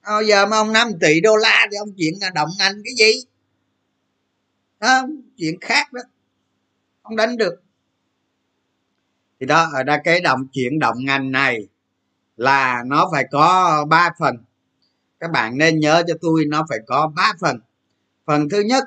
À, 0.00 0.20
giờ 0.26 0.46
mà 0.46 0.56
ông 0.56 0.72
5 0.72 0.88
tỷ 1.00 1.20
đô 1.20 1.36
la 1.36 1.66
thì 1.70 1.76
ông 1.76 1.88
chuyện 1.96 2.14
là 2.20 2.30
động 2.30 2.48
ngành 2.58 2.74
cái 2.84 2.94
gì? 2.98 3.24
Không? 4.80 5.20
Chuyện 5.36 5.60
khác 5.60 5.92
đó. 5.92 6.02
Không 7.02 7.16
đánh 7.16 7.36
được. 7.36 7.62
Thì 9.40 9.46
đó 9.46 9.70
ở 9.72 9.82
đây 9.82 9.98
cái 10.04 10.20
động 10.20 10.46
chuyển 10.52 10.78
động 10.78 10.96
ngành 10.98 11.32
này 11.32 11.68
là 12.36 12.82
nó 12.86 13.08
phải 13.12 13.24
có 13.30 13.84
ba 13.88 14.10
phần. 14.18 14.36
Các 15.20 15.30
bạn 15.30 15.58
nên 15.58 15.80
nhớ 15.80 16.02
cho 16.06 16.14
tôi 16.20 16.44
nó 16.48 16.66
phải 16.68 16.78
có 16.86 17.12
ba 17.16 17.32
phần. 17.40 17.60
Phần 18.26 18.48
thứ 18.48 18.60
nhất 18.60 18.84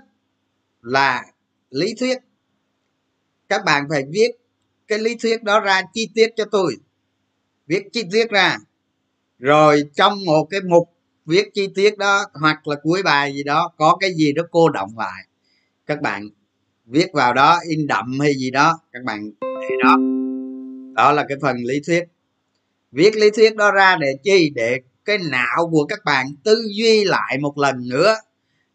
là 0.82 1.26
lý 1.70 1.96
thuyết. 2.00 2.18
Các 3.50 3.62
bạn 3.66 3.86
phải 3.90 4.04
viết 4.10 4.32
cái 4.92 5.00
lý 5.00 5.16
thuyết 5.16 5.44
đó 5.44 5.60
ra, 5.60 5.82
chi 5.94 6.10
tiết 6.16 6.28
cho 6.36 6.46
tôi. 6.52 6.76
Viết 7.68 7.84
chi 7.94 8.04
tiết 8.12 8.30
ra. 8.30 8.58
Rồi 9.40 9.84
trong 9.96 10.26
một 10.26 10.48
cái 10.50 10.62
mục 10.62 10.90
viết 11.26 11.50
chi 11.54 11.68
tiết 11.76 11.98
đó, 11.98 12.26
hoặc 12.34 12.68
là 12.68 12.76
cuối 12.84 13.04
bài 13.04 13.34
gì 13.34 13.44
đó, 13.44 13.72
có 13.78 13.98
cái 14.00 14.14
gì 14.14 14.34
đó 14.34 14.44
cô 14.52 14.70
động 14.70 14.90
lại. 14.98 15.24
Các 15.86 16.02
bạn 16.02 16.30
viết 16.86 17.08
vào 17.14 17.34
đó, 17.34 17.60
in 17.70 17.88
đậm 17.88 18.20
hay 18.20 18.34
gì 18.34 18.52
đó, 18.52 18.80
các 18.92 19.04
bạn 19.04 19.32
để 19.42 19.76
đó. 19.84 19.98
Đó 20.96 21.12
là 21.12 21.26
cái 21.30 21.38
phần 21.42 21.56
lý 21.58 21.82
thuyết. 21.88 22.04
Viết 22.92 23.16
lý 23.16 23.30
thuyết 23.36 23.56
đó 23.56 23.72
ra 23.72 23.98
để 24.02 24.18
chi? 24.24 24.52
Để 24.56 24.80
cái 25.06 25.18
não 25.32 25.70
của 25.72 25.86
các 25.86 26.00
bạn 26.06 26.28
tư 26.44 26.64
duy 26.78 27.04
lại 27.04 27.38
một 27.42 27.58
lần 27.58 27.90
nữa 27.90 28.16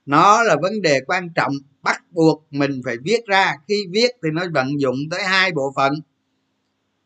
nó 0.06 0.42
là 0.42 0.56
vấn 0.62 0.82
đề 0.82 1.00
quan 1.06 1.28
trọng 1.34 1.52
bắt 1.82 2.02
buộc 2.10 2.46
mình 2.50 2.80
phải 2.84 2.96
viết 3.04 3.26
ra. 3.26 3.54
Khi 3.68 3.86
viết 3.90 4.10
thì 4.22 4.28
nó 4.32 4.44
vận 4.54 4.80
dụng 4.80 4.96
tới 5.10 5.22
hai 5.22 5.52
bộ 5.52 5.72
phận. 5.76 5.92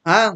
À, 0.02 0.30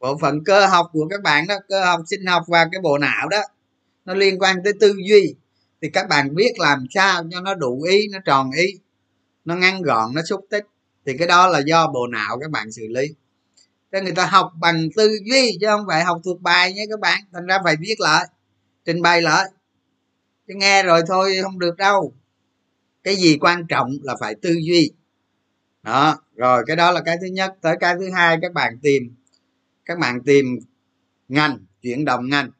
bộ 0.00 0.18
phận 0.18 0.44
cơ 0.44 0.66
học 0.66 0.86
của 0.92 1.06
các 1.10 1.22
bạn 1.22 1.46
đó 1.46 1.54
cơ 1.68 1.84
học 1.84 2.00
sinh 2.06 2.26
học 2.26 2.42
và 2.46 2.68
cái 2.72 2.80
bộ 2.80 2.98
não 2.98 3.28
đó 3.28 3.42
nó 4.04 4.14
liên 4.14 4.38
quan 4.38 4.56
tới 4.64 4.72
tư 4.80 4.94
duy. 5.08 5.34
Thì 5.82 5.90
các 5.90 6.08
bạn 6.08 6.34
biết 6.34 6.52
làm 6.58 6.86
sao 6.90 7.22
cho 7.30 7.40
nó 7.40 7.54
đủ 7.54 7.82
ý 7.82 8.08
nó 8.12 8.18
tròn 8.24 8.50
ý 8.50 8.66
nó 9.44 9.54
ngắn 9.56 9.82
gọn 9.82 10.14
nó 10.14 10.22
xúc 10.22 10.46
tích. 10.50 10.64
Thì 11.06 11.18
cái 11.18 11.28
đó 11.28 11.48
là 11.48 11.58
do 11.66 11.86
bộ 11.86 12.06
não 12.06 12.38
các 12.40 12.50
bạn 12.50 12.72
xử 12.72 12.82
lý. 12.88 13.06
Cho 13.92 14.00
người 14.00 14.12
ta 14.12 14.26
học 14.26 14.52
bằng 14.60 14.88
tư 14.96 15.10
duy 15.24 15.58
chứ 15.60 15.66
không 15.66 15.84
phải 15.88 16.04
học 16.04 16.20
thuộc 16.24 16.40
bài 16.40 16.72
nhé 16.72 16.86
các 16.90 17.00
bạn. 17.00 17.20
Thành 17.32 17.46
ra 17.46 17.58
phải 17.64 17.76
viết 17.80 17.94
lại 17.98 18.26
trình 18.84 19.02
bày 19.02 19.22
lại 19.22 19.44
chứ 20.48 20.54
nghe 20.56 20.82
rồi 20.82 21.02
thôi, 21.08 21.36
không 21.42 21.58
được 21.58 21.76
đâu. 21.76 22.14
Cái 23.02 23.16
gì 23.16 23.38
quan 23.40 23.66
trọng 23.66 23.90
là 24.02 24.16
phải 24.20 24.34
tư 24.42 24.50
duy. 24.62 24.90
Đó, 25.82 26.16
rồi 26.36 26.64
cái 26.66 26.76
đó 26.76 26.90
là 26.90 27.02
cái 27.04 27.16
thứ 27.20 27.26
nhất, 27.26 27.56
tới 27.60 27.76
cái 27.80 27.94
thứ 28.00 28.10
hai, 28.10 28.38
các 28.42 28.52
bạn 28.52 28.78
tìm. 28.82 29.14
Các 29.84 29.98
bạn 29.98 30.22
tìm 30.22 30.58
ngành, 31.28 31.58
chuyển 31.82 32.04
động 32.04 32.28
ngành. 32.28 32.50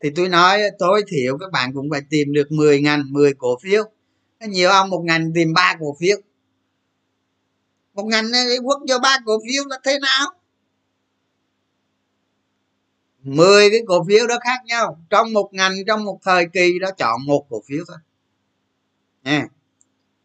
Thì 0.00 0.10
tôi 0.16 0.28
nói, 0.28 0.60
tối 0.78 1.02
thiểu 1.08 1.38
các 1.38 1.50
bạn 1.52 1.74
cũng 1.74 1.90
phải 1.90 2.00
tìm 2.10 2.32
được 2.32 2.52
10 2.52 2.80
ngành 2.80 3.04
10 3.10 3.34
cổ 3.34 3.58
phiếu. 3.62 3.84
Nhiều 4.48 4.70
ông 4.70 4.90
một 4.90 5.02
ngành 5.04 5.32
tìm 5.34 5.52
ba 5.52 5.76
cổ 5.80 5.96
phiếu. 6.00 6.16
Một 7.94 8.04
ngành 8.04 8.30
này 8.30 8.44
quất 8.64 8.78
cho 8.88 8.98
ba 8.98 9.18
cổ 9.24 9.38
phiếu 9.48 9.64
là 9.68 9.78
thế 9.84 9.98
nào? 9.98 10.39
10 13.22 13.70
cái 13.70 13.80
cổ 13.86 14.04
phiếu 14.08 14.26
đó 14.26 14.38
khác 14.44 14.60
nhau. 14.64 14.98
Trong 15.10 15.32
một 15.32 15.48
ngành, 15.52 15.72
trong 15.86 16.04
một 16.04 16.18
thời 16.22 16.46
kỳ 16.52 16.78
đó 16.78 16.90
chọn 16.98 17.26
một 17.26 17.46
cổ 17.48 17.62
phiếu 17.66 17.84
thôi. 17.88 17.96
Nha 19.24 19.46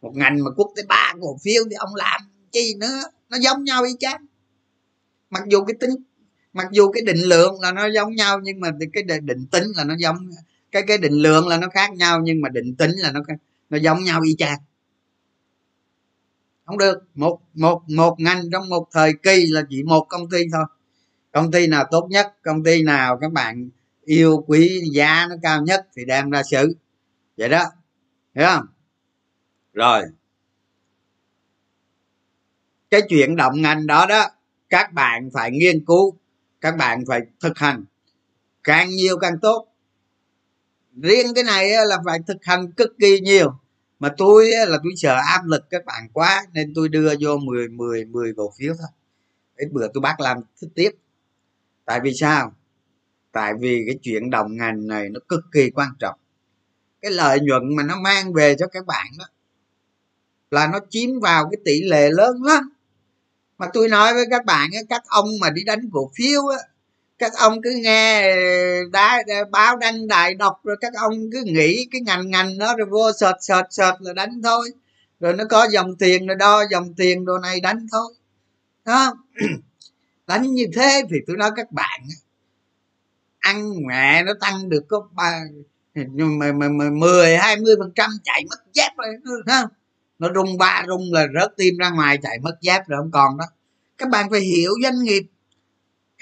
một 0.02 0.12
ngành 0.14 0.44
mà 0.44 0.50
quốc 0.56 0.72
tế 0.76 0.82
ba 0.88 1.14
cổ 1.20 1.36
phiếu 1.44 1.64
thì 1.70 1.76
ông 1.76 1.94
làm 1.94 2.20
chi 2.52 2.74
nữa? 2.78 3.02
Nó 3.30 3.38
giống 3.38 3.64
nhau 3.64 3.84
y 3.84 3.92
chang. 4.00 4.26
Mặc 5.30 5.42
dù 5.48 5.64
cái 5.64 5.74
tính, 5.80 5.90
mặc 6.52 6.66
dù 6.72 6.90
cái 6.92 7.02
định 7.02 7.20
lượng 7.22 7.60
là 7.60 7.72
nó 7.72 7.86
giống 7.86 8.14
nhau, 8.14 8.40
nhưng 8.42 8.60
mà 8.60 8.70
cái 8.92 9.02
định 9.02 9.46
tính 9.46 9.64
là 9.76 9.84
nó 9.84 9.94
giống, 9.98 10.30
cái 10.72 10.82
cái 10.86 10.98
định 10.98 11.12
lượng 11.12 11.48
là 11.48 11.58
nó 11.58 11.68
khác 11.68 11.92
nhau, 11.92 12.20
nhưng 12.24 12.40
mà 12.40 12.48
định 12.48 12.74
tính 12.74 12.90
là 12.96 13.12
nó 13.12 13.20
nó 13.70 13.78
giống 13.78 14.04
nhau 14.04 14.20
y 14.22 14.34
chang. 14.38 14.58
Không 16.64 16.78
được. 16.78 17.02
Một 17.14 17.40
một 17.54 17.82
một 17.88 18.14
ngành 18.20 18.50
trong 18.52 18.68
một 18.68 18.88
thời 18.92 19.12
kỳ 19.22 19.46
là 19.46 19.62
chỉ 19.70 19.82
một 19.82 20.06
công 20.08 20.30
ty 20.30 20.38
thôi 20.52 20.64
công 21.36 21.50
ty 21.50 21.66
nào 21.66 21.84
tốt 21.90 22.06
nhất, 22.10 22.34
công 22.42 22.64
ty 22.64 22.82
nào 22.82 23.18
các 23.20 23.32
bạn 23.32 23.68
yêu 24.04 24.44
quý, 24.46 24.82
giá 24.92 25.26
nó 25.30 25.36
cao 25.42 25.62
nhất 25.62 25.86
thì 25.96 26.04
đem 26.04 26.30
ra 26.30 26.42
xử. 26.42 26.76
Vậy 27.36 27.48
đó, 27.48 27.64
hiểu 28.34 28.46
không? 28.46 28.66
Rồi. 29.72 30.02
Cái 32.90 33.02
chuyện 33.08 33.36
động 33.36 33.62
ngành 33.62 33.86
đó 33.86 34.06
đó, 34.06 34.26
các 34.70 34.92
bạn 34.92 35.30
phải 35.32 35.50
nghiên 35.50 35.84
cứu, 35.84 36.16
các 36.60 36.76
bạn 36.76 37.04
phải 37.08 37.20
thực 37.40 37.58
hành. 37.58 37.84
Càng 38.64 38.90
nhiều 38.90 39.18
càng 39.18 39.38
tốt. 39.42 39.66
Riêng 41.02 41.34
cái 41.34 41.44
này 41.44 41.70
là 41.86 41.98
phải 42.04 42.18
thực 42.26 42.44
hành 42.44 42.72
cực 42.72 42.98
kỳ 42.98 43.20
nhiều. 43.20 43.52
Mà 43.98 44.08
tôi 44.16 44.50
là 44.68 44.78
tôi 44.84 44.92
sợ 44.96 45.16
áp 45.26 45.44
lực 45.44 45.70
các 45.70 45.84
bạn 45.84 46.08
quá, 46.12 46.46
nên 46.52 46.72
tôi 46.74 46.88
đưa 46.88 47.14
vô 47.20 47.36
10 47.36 47.68
10 47.68 48.04
10 48.04 48.32
cổ 48.36 48.52
phiếu 48.58 48.74
thôi. 48.78 48.88
Ít 49.56 49.68
bữa 49.72 49.88
tôi 49.94 50.00
bắt 50.00 50.20
làm 50.20 50.40
tiếp 50.74 50.90
tại 51.86 52.00
vì 52.00 52.12
sao? 52.14 52.52
Tại 53.32 53.52
vì 53.60 53.84
cái 53.86 53.98
chuyện 54.02 54.30
đồng 54.30 54.56
ngành 54.56 54.86
này 54.86 55.08
nó 55.08 55.20
cực 55.28 55.40
kỳ 55.52 55.70
quan 55.70 55.88
trọng. 55.98 56.18
Cái 57.02 57.10
lợi 57.10 57.40
nhuận 57.40 57.76
mà 57.76 57.82
nó 57.82 58.00
mang 58.00 58.32
về 58.32 58.56
cho 58.58 58.66
các 58.66 58.86
bạn 58.86 59.06
đó 59.18 59.24
là 60.50 60.66
nó 60.66 60.78
chiếm 60.90 61.20
vào 61.20 61.48
cái 61.50 61.58
tỷ 61.64 61.82
lệ 61.82 62.10
lớn 62.10 62.42
lắm. 62.42 62.70
Mà 63.58 63.66
tôi 63.72 63.88
nói 63.88 64.14
với 64.14 64.24
các 64.30 64.44
bạn 64.44 64.70
các 64.88 65.02
ông 65.06 65.28
mà 65.40 65.50
đi 65.50 65.64
đánh 65.64 65.90
cổ 65.92 66.10
phiếu 66.14 66.46
á 66.48 66.58
các 67.18 67.32
ông 67.34 67.62
cứ 67.62 67.70
nghe 67.82 68.32
đá, 68.92 69.22
báo 69.50 69.76
đăng 69.76 70.08
đài 70.08 70.34
đọc 70.34 70.60
rồi 70.64 70.76
các 70.80 70.92
ông 70.94 71.30
cứ 71.32 71.42
nghĩ 71.46 71.86
cái 71.90 72.00
ngành 72.00 72.30
ngành 72.30 72.58
đó 72.58 72.76
rồi 72.76 72.86
vô 72.90 73.12
sệt 73.20 73.34
sệt 73.40 73.64
sệt 73.70 73.94
là 74.00 74.12
đánh 74.12 74.40
thôi. 74.44 74.70
Rồi 75.20 75.32
nó 75.32 75.44
có 75.50 75.68
dòng 75.70 75.96
tiền 75.96 76.26
rồi 76.26 76.36
đo 76.36 76.62
dòng 76.70 76.94
tiền 76.94 77.24
đồ 77.24 77.38
này 77.38 77.60
đánh 77.60 77.86
thôi. 77.92 78.14
Đó 78.84 79.14
đánh 80.26 80.54
như 80.54 80.64
thế 80.74 81.02
thì 81.10 81.16
tôi 81.26 81.36
nói 81.36 81.50
các 81.56 81.72
bạn 81.72 82.00
ăn 83.46 83.86
mẹ 83.86 84.22
nó 84.22 84.32
tăng 84.40 84.68
được 84.68 84.84
có 84.88 85.08
ba 85.12 85.40
mười, 86.92 87.36
hai 87.36 87.56
mươi 87.56 87.74
phần 87.78 87.92
trăm 87.94 88.10
chạy 88.24 88.44
mất 88.50 88.56
dép 88.72 88.90
rồi 88.96 89.06
ừ, 89.24 89.42
không? 89.46 89.68
Nó 90.18 90.28
rung 90.34 90.58
ba, 90.58 90.84
rung 90.88 91.12
là 91.12 91.26
rớt 91.40 91.56
tim 91.56 91.78
ra 91.78 91.90
ngoài 91.90 92.18
chạy 92.22 92.38
mất 92.38 92.54
dép 92.60 92.88
rồi 92.88 93.00
không 93.02 93.10
còn 93.10 93.38
đó. 93.38 93.44
Các 93.98 94.08
bạn 94.08 94.30
phải 94.30 94.40
hiểu 94.40 94.70
doanh 94.82 95.02
nghiệp, 95.02 95.22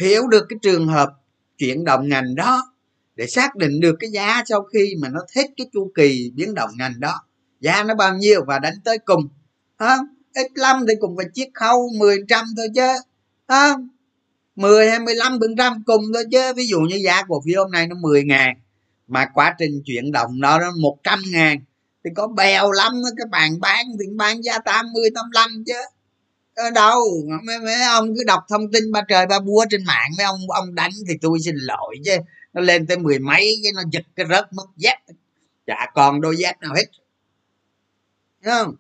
hiểu 0.01 0.29
được 0.29 0.47
cái 0.49 0.59
trường 0.63 0.89
hợp 0.89 1.13
chuyển 1.59 1.85
động 1.85 2.09
ngành 2.09 2.35
đó 2.35 2.73
để 3.17 3.27
xác 3.27 3.57
định 3.57 3.81
được 3.81 3.97
cái 4.01 4.11
giá 4.11 4.43
sau 4.47 4.63
khi 4.63 4.95
mà 5.03 5.09
nó 5.09 5.21
hết 5.37 5.47
cái 5.57 5.67
chu 5.73 5.91
kỳ 5.95 6.33
biến 6.35 6.55
động 6.55 6.71
ngành 6.79 7.01
đó. 7.01 7.21
Giá 7.61 7.83
nó 7.83 7.95
bao 7.95 8.15
nhiêu 8.15 8.45
và 8.47 8.59
đánh 8.59 8.75
tới 8.85 8.99
cùng 8.99 9.29
không? 9.79 10.07
Ít 10.35 10.51
lắm 10.55 10.85
thì 10.89 10.95
cũng 11.01 11.17
phải 11.17 11.27
chiết 11.35 11.49
khấu 11.55 11.89
10 11.99 12.19
trăm 12.29 12.45
thôi 12.57 12.67
chứ 12.75 12.93
không? 13.49 13.89
10 14.57 14.91
25 14.91 15.39
phần 15.41 15.57
trăm 15.59 15.83
cùng 15.87 16.03
thôi 16.15 16.25
chứ. 16.33 16.53
Ví 16.57 16.67
dụ 16.67 16.81
như 16.81 16.97
giá 17.05 17.23
cổ 17.29 17.43
phiếu 17.47 17.63
hôm 17.63 17.71
nay 17.71 17.87
nó 17.87 17.97
10 18.01 18.25
ngàn 18.25 18.57
mà 19.09 19.27
quá 19.35 19.55
trình 19.59 19.83
chuyển 19.85 20.13
động 20.13 20.41
đó 20.41 20.59
nó 20.61 20.71
100 20.81 21.23
ngàn 21.27 21.59
thì 22.05 22.11
có 22.17 22.27
bèo 22.27 22.73
lắm 22.73 22.93
các 23.17 23.29
bạn 23.31 23.61
bán 23.61 23.87
thì 24.01 24.07
bán 24.17 24.43
giá 24.43 24.59
80 24.59 25.11
85 25.15 25.65
chứ. 25.67 25.75
Ở 26.55 26.71
đâu 26.71 27.01
mấy, 27.43 27.59
mấy 27.59 27.83
ông 27.83 28.15
cứ 28.17 28.25
đọc 28.27 28.41
thông 28.49 28.73
tin 28.73 28.93
ba 28.93 29.01
trời 29.09 29.27
ba 29.27 29.41
búa 29.41 29.65
trên 29.71 29.85
mạng 29.85 30.11
mấy 30.19 30.25
ông 30.25 30.39
ông 30.49 30.75
đánh 30.75 30.91
thì 31.09 31.15
tôi 31.21 31.39
xin 31.45 31.55
lỗi 31.57 31.97
chứ. 32.05 32.17
Nó 32.53 32.61
lên 32.61 32.87
tới 32.87 32.97
mười 32.99 33.19
mấy 33.19 33.61
cái 33.63 33.73
nó 33.73 33.83
giật 33.93 34.03
cái 34.17 34.27
rớt 34.31 34.53
mất 34.53 34.67
dép. 34.77 34.99
Chả 35.67 35.91
còn 35.95 36.21
đôi 36.21 36.37
dép 36.37 36.61
nào 36.61 36.75
hết. 36.75 36.87
Đúng 38.45 38.55
không? 38.55 38.77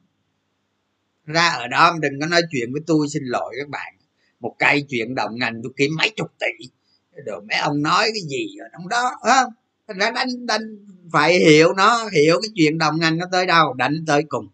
Ra 1.26 1.48
ở 1.48 1.68
đó 1.68 1.94
đừng 2.00 2.20
có 2.20 2.26
nói 2.26 2.42
chuyện 2.50 2.72
với 2.72 2.82
tôi 2.86 3.06
xin 3.08 3.22
lỗi 3.24 3.54
các 3.58 3.68
bạn 3.68 3.94
một 4.44 4.54
cây 4.58 4.84
chuyện 4.88 5.14
động 5.14 5.30
ngành 5.38 5.60
tôi 5.62 5.72
kiếm 5.76 5.90
mấy 5.98 6.10
chục 6.16 6.32
tỷ. 6.38 6.68
Rồi 7.26 7.40
mấy 7.48 7.58
ông 7.58 7.82
nói 7.82 8.04
cái 8.04 8.22
gì 8.28 8.56
ở 8.60 8.66
trong 8.72 8.88
đó 8.88 9.16
không? 9.22 9.52
Thành 9.88 9.98
ra 9.98 10.10
đánh 10.10 10.46
đánh, 10.46 10.62
phải 11.12 11.38
hiểu 11.38 11.72
nó, 11.76 12.08
hiểu 12.12 12.40
cái 12.42 12.48
chuyện 12.54 12.78
đồng 12.78 13.00
ngành 13.00 13.18
nó 13.18 13.26
tới 13.32 13.46
đâu, 13.46 13.74
đánh 13.74 14.04
tới 14.06 14.22
cùng. 14.28 14.48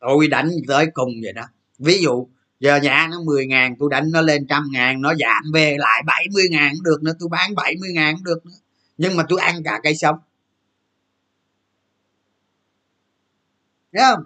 Tôi 0.00 0.28
đánh 0.28 0.50
tới 0.68 0.86
cùng 0.94 1.10
vậy 1.22 1.32
đó. 1.32 1.42
Ví 1.78 1.98
dụ, 2.02 2.28
giờ 2.60 2.76
nhà 2.76 3.08
nó 3.10 3.22
10 3.22 3.46
ngàn, 3.46 3.74
tôi 3.78 3.88
đánh 3.90 4.10
nó 4.12 4.20
lên 4.20 4.46
trăm 4.48 4.64
ngàn, 4.72 5.00
nó 5.02 5.14
giảm 5.14 5.42
về 5.54 5.76
lại 5.78 6.02
70 6.06 6.44
ngàn 6.50 6.72
cũng 6.74 6.84
được 6.84 7.02
nữa, 7.02 7.12
tôi 7.18 7.28
bán 7.28 7.54
70 7.54 7.90
ngàn 7.92 8.14
cũng 8.14 8.24
được 8.24 8.46
nữa. 8.46 8.58
Nhưng 8.98 9.16
mà 9.16 9.24
tôi 9.28 9.40
ăn 9.40 9.62
cả 9.64 9.80
cây 9.82 9.94
sống. 9.94 10.16
Thấy 13.92 14.02
không? 14.10 14.24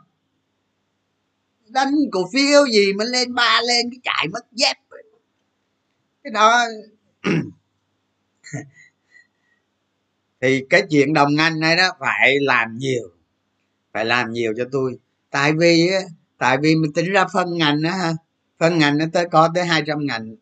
Đánh 1.73 1.95
cổ 2.13 2.31
phiếu 2.33 2.67
gì 2.67 2.93
mà 2.93 3.05
lên 3.05 3.35
ba 3.35 3.61
lên, 3.63 3.91
cái 3.91 4.01
chạy 4.03 4.29
mất 4.33 4.47
dép 4.53 4.77
cái 6.25 6.31
đó 6.31 6.65
thì 10.41 10.67
cái 10.71 10.83
chuyện 10.91 11.13
đồng 11.13 11.35
ngành 11.35 11.61
này 11.61 11.77
đó, 11.77 11.89
phải 12.01 12.37
làm 12.41 12.79
nhiều, 12.79 13.03
phải 13.93 14.05
làm 14.05 14.33
nhiều 14.33 14.53
cho 14.57 14.65
tôi. 14.73 14.99
Tại 15.31 15.53
vì 15.53 15.91
tại 16.39 16.59
vì 16.63 16.77
mình 16.77 16.93
tính 16.93 17.13
ra 17.13 17.27
phân 17.33 17.59
ngành 17.59 17.83
đó 17.83 17.91
ha, 17.91 18.13
phân 18.59 18.79
ngành 18.79 18.99
nó 18.99 19.05
tới, 19.13 19.29
có 19.31 19.49
tới 19.55 19.67
200 19.67 20.07
ngành. 20.07 20.37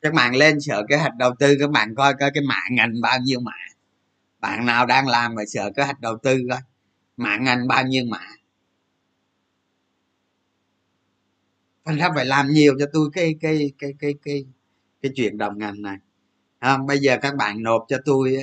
Các 0.00 0.12
bạn 0.14 0.36
lên 0.36 0.60
sở 0.60 0.82
kế 0.88 0.96
hoạch 0.96 1.16
đầu 1.18 1.34
tư, 1.38 1.56
các 1.60 1.70
bạn 1.70 1.94
coi 1.94 2.14
coi 2.20 2.30
cái 2.34 2.42
mạng 2.42 2.68
ngành 2.70 3.00
bao 3.00 3.18
nhiêu 3.20 3.40
mã. 3.40 3.52
Bạn 4.40 4.66
nào 4.66 4.86
đang 4.86 5.08
làm 5.08 5.34
mà 5.34 5.42
sở 5.46 5.70
kế 5.76 5.82
hoạch 5.82 6.00
đầu 6.00 6.18
tư 6.22 6.38
coi 6.50 6.60
mạng 7.16 7.44
ngành 7.44 7.68
bao 7.68 7.84
nhiêu 7.84 8.04
mã. 8.08 8.20
Thành 11.86 11.96
ra 11.96 12.08
phải 12.14 12.26
làm 12.26 12.48
nhiều 12.48 12.74
cho 12.78 12.86
tôi 12.92 13.08
cái 13.12 13.34
cái 13.40 13.72
cái 13.78 13.94
cái 13.98 14.14
cái 14.24 14.44
cái 15.02 15.12
chuyện 15.16 15.38
đồng 15.38 15.58
ngành 15.58 15.82
này. 15.82 15.96
À, 16.58 16.78
bây 16.88 16.98
giờ 16.98 17.18
các 17.22 17.36
bạn 17.36 17.62
nộp 17.62 17.84
cho 17.88 17.98
tôi 18.04 18.36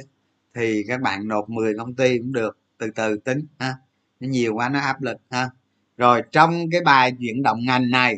thì 0.55 0.83
các 0.87 1.01
bạn 1.01 1.27
nộp 1.27 1.49
10 1.49 1.73
công 1.77 1.95
ty 1.95 2.17
cũng 2.17 2.31
được 2.31 2.57
từ 2.77 2.91
từ 2.95 3.17
tính 3.17 3.45
ha. 3.59 3.73
Nó 4.19 4.27
nhiều 4.29 4.53
quá 4.55 4.69
nó 4.69 4.79
áp 4.79 5.01
lực 5.01 5.17
ha. 5.31 5.49
Rồi 5.97 6.21
trong 6.31 6.69
cái 6.71 6.81
bài 6.81 7.13
chuyển 7.19 7.43
động 7.43 7.59
ngành 7.65 7.89
này 7.91 8.15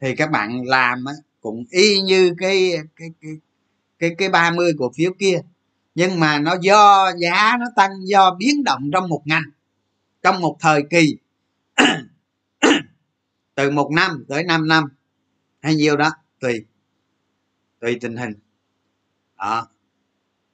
thì 0.00 0.14
các 0.16 0.30
bạn 0.30 0.62
làm 0.66 1.04
cũng 1.40 1.64
y 1.70 2.00
như 2.00 2.34
cái 2.38 2.72
cái 2.96 3.08
cái 3.20 3.32
cái 3.98 4.10
cái 4.18 4.28
30 4.28 4.72
cổ 4.78 4.92
phiếu 4.96 5.12
kia 5.18 5.40
nhưng 5.94 6.20
mà 6.20 6.38
nó 6.38 6.56
do 6.62 7.12
giá 7.18 7.56
nó 7.60 7.66
tăng 7.76 7.90
do 8.04 8.34
biến 8.38 8.64
động 8.64 8.90
trong 8.92 9.08
một 9.08 9.22
ngành 9.24 9.50
trong 10.22 10.40
một 10.40 10.56
thời 10.60 10.82
kỳ 10.90 11.16
từ 13.54 13.70
một 13.70 13.90
năm 13.92 14.24
tới 14.28 14.44
5 14.44 14.68
năm. 14.68 14.84
Hay 15.60 15.74
nhiều 15.74 15.96
đó, 15.96 16.10
tùy. 16.40 16.64
Tùy 17.80 17.98
tình 18.00 18.16
hình. 18.16 18.34
Đó. 19.38 19.68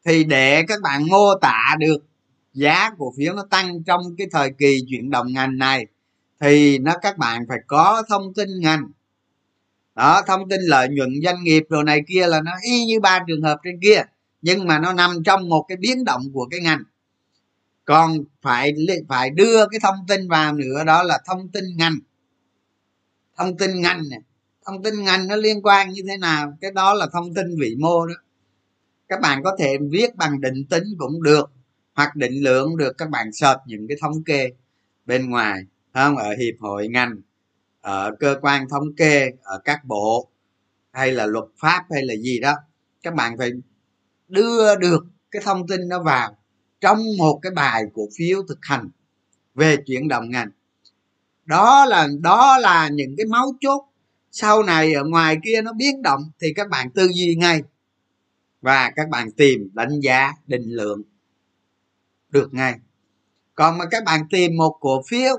Thì 0.05 0.25
để 0.25 0.63
các 0.69 0.81
bạn 0.83 1.07
mô 1.09 1.35
tả 1.41 1.77
được 1.79 2.07
giá 2.53 2.91
cổ 2.99 3.13
phiếu 3.17 3.35
nó 3.35 3.45
tăng 3.51 3.83
trong 3.83 4.03
cái 4.19 4.27
thời 4.31 4.51
kỳ 4.59 4.79
chuyển 4.89 5.11
động 5.11 5.33
ngành 5.33 5.59
này, 5.59 5.87
thì 6.41 6.79
nó 6.79 6.95
các 7.03 7.19
bạn 7.19 7.45
phải 7.49 7.59
có 7.67 8.03
thông 8.09 8.35
tin 8.35 8.49
ngành. 8.61 8.91
Đó, 9.95 10.23
thông 10.27 10.49
tin 10.49 10.61
lợi 10.61 10.89
nhuận 10.89 11.11
doanh 11.25 11.45
nghiệp 11.45 11.65
rồi 11.69 11.85
này 11.85 12.01
kia 12.09 12.27
là 12.27 12.41
nó 12.41 12.53
y 12.63 12.85
như 12.85 13.01
ba 13.01 13.21
trường 13.27 13.43
hợp 13.43 13.59
trên 13.65 13.81
kia, 13.83 14.03
nhưng 14.43 14.67
mà 14.67 14.79
nó 14.79 14.93
nằm 14.93 15.11
trong 15.25 15.49
một 15.49 15.65
cái 15.69 15.77
biến 15.77 16.05
động 16.05 16.23
của 16.33 16.47
cái 16.51 16.61
ngành. 16.61 16.83
Còn 17.85 18.19
phải 18.43 18.73
phải 19.09 19.31
đưa 19.31 19.67
cái 19.71 19.81
thông 19.83 19.97
tin 20.09 20.29
vào 20.29 20.55
nữa, 20.55 20.85
đó 20.85 21.03
là 21.03 21.19
thông 21.27 21.49
tin 21.49 21.65
ngành 21.77 21.99
thông 23.41 23.57
tin 23.57 23.81
ngành 23.81 24.03
này 24.11 24.21
thông 24.67 24.83
tin 24.83 25.03
ngành 25.05 25.29
nó 25.29 25.37
liên 25.37 25.63
quan 25.63 25.91
như 25.91 26.03
thế 26.09 26.17
nào? 26.17 26.57
Cái 26.61 26.71
đó 26.71 26.95
là 26.95 27.07
thông 27.13 27.35
tin 27.35 27.47
vĩ 27.61 27.77
mô 27.79 28.07
đó. 28.07 28.15
Các 29.09 29.21
bạn 29.21 29.43
có 29.43 29.57
thể 29.59 29.77
viết 29.91 30.17
bằng 30.17 30.41
định 30.41 30.65
tính 30.71 30.85
cũng 30.99 31.23
được, 31.23 31.51
hoặc 31.95 32.17
định 32.17 32.43
lượng 32.43 32.77
được. 32.77 32.99
Các 32.99 33.11
bạn 33.11 33.33
search 33.33 33.61
những 33.67 33.89
cái 33.89 33.97
thống 34.01 34.25
kê 34.25 34.51
bên 35.07 35.31
ngoài 35.31 35.63
không? 35.95 36.17
Ở 36.17 36.31
hiệp 36.31 36.55
hội 36.61 36.89
ngành, 36.89 37.17
ở 37.81 38.17
cơ 38.21 38.37
quan 38.43 38.69
thống 38.69 38.95
kê, 38.97 39.31
ở 39.43 39.61
các 39.65 39.85
bộ, 39.85 40.29
hay 40.93 41.13
là 41.13 41.27
luật 41.27 41.45
pháp 41.57 41.85
hay 41.91 42.05
là 42.05 42.15
gì 42.17 42.41
đó. 42.41 42.55
Các 43.03 43.15
bạn 43.15 43.39
phải 43.39 43.51
đưa 44.29 44.77
được 44.77 45.05
cái 45.31 45.43
thông 45.45 45.67
tin 45.67 45.89
nó 45.89 46.03
vào 46.03 46.37
trong 46.81 46.99
một 47.19 47.39
cái 47.43 47.53
bài 47.53 47.83
cổ 47.95 48.03
phiếu 48.19 48.43
thực 48.49 48.59
hành 48.63 48.91
về 49.55 49.77
chuyển 49.87 50.09
động 50.09 50.31
ngành 50.31 50.51
đó 51.51 51.85
là 51.85 52.09
đó 52.21 52.59
là 52.59 52.89
những 52.89 53.15
cái 53.17 53.27
máu 53.27 53.53
chốt. 53.61 53.85
Sau 54.33 54.63
này 54.63 54.95
ở 54.95 55.05
ngoài 55.05 55.37
kia 55.45 55.63
nó 55.63 55.73
biến 55.73 56.03
động 56.03 56.31
thì 56.41 56.53
các 56.57 56.69
bạn 56.69 56.91
tư 56.91 57.09
duy 57.15 57.35
ngay. 57.35 57.63
Và 58.61 58.91
các 58.97 59.09
bạn 59.09 59.31
tìm, 59.31 59.71
đánh 59.73 60.01
giá, 60.01 60.33
định 60.47 60.65
lượng 60.67 61.03
được 62.29 62.55
ngay. 62.55 62.75
Còn 63.55 63.79
mà 63.79 63.85
các 63.91 64.05
bạn 64.05 64.21
tìm 64.31 64.57
một 64.57 64.77
cổ 64.81 65.03
phiếu, 65.09 65.37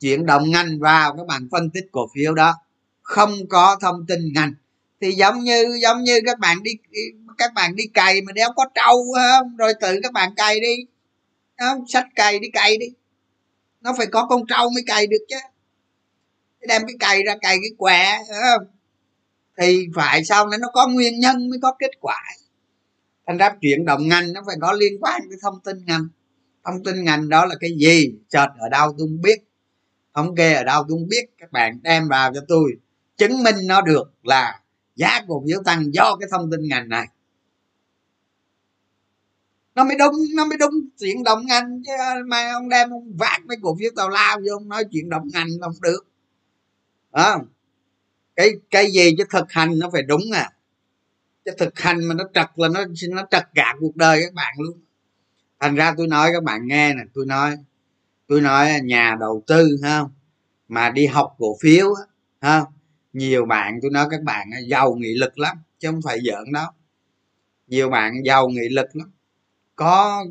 chuyển 0.00 0.26
động 0.26 0.50
ngành 0.50 0.78
vào, 0.80 1.16
các 1.16 1.26
bạn 1.26 1.48
phân 1.50 1.70
tích 1.70 1.84
cổ 1.92 2.08
phiếu 2.14 2.34
đó. 2.34 2.54
Không 3.02 3.30
có 3.48 3.76
thông 3.80 4.06
tin 4.08 4.32
ngành. 4.34 4.54
Thì 5.00 5.12
giống 5.12 5.38
như 5.38 5.78
giống 5.82 6.02
như 6.02 6.20
các 6.26 6.38
bạn 6.38 6.62
đi, 6.62 6.70
các 7.38 7.54
bạn 7.54 7.76
đi 7.76 7.84
cày 7.94 8.22
mà 8.22 8.32
đéo 8.32 8.48
có 8.56 8.64
trâu 8.74 9.14
không? 9.14 9.56
Rồi 9.56 9.72
tự 9.80 10.00
các 10.02 10.12
bạn 10.12 10.34
cày 10.36 10.60
đi. 10.60 10.76
Không 11.58 11.84
sách 11.88 12.06
cày 12.14 12.38
đi 12.38 12.48
cày 12.50 12.76
đi 12.76 12.86
nó 13.82 13.94
phải 13.98 14.06
có 14.06 14.26
con 14.26 14.46
trâu 14.48 14.70
mới 14.70 14.82
cày 14.86 15.06
được 15.06 15.24
chứ. 15.28 15.36
Đem 16.68 16.82
cái 16.86 16.96
cày 17.00 17.22
ra 17.26 17.36
cày 17.42 17.56
cái 17.62 17.70
quẹ 17.78 18.18
không? 18.28 18.66
thì 19.58 19.86
phải 19.94 20.24
sau 20.24 20.48
này 20.48 20.58
nó 20.58 20.68
có 20.72 20.88
nguyên 20.88 21.20
nhân 21.20 21.50
mới 21.50 21.58
có 21.62 21.72
kết 21.78 21.90
quả. 22.00 22.22
Thành 23.26 23.38
ra 23.38 23.50
chuyện 23.60 23.84
động 23.84 24.08
ngành 24.08 24.32
nó 24.32 24.40
phải 24.46 24.56
có 24.60 24.72
liên 24.72 24.92
quan 25.00 25.22
với 25.28 25.36
thông 25.42 25.60
tin 25.60 25.84
ngành. 25.86 26.08
Thông 26.64 26.84
tin 26.84 27.04
ngành 27.04 27.28
đó 27.28 27.46
là 27.46 27.54
cái 27.60 27.70
gì? 27.78 28.14
Chợt 28.28 28.48
ở 28.58 28.68
đâu 28.68 28.94
tôi 28.98 29.08
không 29.08 29.22
biết. 29.22 29.38
Thống 30.14 30.34
kê 30.36 30.54
ở 30.54 30.64
đâu 30.64 30.84
tôi 30.88 30.98
không 30.98 31.08
biết. 31.08 31.24
Các 31.38 31.52
bạn 31.52 31.80
đem 31.82 32.08
vào 32.08 32.32
cho 32.34 32.40
tôi. 32.48 32.72
Chứng 33.16 33.42
minh 33.42 33.56
nó 33.66 33.80
được 33.80 34.14
là 34.22 34.60
giá 34.96 35.20
cổ 35.28 35.42
phiếu 35.46 35.62
tăng 35.64 35.94
do 35.94 36.16
cái 36.20 36.28
thông 36.32 36.50
tin 36.50 36.60
ngành 36.68 36.88
này 36.88 37.06
nó 39.74 39.84
mới 39.84 39.96
đúng 39.98 40.14
nó 40.36 40.44
mới 40.44 40.58
đúng 40.58 40.74
chuyện 40.98 41.22
đồng 41.24 41.46
ngành 41.46 41.82
chứ 41.86 41.92
mà 42.26 42.52
ông 42.52 42.68
đem 42.68 42.90
ông 42.90 43.16
vạt 43.18 43.40
mấy 43.46 43.56
cổ 43.62 43.76
phiếu 43.80 43.90
tàu 43.96 44.08
lao 44.08 44.38
vô 44.38 44.52
ông 44.52 44.68
nói 44.68 44.84
chuyện 44.90 45.08
đồng 45.08 45.28
ngành 45.32 45.46
là 45.60 45.66
không 45.66 45.80
được. 45.82 46.06
À, 47.10 47.38
cái 48.36 48.50
cái 48.70 48.92
gì 48.92 49.14
chứ 49.18 49.24
thực 49.30 49.52
hành 49.52 49.78
nó 49.78 49.90
phải 49.92 50.02
đúng 50.02 50.22
à. 50.34 50.50
Chứ 51.44 51.52
thực 51.58 51.78
hành 51.78 52.04
mà 52.04 52.14
nó 52.14 52.24
trật 52.34 52.46
là 52.56 52.68
nó 52.68 52.84
nó 53.10 53.26
trật 53.30 53.44
cả 53.54 53.74
cuộc 53.80 53.96
đời 53.96 54.22
các 54.22 54.34
bạn 54.34 54.54
luôn. 54.58 54.80
Thành 55.60 55.74
ra 55.74 55.94
tôi 55.96 56.06
nói 56.06 56.30
các 56.32 56.42
bạn 56.42 56.66
nghe 56.66 56.94
nè 56.94 57.02
tôi 57.14 57.26
nói 57.26 57.56
tôi 58.28 58.40
nói 58.40 58.80
nhà 58.84 59.16
đầu 59.20 59.42
tư 59.46 59.68
ha 59.82 60.02
mà 60.68 60.90
đi 60.90 61.06
học 61.06 61.34
cổ 61.38 61.56
phiếu 61.62 61.94
ha 62.40 62.64
nhiều 63.12 63.44
bạn 63.44 63.78
tôi 63.82 63.90
nói 63.90 64.06
các 64.10 64.22
bạn 64.22 64.50
giàu 64.68 64.94
nghị 64.94 65.14
lực 65.14 65.38
lắm 65.38 65.56
chứ 65.78 65.88
không 65.90 66.00
phải 66.04 66.18
giỡn 66.24 66.52
đâu. 66.52 66.66
Nhiều 67.66 67.90
bạn 67.90 68.14
giàu 68.24 68.48
nghị 68.48 68.68
lực 68.70 68.96
lắm 68.96 69.10
có 69.76 70.24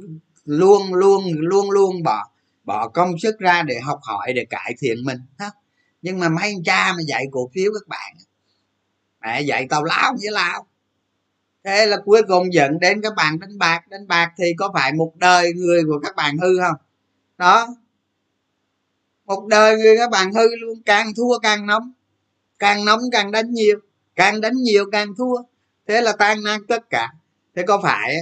luôn 0.45 0.93
luôn 0.93 1.23
luôn 1.37 1.71
luôn 1.71 2.03
bỏ 2.03 2.27
bỏ 2.63 2.87
công 2.87 3.19
sức 3.19 3.39
ra 3.39 3.63
để 3.63 3.79
học 3.79 3.99
hỏi, 4.03 4.33
để 4.35 4.45
cải 4.49 4.75
thiện 4.79 4.97
mình, 5.05 5.17
ha. 5.39 5.51
Nhưng 6.01 6.19
mà 6.19 6.29
mấy 6.29 6.43
anh 6.43 6.63
cha 6.63 6.93
mà 6.93 6.99
dạy 7.07 7.25
cổ 7.31 7.49
phiếu 7.53 7.71
các 7.73 7.87
bạn, 7.87 8.13
mẹ 9.21 9.41
dạy 9.41 9.67
tao 9.69 9.83
láo 9.83 10.13
với 10.21 10.31
lao 10.31 10.65
thế 11.63 11.85
là 11.85 11.97
cuối 12.05 12.21
cùng 12.27 12.53
dẫn 12.53 12.79
đến 12.79 13.01
các 13.01 13.13
bạn 13.15 13.39
đánh 13.39 13.57
bạc. 13.57 13.87
Đánh 13.87 14.07
bạc 14.07 14.31
thì 14.37 14.53
có 14.57 14.71
phải 14.73 14.93
một 14.93 15.13
đời 15.15 15.53
người 15.53 15.83
của 15.87 15.99
các 16.03 16.15
bạn 16.15 16.37
hư 16.37 16.59
không? 16.61 16.75
Đó. 17.37 17.67
Một 19.25 19.47
đời 19.47 19.77
người 19.77 19.97
các 19.97 20.09
bạn 20.09 20.33
hư 20.33 20.55
luôn. 20.55 20.81
Càng 20.85 21.11
thua 21.17 21.39
càng 21.39 21.65
nóng. 21.65 21.91
Càng 22.59 22.85
nóng 22.85 22.99
càng 23.11 23.31
đánh 23.31 23.51
nhiều. 23.51 23.79
Càng 24.15 24.41
đánh 24.41 24.53
nhiều 24.55 24.85
càng 24.91 25.15
thua. 25.17 25.35
Thế 25.87 26.01
là 26.01 26.13
tan 26.19 26.43
nát 26.43 26.59
tất 26.67 26.89
cả. 26.89 27.09
Thế 27.55 27.63
có 27.67 27.79
phải 27.83 28.15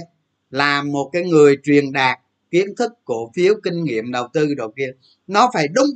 là 0.50 0.82
một 0.82 1.10
cái 1.12 1.22
người 1.22 1.56
truyền 1.62 1.92
đạt 1.92 2.18
kiến 2.50 2.74
thức 2.76 2.92
cổ 3.04 3.30
phiếu, 3.34 3.54
kinh 3.62 3.84
nghiệm, 3.84 4.12
đầu 4.12 4.28
tư 4.32 4.54
đầu 4.54 4.72
kia. 4.76 4.92
Nó 5.26 5.50
phải 5.54 5.68
đúng, 5.68 5.90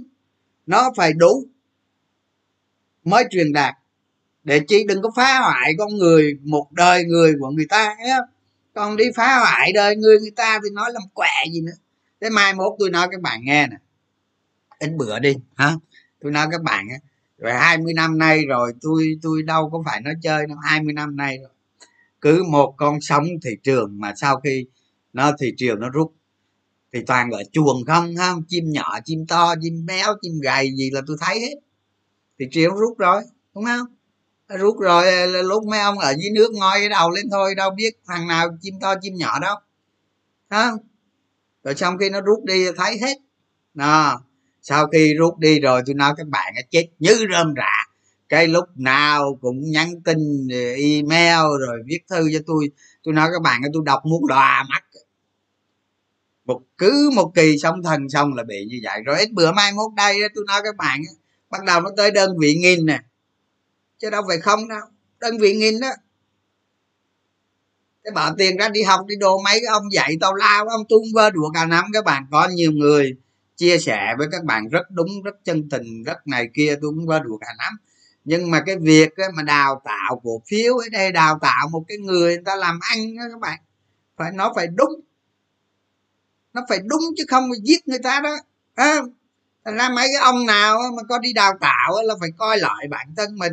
nó 0.67 0.93
phải 0.97 1.13
đủ 1.13 1.47
mới 3.05 3.25
truyền 3.31 3.53
đạt. 3.53 3.75
Để 4.45 4.61
chị 4.69 4.85
đừng 4.89 5.03
có 5.03 5.11
phá 5.17 5.39
hoại 5.41 5.73
con 5.79 5.95
người 5.95 6.39
một 6.43 6.73
đời 6.73 7.05
người 7.05 7.35
của 7.41 7.51
người 7.51 7.67
ta 7.69 7.97
ấy. 7.99 8.11
còn 8.75 8.97
đi 8.97 9.05
phá 9.17 9.39
hoại 9.39 9.73
đời 9.73 9.97
người 9.97 10.21
người 10.21 10.33
ta 10.37 10.61
thì 10.65 10.71
nói 10.71 10.91
làm 10.93 11.03
quẹ 11.15 11.45
gì 11.53 11.61
nữa. 11.61 11.73
Thế 12.21 12.31
mai 12.31 12.55
mốt 12.55 12.73
tôi 12.79 12.91
nói 12.91 13.09
các 13.11 13.21
bạn 13.21 13.41
nghe 13.45 13.67
nè. 13.67 13.77
Ít 14.79 14.91
bữa 14.97 15.19
đi, 15.19 15.35
hả? 15.55 15.73
Tôi 16.21 16.33
nói 16.33 16.47
các 16.51 16.63
bạn 16.63 16.89
ấy. 16.89 16.99
rồi 17.39 17.53
20 17.53 17.93
năm 17.95 18.19
nay 18.19 18.47
rồi, 18.47 18.73
tôi 18.81 19.19
tôi 19.23 19.43
đâu 19.43 19.71
có 19.71 19.83
phải 19.87 20.01
nói 20.01 20.15
chơi 20.23 20.47
đâu 20.47 20.57
20 20.63 20.93
năm 20.93 21.17
nay 21.17 21.39
rồi 21.39 21.51
cứ 22.25 22.43
một 22.51 22.75
con 22.77 23.01
sóng 23.01 23.25
thị 23.45 23.51
trường, 23.63 24.01
mà 24.01 24.13
sau 24.17 24.41
khi 24.41 24.67
nó 25.13 25.33
thị 25.41 25.53
trường 25.57 25.81
nó 25.81 25.91
rút. 25.91 26.13
Thì 26.93 27.01
toàn 27.07 27.31
gọi 27.31 27.45
chuồng 27.53 27.85
không 27.87 28.15
không, 28.17 28.43
chim 28.49 28.65
nhỏ, 28.71 28.99
chim 29.05 29.27
to, 29.27 29.55
chim 29.63 29.87
béo, 29.87 30.15
chim 30.23 30.33
gầy 30.43 30.71
gì 30.77 30.91
là 30.91 31.01
tôi 31.07 31.17
thấy 31.21 31.41
hết. 31.41 31.55
Thị 32.39 32.47
trường 32.51 32.75
rút 32.75 32.99
rồi, 32.99 33.23
đúng 33.55 33.65
không? 33.65 33.87
Rút 34.59 34.79
rồi 34.81 35.29
lúc 35.45 35.65
mấy 35.65 35.81
ông 35.81 35.99
ở 35.99 36.15
dưới 36.19 36.31
nước 36.35 36.53
ngoi 36.53 36.79
cái 36.79 36.89
đầu 36.89 37.11
lên 37.11 37.31
thôi, 37.31 37.55
đâu 37.55 37.71
biết 37.71 37.91
thằng 38.07 38.29
nào 38.29 38.49
chim 38.61 38.75
to, 38.81 38.95
chim 39.01 39.15
nhỏ 39.15 39.39
đâu. 39.39 39.57
Không? 40.51 40.79
Rồi 41.65 41.75
xong 41.75 41.99
khi 41.99 42.11
nó 42.11 42.21
rút 42.21 42.45
đi 42.45 42.67
thấy 42.77 42.99
hết. 42.99 43.19
Nó 43.75 44.21
sau 44.63 44.87
khi 44.87 45.15
rút 45.15 45.39
đi 45.39 45.61
rồi 45.61 45.83
tôi 45.87 45.95
nói 45.95 46.15
các 46.17 46.27
bạn 46.27 46.55
chết 46.71 46.89
như 46.99 47.27
rơm 47.33 47.55
rạ 47.57 47.94
cái 48.35 48.49
lúc 48.49 48.65
nào 48.77 49.39
cũng 49.41 49.71
nhắn 49.71 50.03
tin 50.05 50.49
ờ, 50.51 50.75
email 50.75 51.61
rồi 51.61 51.83
viết 51.87 51.99
thư 52.11 52.29
cho 52.33 52.39
tôi. 52.47 52.71
Tôi 53.03 53.15
nói, 53.15 53.29
các 53.33 53.43
bạn 53.43 53.63
tôi 53.73 53.83
đọc 53.87 54.01
muốn 54.05 54.27
đòa 54.27 54.65
mắt. 54.69 54.85
Một, 56.45 56.61
cứ 56.79 57.11
một 57.15 57.33
kỳ 57.35 57.59
sống 57.59 57.83
thần 57.83 58.09
xong 58.09 58.35
là 58.35 58.43
bị 58.43 58.67
như 58.69 58.81
vậy. 58.83 59.03
Rồi 59.05 59.19
ít 59.19 59.33
bữa 59.33 59.53
mai 59.53 59.73
mốt 59.73 59.93
đây 59.97 60.19
tôi 60.35 60.45
nói, 60.47 60.61
các 60.65 60.77
bạn 60.77 61.01
bắt 61.51 61.65
đầu 61.65 61.81
nó 61.81 61.91
tới 61.97 62.11
đơn 62.11 62.39
vị 62.39 62.55
nghìn 62.55 62.87
nè. 62.87 63.01
Chứ 63.99 64.11
đâu 64.11 64.23
phải 64.29 64.39
không 64.39 64.69
đâu, 64.69 64.81
đơn 65.21 65.39
vị 65.39 65.55
nghìn 65.55 65.81
đó. 65.81 65.91
Cái 68.05 68.13
bỏ 68.15 68.35
tiền 68.39 68.57
ra 68.57 68.69
đi 68.69 68.83
học, 68.83 69.01
đi 69.07 69.17
đồ 69.17 69.39
mấy 69.45 69.55
cái 69.55 69.69
ông 69.73 69.93
dạy 69.93 70.17
tao 70.21 70.35
lao 70.35 70.69
ông 70.69 70.85
tung 70.89 71.05
vơ 71.15 71.31
đùa 71.31 71.51
cả 71.55 71.65
năm. 71.65 71.85
Các 71.93 72.05
bạn 72.05 72.27
có 72.31 72.49
nhiều 72.49 72.73
người 72.73 73.17
chia 73.57 73.79
sẻ 73.79 74.15
với 74.19 74.27
các 74.33 74.45
bạn 74.45 74.69
rất 74.69 74.91
đúng, 74.91 75.23
rất 75.25 75.35
chân 75.45 75.69
tình, 75.69 76.03
rất 76.03 76.27
này 76.27 76.49
kia, 76.55 76.77
tôi 76.83 76.91
cũng 76.97 77.07
vơ 77.07 77.19
đùa 77.19 77.39
cả 77.39 77.49
năm 77.59 77.73
nhưng 78.25 78.51
mà 78.51 78.63
cái 78.67 78.77
việc 78.77 79.09
mà 79.35 79.43
đào 79.43 79.83
tạo 79.85 80.21
cổ 80.25 80.43
phiếu 80.47 80.77
ở 80.77 80.89
đây 80.93 81.13
đào 81.13 81.39
tạo 81.43 81.69
một 81.69 81.85
cái 81.89 81.99
người, 81.99 82.35
người 82.35 82.45
ta 82.45 82.57
làm 82.57 82.79
ăn 82.83 83.17
đó 83.17 83.23
các 83.31 83.41
bạn 83.41 83.59
phải 84.17 84.33
nó 84.33 84.53
phải 84.57 84.67
đúng. 84.67 85.01
Nó 86.53 86.63
phải 86.69 86.79
đúng 86.85 87.03
chứ 87.17 87.25
không 87.29 87.45
phải 87.51 87.59
giết 87.63 87.89
người 87.89 87.99
ta 87.99 88.21
đó 88.21 88.37
à, 88.75 89.01
ra 89.65 89.89
mấy 89.89 90.09
cái 90.13 90.23
ông 90.23 90.47
nào 90.47 90.79
mà 90.97 91.03
có 91.09 91.19
đi 91.19 91.33
đào 91.33 91.53
tạo 91.61 91.93
là 92.05 92.15
phải 92.21 92.31
coi 92.39 92.59
lại 92.59 92.89
bản 92.91 93.07
thân 93.17 93.39
mình. 93.39 93.53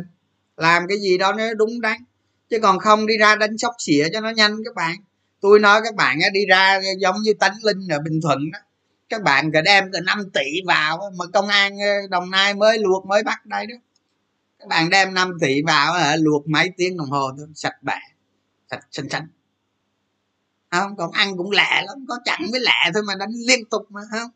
Làm 0.56 0.86
cái 0.88 0.98
gì 0.98 1.18
đó 1.18 1.32
nó 1.32 1.54
đúng 1.54 1.80
đắn. 1.80 2.04
Chứ 2.50 2.58
còn 2.62 2.78
không 2.78 3.06
đi 3.06 3.18
ra 3.18 3.36
đánh 3.36 3.58
sóc 3.58 3.74
xỉa 3.78 4.08
cho 4.12 4.20
nó 4.20 4.30
nhanh 4.30 4.56
các 4.64 4.74
bạn. 4.74 4.96
Tôi 5.40 5.58
nói 5.58 5.80
các 5.84 5.94
bạn 5.94 6.18
đi 6.32 6.46
ra 6.46 6.80
giống 6.98 7.16
như 7.22 7.32
tánh 7.40 7.54
linh 7.62 7.88
ở 7.90 7.98
bình 7.98 8.20
thuận 8.22 8.50
đó 8.50 8.58
các 9.12 9.22
bạn 9.22 9.52
cả 9.52 9.60
đem 9.60 9.92
cả 9.92 10.00
5 10.00 10.30
tỷ 10.34 10.60
vào 10.66 11.12
mà 11.18 11.24
công 11.32 11.48
an 11.48 11.78
ờ, 11.78 12.06
đồng 12.10 12.30
nai 12.30 12.54
mới 12.54 12.78
luộc 12.78 13.06
mới 13.06 13.22
bắt 13.22 13.46
đây 13.46 13.66
đó 13.66 13.74
các 14.62 14.68
bạn 14.68 14.90
đem 14.90 15.14
5 15.14 15.36
tỷ 15.40 15.62
vào 15.62 15.92
hả 15.92 16.16
luộc 16.16 16.48
mấy 16.48 16.70
tiếng 16.76 16.96
đồng 16.96 17.10
hồ 17.10 17.30
thôi 17.38 17.46
sạch 17.54 17.82
bẹ 17.82 17.98
sạch 18.70 18.86
xanh 18.90 19.08
xanh. 19.08 19.28
Không 20.70 20.96
còn 20.96 21.10
ăn 21.10 21.36
cũng 21.36 21.50
lẹ 21.50 21.82
lắm 21.86 22.04
có 22.08 22.18
chặn 22.24 22.40
với 22.50 22.60
lẹ 22.60 22.90
thôi 22.94 23.02
mà 23.06 23.14
đánh 23.14 23.30
liên 23.46 23.64
tục 23.70 23.86
mà 23.90 24.00
không? 24.10 24.30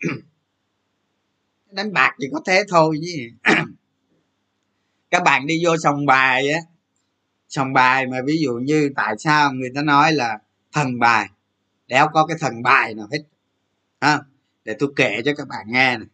Đánh 1.70 1.92
bạc 1.92 2.14
chỉ 2.18 2.26
có 2.32 2.40
thế 2.46 2.64
thôi 2.68 3.00
chứ. 3.02 3.52
Các 5.10 5.22
bạn 5.22 5.46
đi 5.46 5.64
vô 5.64 5.76
sòng 5.76 6.06
bài 6.06 6.48
á 6.48 6.60
sòng 7.48 7.72
bài 7.72 8.06
mà 8.06 8.18
ví 8.26 8.38
dụ 8.42 8.52
như 8.52 8.90
tại 8.96 9.14
sao 9.18 9.52
người 9.52 9.70
ta 9.74 9.82
nói 9.82 10.12
là 10.12 10.38
thần 10.72 10.98
bài 10.98 11.28
đéo 11.86 12.08
có 12.12 12.26
cái 12.26 12.36
thần 12.40 12.62
bài 12.62 12.94
nào 12.94 13.08
hết 13.12 13.18
à, 13.98 14.20
để 14.64 14.76
tôi 14.78 14.92
kể 14.96 15.22
cho 15.24 15.32
các 15.36 15.48
bạn 15.48 15.66
nghe 15.68 15.98
này 15.98 16.06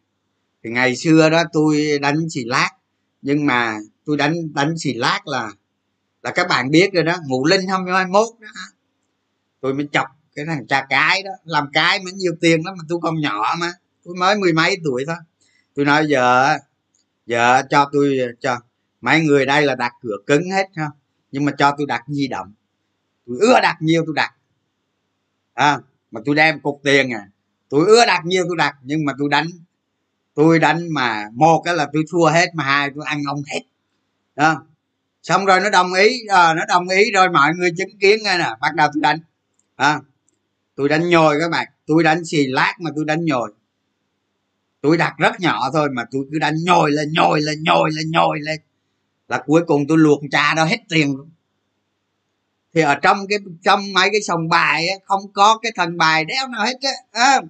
thì 0.65 0.71
ngày 0.71 0.97
xưa 0.97 1.31
đó 1.31 1.43
tôi 1.53 1.99
đánh 2.03 2.31
xì 2.31 2.45
lát 2.45 2.71
nhưng 3.23 3.47
mà 3.47 3.79
tôi 4.05 4.17
đánh 4.17 4.35
đánh 4.55 4.79
xì 4.79 4.95
lát 4.95 5.21
là 5.27 5.51
là 6.23 6.31
các 6.31 6.47
bạn 6.49 6.71
biết 6.71 6.93
rồi 6.93 7.05
đó 7.05 7.17
ngụ 7.27 7.47
linh 7.47 7.69
2021 7.69 8.27
đó. 8.41 8.49
Tôi 9.61 9.75
mới 9.75 9.89
chọc 9.93 10.07
cái 10.35 10.45
thằng 10.47 10.67
cha 10.67 10.87
cái 10.89 11.23
đó 11.23 11.31
làm 11.45 11.67
cái 11.73 11.99
mới 12.05 12.13
nhiều 12.13 12.33
tiền 12.41 12.63
lắm 12.65 12.75
mà 12.79 12.85
tôi 12.89 12.99
còn 13.03 13.21
nhỏ 13.21 13.55
mà 13.59 13.73
tôi 14.05 14.15
mới 14.15 14.37
mười 14.37 14.53
mấy 14.53 14.77
tuổi 14.85 15.05
thôi. 15.07 15.17
Tôi 15.75 15.85
nói 15.85 16.07
giờ 16.09 16.57
giờ 17.27 17.63
cho 17.71 17.89
tôi 17.93 18.19
cho 18.41 18.61
mấy 19.01 19.21
người 19.21 19.47
đây 19.47 19.63
là 19.63 19.75
đặt 19.75 19.93
cửa 20.03 20.17
cứng 20.27 20.51
hết 20.51 20.69
ha 20.77 20.91
nhưng 21.33 21.45
mà 21.45 21.53
cho 21.59 21.75
tôi 21.79 21.87
đặt 21.87 22.03
di 22.09 22.29
động. 22.29 22.53
Tôi 23.27 23.37
ưa 23.41 23.61
đặt 23.63 23.77
nhiều 23.81 24.03
tôi 24.07 24.15
đặt. 24.17 24.33
À, 25.55 25.79
mà 26.11 26.21
tôi 26.25 26.35
đem 26.35 26.61
cục 26.61 26.81
tiền 26.85 27.11
à 27.11 27.29
tôi 27.73 27.87
ưa 27.87 28.07
đặt 28.07 28.23
nhiều 28.25 28.45
tôi 28.49 28.57
đặt 28.57 28.77
nhưng 28.83 29.05
mà 29.05 29.13
tôi 29.19 29.29
đánh 29.31 29.47
tôi 30.35 30.59
đánh 30.59 30.89
mà 30.95 31.29
một 31.35 31.63
cái 31.65 31.75
là 31.75 31.89
tôi 31.93 32.03
thua 32.11 32.27
hết 32.27 32.55
mà 32.55 32.65
hai 32.65 32.91
tôi 32.95 33.05
ăn 33.07 33.23
ông 33.29 33.43
hết. 33.53 33.61
Đó. 34.37 34.65
Xong 35.23 35.45
rồi 35.45 35.61
nó 35.61 35.71
đồng 35.71 35.93
ý 35.93 36.21
à, 36.29 36.55
nó 36.55 36.63
đồng 36.69 36.89
ý 36.89 37.13
rồi 37.13 37.29
mọi 37.31 37.55
người 37.55 37.71
chứng 37.79 37.99
kiến 38.01 38.19
nghe 38.25 38.39
nè 38.39 38.49
bắt 38.61 38.75
đầu 38.75 38.89
tôi 38.95 39.01
đánh. 39.01 39.19
À, 39.77 40.01
tôi 40.75 40.89
đánh 40.89 41.09
nhồi 41.09 41.37
các 41.41 41.51
bạn 41.51 41.69
tôi 41.87 42.03
đánh 42.03 42.25
xì 42.25 42.47
lát 42.47 42.75
mà 42.81 42.91
tôi 42.97 43.05
đánh 43.05 43.25
nhồi. 43.25 43.53
Tôi 44.81 44.97
đặt 44.97 45.15
rất 45.19 45.41
nhỏ 45.41 45.71
thôi 45.73 45.89
mà 45.93 46.05
tôi 46.11 46.25
cứ 46.33 46.39
đánh 46.39 46.55
nhồi 46.65 46.91
lên 46.91 47.13
nhồi 47.13 47.41
lên 47.41 47.63
nhồi 47.63 47.91
lên 47.93 48.11
nhồi 48.11 48.41
lên. 48.41 48.61
Là 49.29 49.43
cuối 49.47 49.63
cùng 49.67 49.87
tôi 49.89 49.99
luộc 49.99 50.21
trà 50.31 50.55
đó 50.55 50.65
hết 50.65 50.79
tiền 50.89 51.17
luôn. 51.17 51.31
Thì 52.75 52.81
ở 52.81 52.95
trong 52.95 53.27
cái 53.29 53.39
trong 53.65 53.93
mấy 53.93 54.09
cái 54.13 54.23
sòng 54.23 54.49
bài 54.49 54.89
á, 54.89 54.97
không 55.05 55.33
có 55.33 55.59
cái 55.63 55.73
thần 55.77 55.97
bài 55.97 56.25
đéo 56.25 56.49
nào 56.49 56.65
hết 56.65 56.77
á 56.83 56.91
à, 57.13 57.41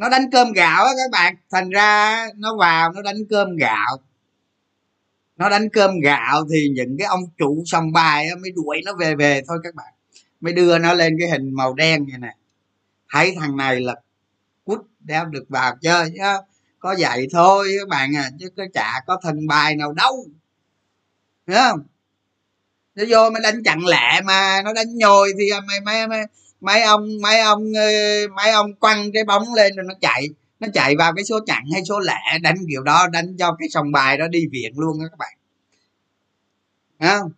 nó 0.00 0.08
đánh 0.08 0.30
cơm 0.32 0.52
gạo 0.52 0.84
á 0.84 0.92
các 0.96 1.10
bạn. 1.10 1.34
Thành 1.50 1.70
ra 1.70 2.26
nó 2.36 2.56
vào 2.56 2.92
nó 2.92 3.02
đánh 3.02 3.26
cơm 3.30 3.56
gạo. 3.56 3.96
Nó 5.36 5.48
đánh 5.48 5.68
cơm 5.68 6.00
gạo 6.00 6.42
thì 6.52 6.68
những 6.74 6.96
cái 6.98 7.06
ông 7.06 7.20
chủ 7.38 7.62
sòng 7.66 7.92
bài 7.92 8.28
á, 8.28 8.36
mới 8.36 8.50
đuổi 8.50 8.80
nó 8.84 8.92
về 8.94 9.14
về 9.14 9.42
thôi 9.48 9.58
các 9.62 9.74
bạn. 9.74 9.92
Mới 10.40 10.52
đưa 10.52 10.78
nó 10.78 10.94
lên 10.94 11.16
cái 11.18 11.28
hình 11.28 11.54
màu 11.54 11.74
đen 11.74 12.06
như 12.06 12.18
này 12.18 12.36
thấy 13.12 13.36
thằng 13.40 13.56
này 13.56 13.80
là 13.80 13.94
quýt 14.64 14.78
đeo 15.00 15.24
được 15.24 15.44
vào 15.48 15.76
chơi 15.82 16.10
chứ 16.10 16.22
có 16.78 16.94
vậy 16.98 17.28
thôi 17.32 17.68
các 17.78 17.88
bạn 17.88 18.16
à 18.16 18.30
chứ 18.40 18.48
có 18.56 18.64
chả 18.74 19.00
có 19.06 19.20
thần 19.22 19.46
bài 19.46 19.76
nào 19.76 19.92
đâu. 19.92 20.26
Hiểu 21.46 21.58
không? 21.58 21.80
Nó 22.94 23.04
vô 23.08 23.30
mới 23.30 23.42
đánh 23.42 23.62
chặn 23.64 23.86
lẹ 23.86 24.20
mà 24.24 24.62
nó 24.64 24.72
đánh 24.72 24.98
nhồi 24.98 25.32
thì 25.38 25.50
à, 25.50 25.60
mày 25.60 25.80
mày 25.80 26.08
mày 26.08 26.24
mấy 26.60 26.82
ông 26.82 27.08
mấy 27.22 27.40
ông 27.40 27.72
ờ, 27.76 27.90
mấy 28.36 28.50
ông 28.50 28.74
quăng 28.74 29.12
cái 29.12 29.24
bóng 29.24 29.54
lên 29.54 29.76
rồi 29.76 29.86
nó 29.88 29.94
chạy. 30.00 30.26
Nó 30.60 30.68
chạy 30.74 30.96
vào 30.96 31.12
cái 31.16 31.24
số 31.24 31.40
chặn 31.46 31.64
hay 31.72 31.82
số 31.84 32.00
lẻ, 32.00 32.38
đánh 32.42 32.56
kiểu 32.68 32.82
đó, 32.82 33.06
đánh 33.12 33.36
cho 33.38 33.56
cái 33.58 33.68
sòng 33.68 33.92
bài 33.92 34.18
đó 34.18 34.28
đi 34.28 34.46
viện 34.52 34.72
luôn 34.76 34.98
đó 35.00 35.06
các 35.10 35.18
bạn. 35.18 35.36
Không? 37.00 37.32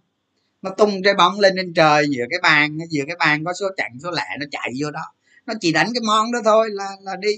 Nó 0.63 0.71
tung 0.71 1.03
cái 1.03 1.15
bóng 1.15 1.41
lên 1.41 1.53
trên 1.57 1.75
trời, 1.75 2.07
giữa 2.11 2.25
cái 2.31 2.39
bàn, 2.43 2.79
giữa 2.91 3.05
cái 3.07 3.17
bàn 3.17 3.45
có 3.45 3.53
số 3.61 3.67
chặn, 3.77 3.93
số 4.03 4.11
lẻ, 4.11 4.37
nó 4.41 4.47
chạy 4.51 4.73
vô 4.81 4.91
đó. 4.91 5.13
Nó 5.47 5.55
chỉ 5.61 5.73
đánh 5.73 5.87
cái 5.95 6.01
món 6.07 6.33
đó 6.33 6.39
thôi 6.45 6.69
là 6.73 6.89
là 7.01 7.17
đi. 7.17 7.33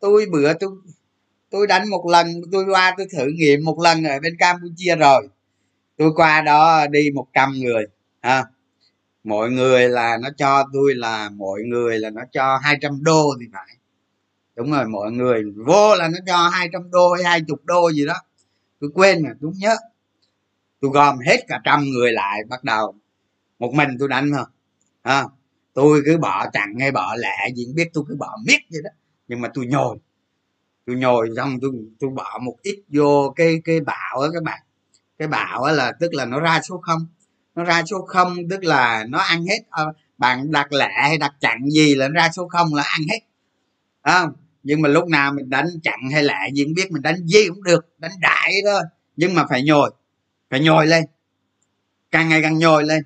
Tôi 0.00 0.26
bữa 0.32 0.52
tôi 0.52 0.70
tôi 1.50 1.66
đánh 1.66 1.88
một 1.90 2.06
lần, 2.06 2.26
tôi 2.52 2.64
qua 2.64 2.94
tôi 2.96 3.06
thử 3.12 3.26
nghiệm 3.34 3.64
một 3.64 3.78
lần 3.80 4.04
ở 4.04 4.20
bên 4.20 4.36
campuchia 4.38 4.96
rồi. 4.96 5.28
Tôi 5.96 6.10
qua 6.16 6.40
đó 6.40 6.86
đi 6.86 7.10
một 7.14 7.26
trăm 7.34 7.52
người, 7.52 7.84
ha 8.20 8.44
mọi 9.28 9.50
người 9.50 9.88
là 9.88 10.18
nó 10.22 10.28
cho 10.36 10.64
tôi 10.72 10.94
là 10.94 11.30
mọi 11.30 11.60
người 11.62 11.98
là 11.98 12.10
nó 12.10 12.22
cho 12.32 12.58
200 12.62 13.04
đô 13.04 13.34
thì 13.40 13.46
phải. 13.52 13.76
Đúng 14.56 14.72
rồi 14.72 14.84
mọi 14.86 15.12
người 15.12 15.42
vô 15.66 15.94
là 15.94 16.08
nó 16.08 16.18
cho 16.26 16.48
200 16.48 16.90
đô 16.90 17.12
hay 17.12 17.24
hai 17.24 17.40
chục 17.48 17.64
đô 17.64 17.90
gì 17.92 18.06
đó. 18.06 18.14
Tôi 18.80 18.90
quên 18.94 19.22
rồi 19.22 19.34
tôi 19.40 19.52
nhớ. 19.54 19.76
Tôi 20.80 20.90
gom 20.90 21.18
hết 21.26 21.36
cả 21.48 21.60
trăm 21.64 21.84
người 21.84 22.12
lại 22.12 22.40
bắt 22.48 22.64
đầu 22.64 22.94
một 23.58 23.74
mình 23.74 23.88
tôi 23.98 24.08
đánh 24.08 24.30
thôi. 24.36 24.44
À, 25.02 25.24
tôi 25.74 26.02
cứ 26.04 26.18
bỏ 26.18 26.46
chặn 26.52 26.74
hay 26.80 26.90
bỏ 26.92 27.14
lẹ 27.18 27.48
gì 27.54 27.66
biết 27.74 27.90
tôi 27.92 28.04
cứ 28.08 28.16
bỏ 28.16 28.36
miết 28.46 28.60
vậy 28.70 28.80
đó. 28.84 28.90
Nhưng 29.28 29.40
mà 29.40 29.48
tôi 29.54 29.66
nhồi. 29.66 29.98
Tôi 30.86 30.96
nhồi 30.96 31.30
xong 31.36 31.60
tôi 31.62 31.70
tôi 32.00 32.10
bỏ 32.10 32.38
một 32.42 32.56
ít 32.62 32.82
vô 32.88 33.32
cái 33.36 33.60
cái 33.64 33.80
bạo 33.80 34.20
á 34.20 34.28
các 34.34 34.42
bạn. 34.42 34.60
Cái 35.18 35.28
bạo 35.28 35.62
á 35.62 35.72
là 35.72 35.92
tức 36.00 36.14
là 36.14 36.24
nó 36.24 36.40
ra 36.40 36.60
số 36.68 36.78
không 36.78 37.06
nó 37.58 37.64
ra 37.64 37.82
số 37.86 38.02
không 38.02 38.36
tức 38.50 38.64
là 38.64 39.04
nó 39.08 39.18
ăn 39.18 39.44
hết 39.46 39.58
à, 39.70 39.82
bạn 40.18 40.52
đặt 40.52 40.72
lẹ 40.72 40.90
hay 41.02 41.18
đặt 41.18 41.34
chặn 41.40 41.70
gì 41.70 41.94
là 41.94 42.08
nó 42.08 42.14
ra 42.14 42.28
số 42.36 42.48
không 42.48 42.74
là 42.74 42.82
ăn 42.82 43.00
hết. 43.10 43.18
À, 44.02 44.26
nhưng 44.62 44.82
mà 44.82 44.88
lúc 44.88 45.08
nào 45.08 45.32
mình 45.32 45.50
đánh 45.50 45.66
chặn 45.82 45.98
hay 46.12 46.22
lẹ 46.22 46.48
gì 46.54 46.64
cũng 46.64 46.74
biết 46.74 46.92
mình 46.92 47.02
đánh 47.02 47.26
gì 47.26 47.48
cũng 47.48 47.62
được 47.62 47.86
đánh 47.98 48.12
đại 48.20 48.52
thôi. 48.64 48.82
Nhưng 49.16 49.34
mà 49.34 49.46
phải 49.48 49.62
nhồi 49.62 49.90
phải 50.50 50.60
nhồi 50.60 50.86
lên 50.86 51.04
càng 52.10 52.28
ngày 52.28 52.42
càng 52.42 52.58
nhồi 52.58 52.84
lên. 52.84 53.02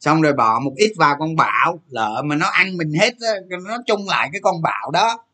Xong 0.00 0.22
rồi 0.22 0.32
bỏ 0.32 0.60
một 0.60 0.72
ít 0.76 0.92
vào 0.96 1.16
con 1.18 1.36
bạo 1.36 1.80
lỡ 1.88 2.22
mà 2.24 2.36
nó 2.36 2.46
ăn 2.46 2.76
mình 2.76 2.92
hết 2.92 3.14
nó 3.64 3.78
chung 3.86 4.08
lại 4.08 4.28
cái 4.32 4.40
con 4.40 4.62
bạo 4.62 4.90
đó. 4.90 5.24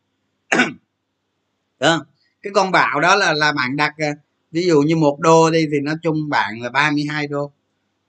Được 1.79 1.99
cái 2.41 2.53
con 2.53 2.71
bạo 2.71 2.99
đó 2.99 3.15
là 3.15 3.33
là 3.33 3.51
bạn 3.51 3.75
đặt 3.75 3.93
ờ, 3.97 4.07
ví 4.51 4.67
dụ 4.67 4.81
như 4.81 4.95
một 4.95 5.19
đô 5.19 5.51
đi 5.51 5.65
thì 5.71 5.77
nó 5.83 5.93
chung 6.03 6.29
bạn 6.29 6.61
là 6.61 6.69
32 6.69 7.27
đô. 7.27 7.51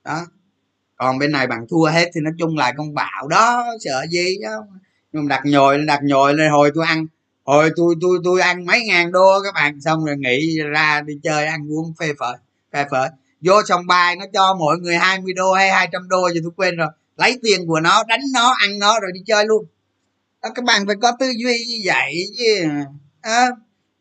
Đó 0.03 0.25
còn 1.01 1.19
bên 1.19 1.31
này 1.31 1.47
bạn 1.47 1.65
thua 1.69 1.85
hết 1.85 2.09
thì 2.13 2.21
nó 2.21 2.31
chung 2.39 2.57
lại 2.57 2.73
con 2.77 2.93
bạo 2.93 3.27
đó 3.27 3.65
sợ 3.79 4.05
gì 4.09 4.37
đó 4.43 4.49
nhưng 5.11 5.27
đặt 5.27 5.41
nhồi 5.45 5.77
đặt 5.77 5.99
nhồi 6.03 6.33
lên 6.33 6.51
hồi 6.51 6.71
tôi 6.75 6.85
ăn 6.85 7.05
hồi 7.43 7.69
tôi 7.75 7.95
tôi 8.01 8.19
tôi 8.23 8.41
ăn 8.41 8.65
mấy 8.65 8.81
ngàn 8.85 9.11
đô 9.11 9.41
các 9.43 9.53
bạn. 9.53 9.81
Xong 9.81 10.05
rồi 10.05 10.15
nghỉ 10.17 10.57
ra 10.71 11.01
đi 11.01 11.13
chơi 11.23 11.45
ăn 11.45 11.71
uống 11.71 11.93
phê 11.99 12.13
phở 12.19 12.37
phê 12.73 12.85
phở 12.91 13.07
vô 13.41 13.53
sòng 13.67 13.87
bài 13.87 14.15
nó 14.15 14.25
cho 14.33 14.55
mọi 14.59 14.77
người 14.77 14.95
20 14.95 15.33
đô 15.33 15.53
hay 15.53 15.71
200 15.71 16.09
đô 16.09 16.29
gì 16.29 16.39
tôi 16.43 16.51
quên 16.55 16.75
rồi. 16.75 16.87
Lấy 17.17 17.39
tiền 17.43 17.67
của 17.67 17.79
nó 17.79 18.03
đánh 18.07 18.21
nó 18.33 18.55
ăn 18.61 18.79
nó 18.79 18.99
rồi 18.99 19.11
đi 19.13 19.19
chơi 19.25 19.45
luôn. 19.45 19.65
Đó, 20.43 20.49
các 20.55 20.65
bạn 20.65 20.87
phải 20.87 20.95
có 21.01 21.11
tư 21.19 21.25
duy 21.43 21.65
như 21.67 21.77
vậy 21.85 22.13
chứ. 22.37 22.67
À, 23.21 23.47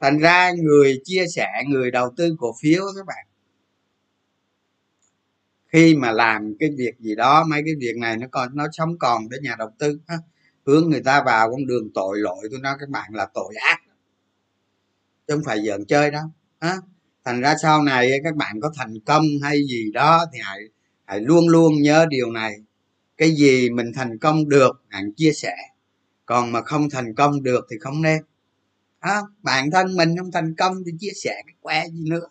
thành 0.00 0.18
ra 0.18 0.50
người 0.50 1.00
chia 1.04 1.24
sẻ 1.34 1.48
người 1.68 1.90
đầu 1.90 2.12
tư 2.16 2.36
cổ 2.38 2.54
phiếu 2.62 2.82
các 2.96 3.06
bạn 3.06 3.26
khi 5.72 5.96
mà 5.96 6.12
làm 6.12 6.54
cái 6.58 6.70
việc 6.78 6.98
gì 6.98 7.14
đó 7.14 7.44
mấy 7.50 7.62
cái 7.64 7.74
việc 7.78 7.96
này 7.96 8.16
nó 8.16 8.26
còn 8.30 8.56
nó 8.56 8.66
sống 8.72 8.98
còn 8.98 9.28
để 9.28 9.38
nhà 9.42 9.56
đầu 9.58 9.70
tư 9.78 10.00
ha. 10.08 10.16
hướng 10.66 10.90
người 10.90 11.02
ta 11.02 11.22
vào 11.26 11.50
con 11.50 11.66
đường 11.66 11.88
tội 11.94 12.18
lỗi 12.18 12.48
tôi 12.50 12.60
nói 12.60 12.76
các 12.80 12.88
bạn 12.88 13.14
là 13.14 13.26
tội 13.34 13.54
ác. 13.60 13.78
Chứ 15.28 15.34
không 15.34 15.44
phải 15.44 15.64
giỡn 15.66 15.84
chơi 15.84 16.10
đâu 16.10 16.24
ha 16.60 16.76
thành 17.24 17.40
ra 17.40 17.54
sau 17.62 17.82
này 17.82 18.10
các 18.24 18.36
bạn 18.36 18.60
có 18.60 18.72
thành 18.76 19.00
công 19.06 19.24
hay 19.42 19.58
gì 19.68 19.90
đó 19.92 20.24
thì 20.32 20.38
hãy 20.42 20.60
hãy 21.04 21.20
luôn 21.20 21.48
luôn 21.48 21.82
nhớ 21.82 22.06
điều 22.10 22.30
này. 22.30 22.54
Cái 23.16 23.30
gì 23.36 23.70
mình 23.70 23.92
thành 23.94 24.18
công 24.18 24.48
được 24.48 24.82
bạn 24.90 25.12
chia 25.16 25.32
sẻ. 25.32 25.56
Còn 26.26 26.52
mà 26.52 26.62
không 26.62 26.90
thành 26.90 27.14
công 27.14 27.42
được 27.42 27.66
thì 27.70 27.76
không 27.80 28.02
nên 28.02 28.22
à, 29.00 29.20
bản 29.42 29.70
thân 29.70 29.96
mình 29.96 30.16
không 30.16 30.32
thành 30.32 30.54
công 30.54 30.74
thì 30.86 30.92
chia 30.98 31.12
sẻ 31.22 31.42
cái 31.46 31.54
que 31.60 31.88
gì 31.88 32.10
nữa 32.10 32.26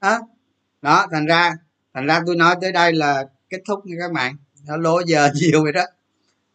đó 0.00 0.18
đó 0.82 1.06
thành 1.12 1.26
ra 1.26 1.52
thành 1.98 2.06
ra 2.06 2.20
tôi 2.26 2.36
nói 2.36 2.56
tới 2.60 2.72
đây 2.72 2.92
là 2.92 3.24
kết 3.50 3.58
thúc 3.66 3.86
nha 3.86 3.96
các 4.00 4.12
bạn. 4.12 4.36
Nó 4.66 4.76
lố 4.76 5.00
giờ 5.06 5.30
nhiều 5.34 5.64
rồi 5.64 5.72
đó. 5.72 5.84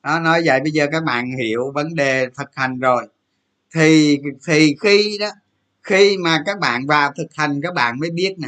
Nó 0.03 0.19
nói 0.19 0.41
vậy 0.45 0.59
bây 0.59 0.71
giờ 0.71 0.87
các 0.91 1.03
bạn 1.03 1.31
hiểu 1.37 1.71
vấn 1.71 1.95
đề 1.95 2.27
thực 2.37 2.55
hành 2.55 2.79
rồi. 2.79 3.07
Thì 3.75 4.19
thì 4.47 4.75
khi 4.81 5.17
đó, 5.19 5.29
khi 5.83 6.17
mà 6.17 6.43
các 6.45 6.59
bạn 6.59 6.87
vào 6.87 7.13
thực 7.17 7.27
hành, 7.35 7.61
các 7.63 7.73
bạn 7.73 7.99
mới 7.99 8.09
biết 8.11 8.35
nè. 8.37 8.47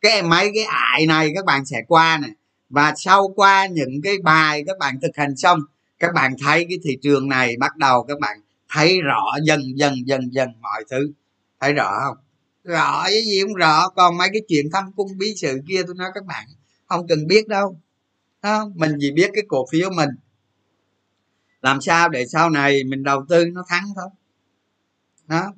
Cái 0.00 0.22
mấy 0.22 0.50
cái 0.54 0.64
ải 0.64 1.06
này 1.06 1.32
các 1.34 1.44
bạn 1.44 1.64
sẽ 1.64 1.82
qua 1.88 2.18
nè. 2.22 2.28
Và 2.70 2.92
sau 2.96 3.28
qua 3.36 3.66
những 3.66 4.02
cái 4.02 4.18
bài 4.22 4.64
các 4.66 4.78
bạn 4.78 5.00
thực 5.02 5.16
hành 5.16 5.36
xong, 5.36 5.60
các 5.98 6.14
bạn 6.14 6.34
thấy 6.44 6.66
cái 6.68 6.78
thị 6.84 6.98
trường 7.02 7.28
này 7.28 7.56
bắt 7.58 7.76
đầu 7.76 8.02
các 8.02 8.20
bạn 8.20 8.40
thấy 8.68 9.00
rõ 9.00 9.24
dần 9.42 9.60
dần 9.76 9.94
dần 10.06 10.34
dần 10.34 10.48
mọi 10.60 10.84
thứ. 10.90 11.12
Thấy 11.60 11.72
rõ 11.72 12.00
không? 12.04 12.21
Rõ 12.64 13.02
cái 13.04 13.22
gì 13.24 13.42
cũng 13.42 13.54
rõ 13.54 13.88
còn 13.88 14.16
mấy 14.18 14.28
cái 14.32 14.42
chuyện 14.48 14.66
thăm 14.72 14.92
cung 14.96 15.18
bí 15.18 15.34
sự 15.36 15.60
kia, 15.68 15.82
tôi 15.86 15.94
nói 15.94 16.10
các 16.14 16.24
bạn, 16.24 16.46
không 16.86 17.06
cần 17.08 17.26
biết 17.26 17.48
đâu. 17.48 17.80
Không? 18.42 18.72
mình 18.76 18.92
chỉ 19.00 19.12
biết 19.12 19.30
cái 19.34 19.44
cổ 19.48 19.66
phiếu 19.72 19.90
mình. 19.90 20.08
Làm 21.62 21.80
sao 21.80 22.08
để 22.08 22.26
sau 22.26 22.50
này 22.50 22.84
mình 22.84 23.02
đầu 23.02 23.24
tư 23.28 23.44
nó 23.44 23.64
thắng 23.68 23.84
thôi. 23.96 24.08
Đó 25.26 25.52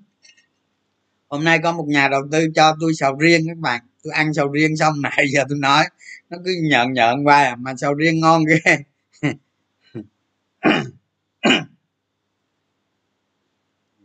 hôm 1.28 1.44
nay 1.44 1.58
có 1.62 1.72
một 1.72 1.84
nhà 1.88 2.08
đầu 2.08 2.22
tư 2.32 2.46
cho 2.54 2.76
tôi 2.80 2.94
sầu 2.94 3.16
riêng 3.18 3.46
các 3.48 3.58
bạn. 3.58 3.82
Tôi 4.04 4.12
ăn 4.12 4.34
sầu 4.34 4.48
riêng 4.48 4.76
xong 4.76 5.02
này 5.02 5.26
giờ 5.32 5.44
tôi 5.48 5.58
nói. 5.58 5.84
Nó 6.30 6.38
cứ 6.44 6.50
nhợn 6.62 6.92
nhợn 6.92 7.24
qua 7.24 7.44
à, 7.44 7.56
mà 7.56 7.74
sầu 7.76 7.94
riêng 7.94 8.20
ngon 8.20 8.44
ghê. 8.44 8.76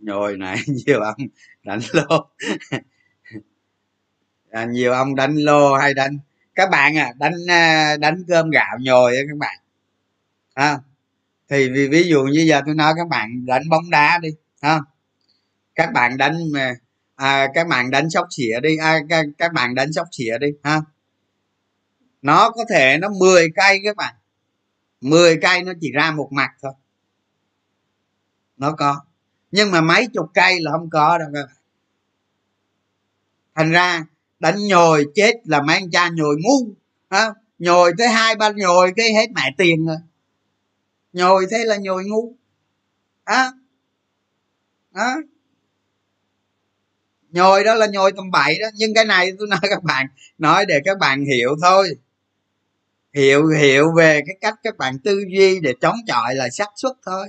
nhồi 0.02 0.38
này 0.38 0.58
nhiều 0.68 1.02
ông 1.02 1.18
đánh 1.64 1.80
lô. 1.94 2.30
À, 4.52 4.66
nhiều 4.66 4.94
ông 4.94 5.16
đánh 5.16 5.36
lô 5.36 5.74
hay 5.74 5.94
đánh 5.94 6.20
các 6.56 6.70
bạn 6.70 6.98
à 6.98 7.14
đánh 7.18 7.34
à, 7.48 7.98
đánh 7.98 8.24
cơm 8.28 8.50
gạo 8.50 8.78
nhồi 8.80 9.18
á 9.18 9.24
các 9.30 9.38
bạn. 9.38 9.58
À, 10.54 10.80
thì 11.50 11.70
vì 11.70 11.88
ví 11.88 12.04
dụ 12.04 12.24
như 12.24 12.42
giờ 12.42 12.62
tôi 12.66 12.76
nói 12.76 12.94
các 12.98 13.08
bạn 13.08 13.46
đánh 13.46 13.70
bóng 13.70 13.90
đá 13.90 14.20
đi 14.22 14.30
ha 14.62 14.80
các 15.76 15.94
bạn 15.94 16.18
đánh 16.18 16.52
mà 16.54 16.74
à, 17.16 17.48
các 17.54 17.68
bạn 17.68 17.92
đánh 17.92 18.10
sóc 18.10 18.28
xỉa 18.30 18.60
đi 18.64 18.78
à, 18.78 19.00
các, 19.10 19.26
các 19.38 19.54
bạn 19.54 19.76
đánh 19.76 19.94
sóc 19.94 20.08
xỉa 20.12 20.38
đi 20.38 20.48
ha 20.64 20.82
nó 22.22 22.52
có 22.52 22.66
thể 22.70 22.98
nó 22.98 23.10
10 23.20 23.48
cây 23.56 23.82
các 23.84 23.96
bạn. 23.96 24.16
10 25.02 25.38
cây 25.42 25.64
nó 25.64 25.74
chỉ 25.82 25.92
ra 25.92 26.12
một 26.12 26.30
mặt 26.32 26.52
thôi. 26.62 26.74
Nó 28.58 28.72
có 28.72 29.02
nhưng 29.52 29.72
mà 29.72 29.82
mấy 29.82 30.08
chục 30.14 30.26
cây 30.34 30.60
là 30.60 30.72
không 30.72 30.90
có 30.90 31.18
đâu 31.18 31.28
các 31.34 31.46
bạn. 31.46 31.56
Thành 33.56 33.72
ra 33.72 34.06
đánh 34.40 34.68
nhồi 34.68 35.06
chết 35.16 35.34
là 35.44 35.62
mấy 35.62 35.76
anh 35.76 35.92
cha 35.92 36.10
nhồi 36.10 36.36
ngu 36.40 36.74
ha 37.10 37.34
nhồi 37.60 37.92
tới 37.98 38.08
hai 38.08 38.36
ba 38.36 38.50
nhồi 38.50 38.92
cái 38.96 39.14
hết 39.14 39.28
mẹ 39.36 39.54
tiền 39.58 39.86
rồi. 39.86 39.98
Nhồi 41.14 41.46
thế 41.52 41.66
là 41.66 41.78
nhồi 41.78 42.06
ngu 42.06 42.34
á 43.24 43.52
đó 44.94 45.16
nhồi 47.32 47.64
đó 47.64 47.74
là 47.74 47.88
nhồi 47.88 48.12
tầm 48.12 48.32
bậy 48.32 48.60
đó, 48.62 48.68
nhưng 48.74 48.94
cái 48.94 49.06
này 49.06 49.32
tôi 49.40 49.48
nói 49.48 49.60
các 49.62 49.84
bạn, 49.84 50.08
nói 50.38 50.66
để 50.66 50.80
các 50.86 50.98
bạn 50.98 51.26
hiểu 51.26 51.56
thôi. 51.62 51.90
Hiểu 53.14 53.48
hiểu 53.48 53.92
về 53.98 54.22
cái 54.28 54.38
cách 54.42 54.56
các 54.64 54.78
bạn 54.78 55.00
tư 55.00 55.20
duy 55.38 55.60
để 55.60 55.74
chống 55.82 55.96
chọi 56.08 56.36
là 56.36 56.50
xác 56.50 56.70
suất 56.76 56.92
thôi 57.06 57.28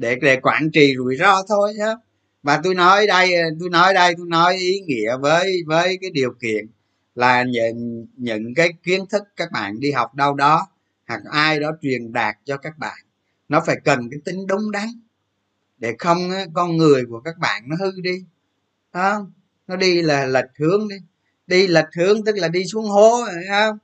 để 0.00 0.16
để 0.22 0.40
quản 0.42 0.70
trị 0.72 0.94
rủi 0.96 1.16
ro 1.16 1.42
thôi 1.48 1.74
nhá. 1.78 1.94
Và 2.42 2.60
tôi 2.64 2.74
nói 2.74 3.06
đây, 3.06 3.32
tôi 3.60 3.70
nói 3.70 3.94
đây, 3.94 4.14
tôi 4.16 4.26
nói 4.28 4.56
ý 4.56 4.80
nghĩa 4.80 5.16
với 5.20 5.62
với 5.66 5.98
cái 6.00 6.10
điều 6.10 6.32
kiện 6.40 6.66
là 7.14 7.44
những 7.44 8.06
những 8.16 8.54
cái 8.54 8.72
kiến 8.82 9.06
thức 9.10 9.22
các 9.36 9.52
bạn 9.52 9.80
đi 9.80 9.92
học 9.92 10.14
đâu 10.14 10.34
đó, 10.34 10.68
hoặc 11.08 11.20
ai 11.30 11.60
đó 11.60 11.70
truyền 11.82 12.12
đạt 12.12 12.36
cho 12.44 12.56
các 12.56 12.78
bạn. 12.78 12.98
Nó 13.48 13.60
phải 13.66 13.76
cần 13.84 14.10
cái 14.10 14.20
tính 14.24 14.46
đúng 14.46 14.70
đắn, 14.70 14.88
để 15.78 15.94
không 15.98 16.30
con 16.52 16.76
người 16.76 17.04
của 17.06 17.20
các 17.20 17.38
bạn 17.38 17.62
nó 17.66 17.76
hư 17.80 18.00
đi. 18.00 18.24
Không? 18.92 19.32
nó 19.70 19.76
đi 19.76 20.02
là 20.02 20.26
lệch 20.26 20.50
hướng 20.58 20.88
đi. 20.88 20.96
Đi 21.46 21.66
lệch 21.66 21.88
hướng 21.96 22.24
tức 22.24 22.36
là 22.36 22.48
đi 22.48 22.64
xuống 22.64 22.84
hố 22.84 23.24
rồi 23.26 23.44
không? 23.50 23.78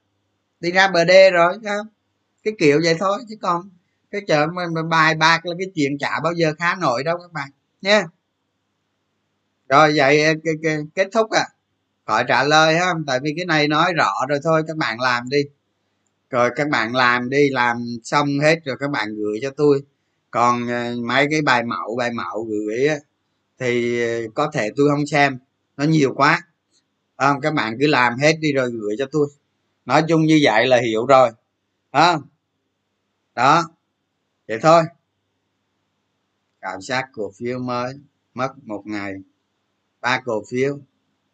Đi 0.60 0.72
ra 0.72 0.88
bờ 0.88 1.04
đê 1.04 1.30
rồi 1.30 1.52
không? 1.64 1.86
Cái 2.42 2.54
kiểu 2.58 2.80
vậy 2.84 2.96
thôi 2.98 3.18
chứ 3.28 3.36
còn 3.40 3.70
cái 4.10 4.20
chợ 4.28 4.46
mà, 4.46 4.62
bài 4.90 5.14
bạc 5.14 5.46
là 5.46 5.54
cái 5.58 5.68
chuyện 5.74 5.98
chả 5.98 6.20
bao 6.24 6.32
giờ 6.32 6.54
khá 6.58 6.74
nổi 6.80 7.04
đâu 7.04 7.18
các 7.18 7.32
bạn 7.32 7.48
nha 7.82 8.06
rồi 9.68 9.92
vậy 9.96 10.24
ờ, 10.24 10.32
kết 10.94 11.08
thúc 11.12 11.30
à. 11.30 11.44
Khỏi 12.06 12.24
trả 12.28 12.44
lời 12.44 12.76
ha 12.78 12.94
tại 13.06 13.18
vì 13.22 13.32
cái 13.36 13.44
này 13.46 13.68
nói 13.68 13.92
rõ 13.94 14.12
rồi 14.28 14.38
thôi 14.44 14.62
các 14.68 14.76
bạn 14.76 15.00
làm 15.00 15.28
đi. 15.28 15.38
Rồi 16.30 16.50
các 16.56 16.68
bạn 16.68 16.94
làm 16.96 17.30
đi 17.30 17.50
làm 17.50 17.76
xong 18.04 18.28
hết 18.42 18.56
rồi 18.64 18.76
các 18.80 18.90
bạn 18.90 19.16
gửi 19.16 19.38
cho 19.42 19.50
tôi. 19.56 19.82
Còn 20.30 20.68
ờ, 20.68 20.94
mấy 21.04 21.26
cái 21.30 21.42
bài 21.42 21.64
mẫu 21.64 21.96
bài 21.98 22.10
mẫu 22.12 22.44
gửi 22.50 22.86
á, 22.88 22.96
thì 23.60 24.02
ờ, 24.02 24.30
có 24.34 24.50
thể 24.54 24.70
tôi 24.76 24.88
không 24.90 25.06
xem 25.06 25.38
nó 25.76 25.84
nhiều 25.84 26.14
quá. 26.16 26.42
Không? 27.18 27.40
Các 27.40 27.54
bạn 27.54 27.76
cứ 27.80 27.86
làm 27.86 28.18
hết 28.18 28.34
đi 28.40 28.52
rồi 28.52 28.70
gửi 28.70 28.96
cho 28.98 29.06
tôi. 29.12 29.28
Nói 29.86 30.02
chung 30.08 30.26
như 30.26 30.40
vậy 30.44 30.66
là 30.66 30.78
hiểu 30.80 31.06
rồi 31.06 31.30
đó 31.92 32.20
đó 33.34 33.75
vậy 34.48 34.58
thôi 34.62 34.82
khảo 36.60 36.80
sát 36.80 37.08
cổ 37.12 37.32
phiếu 37.38 37.58
mới 37.58 37.94
mất 38.34 38.52
một 38.62 38.82
ngày 38.86 39.12
ba 40.00 40.20
cổ 40.24 40.42
phiếu 40.50 40.78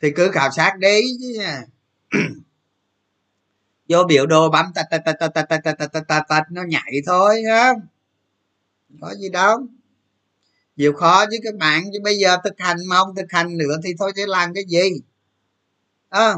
thì 0.01 0.11
cứ 0.17 0.31
khảo 0.31 0.51
sát 0.51 0.77
đi 0.79 1.01
chứ 1.21 1.43
vô 3.89 4.05
biểu 4.09 4.27
đồ 4.27 4.51
bấm 4.51 4.73
tạch 4.75 4.87
tạch 4.91 5.03
tạch 5.05 5.17
tạch 5.19 5.33
tạch 5.35 5.49
tạch 5.65 5.79
tạch 5.79 6.09
tạch 6.09 6.27
tạch 6.29 6.47
nó 6.51 6.63
nhảy 6.63 7.03
thôi 7.07 7.43
không 7.49 7.81
có 9.01 9.15
gì 9.15 9.29
đâu 9.29 9.67
nhiều 10.77 10.93
khó 10.93 11.25
chứ 11.31 11.37
các 11.43 11.55
bạn 11.55 11.83
chứ 11.93 11.99
bây 12.03 12.19
giờ 12.19 12.37
thực 12.45 12.55
hành 12.59 12.77
mà 12.89 12.97
không 12.97 13.15
thực 13.17 13.33
hành 13.33 13.59
nữa 13.59 13.77
thì 13.85 13.95
thôi 13.99 14.13
sẽ 14.17 14.27
làm 14.27 14.55
cái 14.55 14.65
gì 14.69 15.01
à. 16.09 16.35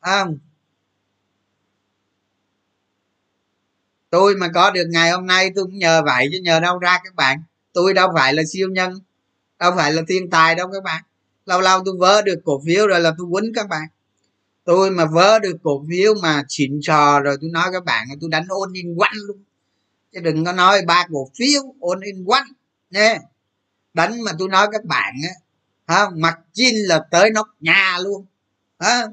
à, 0.00 0.26
tôi 4.16 4.34
mà 4.36 4.48
có 4.48 4.70
được 4.70 4.84
ngày 4.90 5.10
hôm 5.10 5.26
nay 5.26 5.50
tôi 5.54 5.64
cũng 5.64 5.78
nhờ 5.78 6.02
vậy 6.02 6.28
chứ 6.32 6.38
nhờ 6.42 6.60
đâu 6.60 6.78
ra 6.78 6.98
các 7.04 7.14
bạn. 7.14 7.42
Tôi 7.72 7.94
đâu 7.94 8.08
phải 8.14 8.34
là 8.34 8.42
siêu 8.52 8.68
nhân, 8.70 9.00
đâu 9.58 9.72
phải 9.76 9.92
là 9.92 10.02
thiên 10.08 10.30
tài 10.30 10.54
đâu 10.54 10.68
các 10.72 10.82
bạn. 10.82 11.02
Lâu 11.46 11.60
lâu 11.60 11.82
tôi 11.84 11.94
vớ 11.98 12.22
được 12.22 12.38
cổ 12.44 12.62
phiếu 12.66 12.86
rồi 12.86 13.00
là 13.00 13.12
tôi 13.18 13.26
quýnh 13.32 13.52
các 13.54 13.68
bạn. 13.68 13.88
Tôi 14.64 14.90
mà 14.90 15.04
vớ 15.04 15.38
được 15.38 15.56
cổ 15.62 15.84
phiếu 15.90 16.14
mà 16.22 16.42
xịn 16.48 16.80
sò 16.82 17.20
rồi 17.20 17.36
tôi 17.40 17.50
nói 17.50 17.68
các 17.72 17.84
bạn 17.84 18.06
tôi 18.20 18.30
đánh 18.30 18.46
ôn 18.48 18.72
in 18.72 18.94
quanh 18.94 19.16
luôn. 19.26 19.44
Chứ 20.12 20.20
đừng 20.20 20.44
có 20.44 20.52
nói 20.52 20.82
ba 20.86 21.06
cổ 21.12 21.30
phiếu 21.38 21.62
ôn 21.80 22.00
in 22.00 22.24
quanh 22.24 22.46
nhé. 22.90 23.18
Đánh 23.94 24.22
mà 24.22 24.32
tôi 24.38 24.48
nói 24.48 24.68
các 24.72 24.84
bạn 24.84 25.14
á 25.22 25.34
ha 25.86 26.10
mặt 26.16 26.38
chinh 26.52 26.76
là 26.88 27.00
tới 27.10 27.30
nóc 27.30 27.48
nhà 27.60 27.98
luôn. 28.02 28.26
Ha 28.78 29.06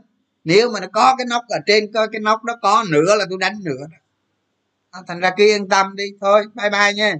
nếu 0.43 0.69
mà 0.69 0.79
nó 0.79 0.87
có 0.93 1.15
cái 1.17 1.25
nóc 1.25 1.43
ở 1.49 1.57
trên 1.65 1.91
coi 1.93 2.07
cái 2.11 2.21
nóc 2.21 2.43
đó 2.43 2.53
có 2.61 2.85
nữa 2.89 3.15
là 3.15 3.25
tôi 3.29 3.37
đánh 3.41 3.59
nữa 3.63 3.81
đó 3.91 3.97
thành 5.07 5.19
ra 5.19 5.31
cứ 5.37 5.43
yên 5.45 5.67
tâm 5.69 5.95
đi, 5.95 6.03
thôi, 6.21 6.43
bye 6.55 6.69
bye 6.69 6.93
nha. 6.93 7.15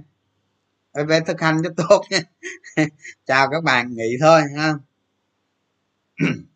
Về 1.08 1.20
thực 1.26 1.40
hành 1.40 1.58
cho 1.64 1.70
tốt 1.88 2.02
nha. 2.10 2.20
Chào 3.26 3.48
các 3.50 3.64
bạn, 3.64 3.94
nghỉ 3.96 4.16
thôi, 4.20 4.42
ha. 4.58 4.74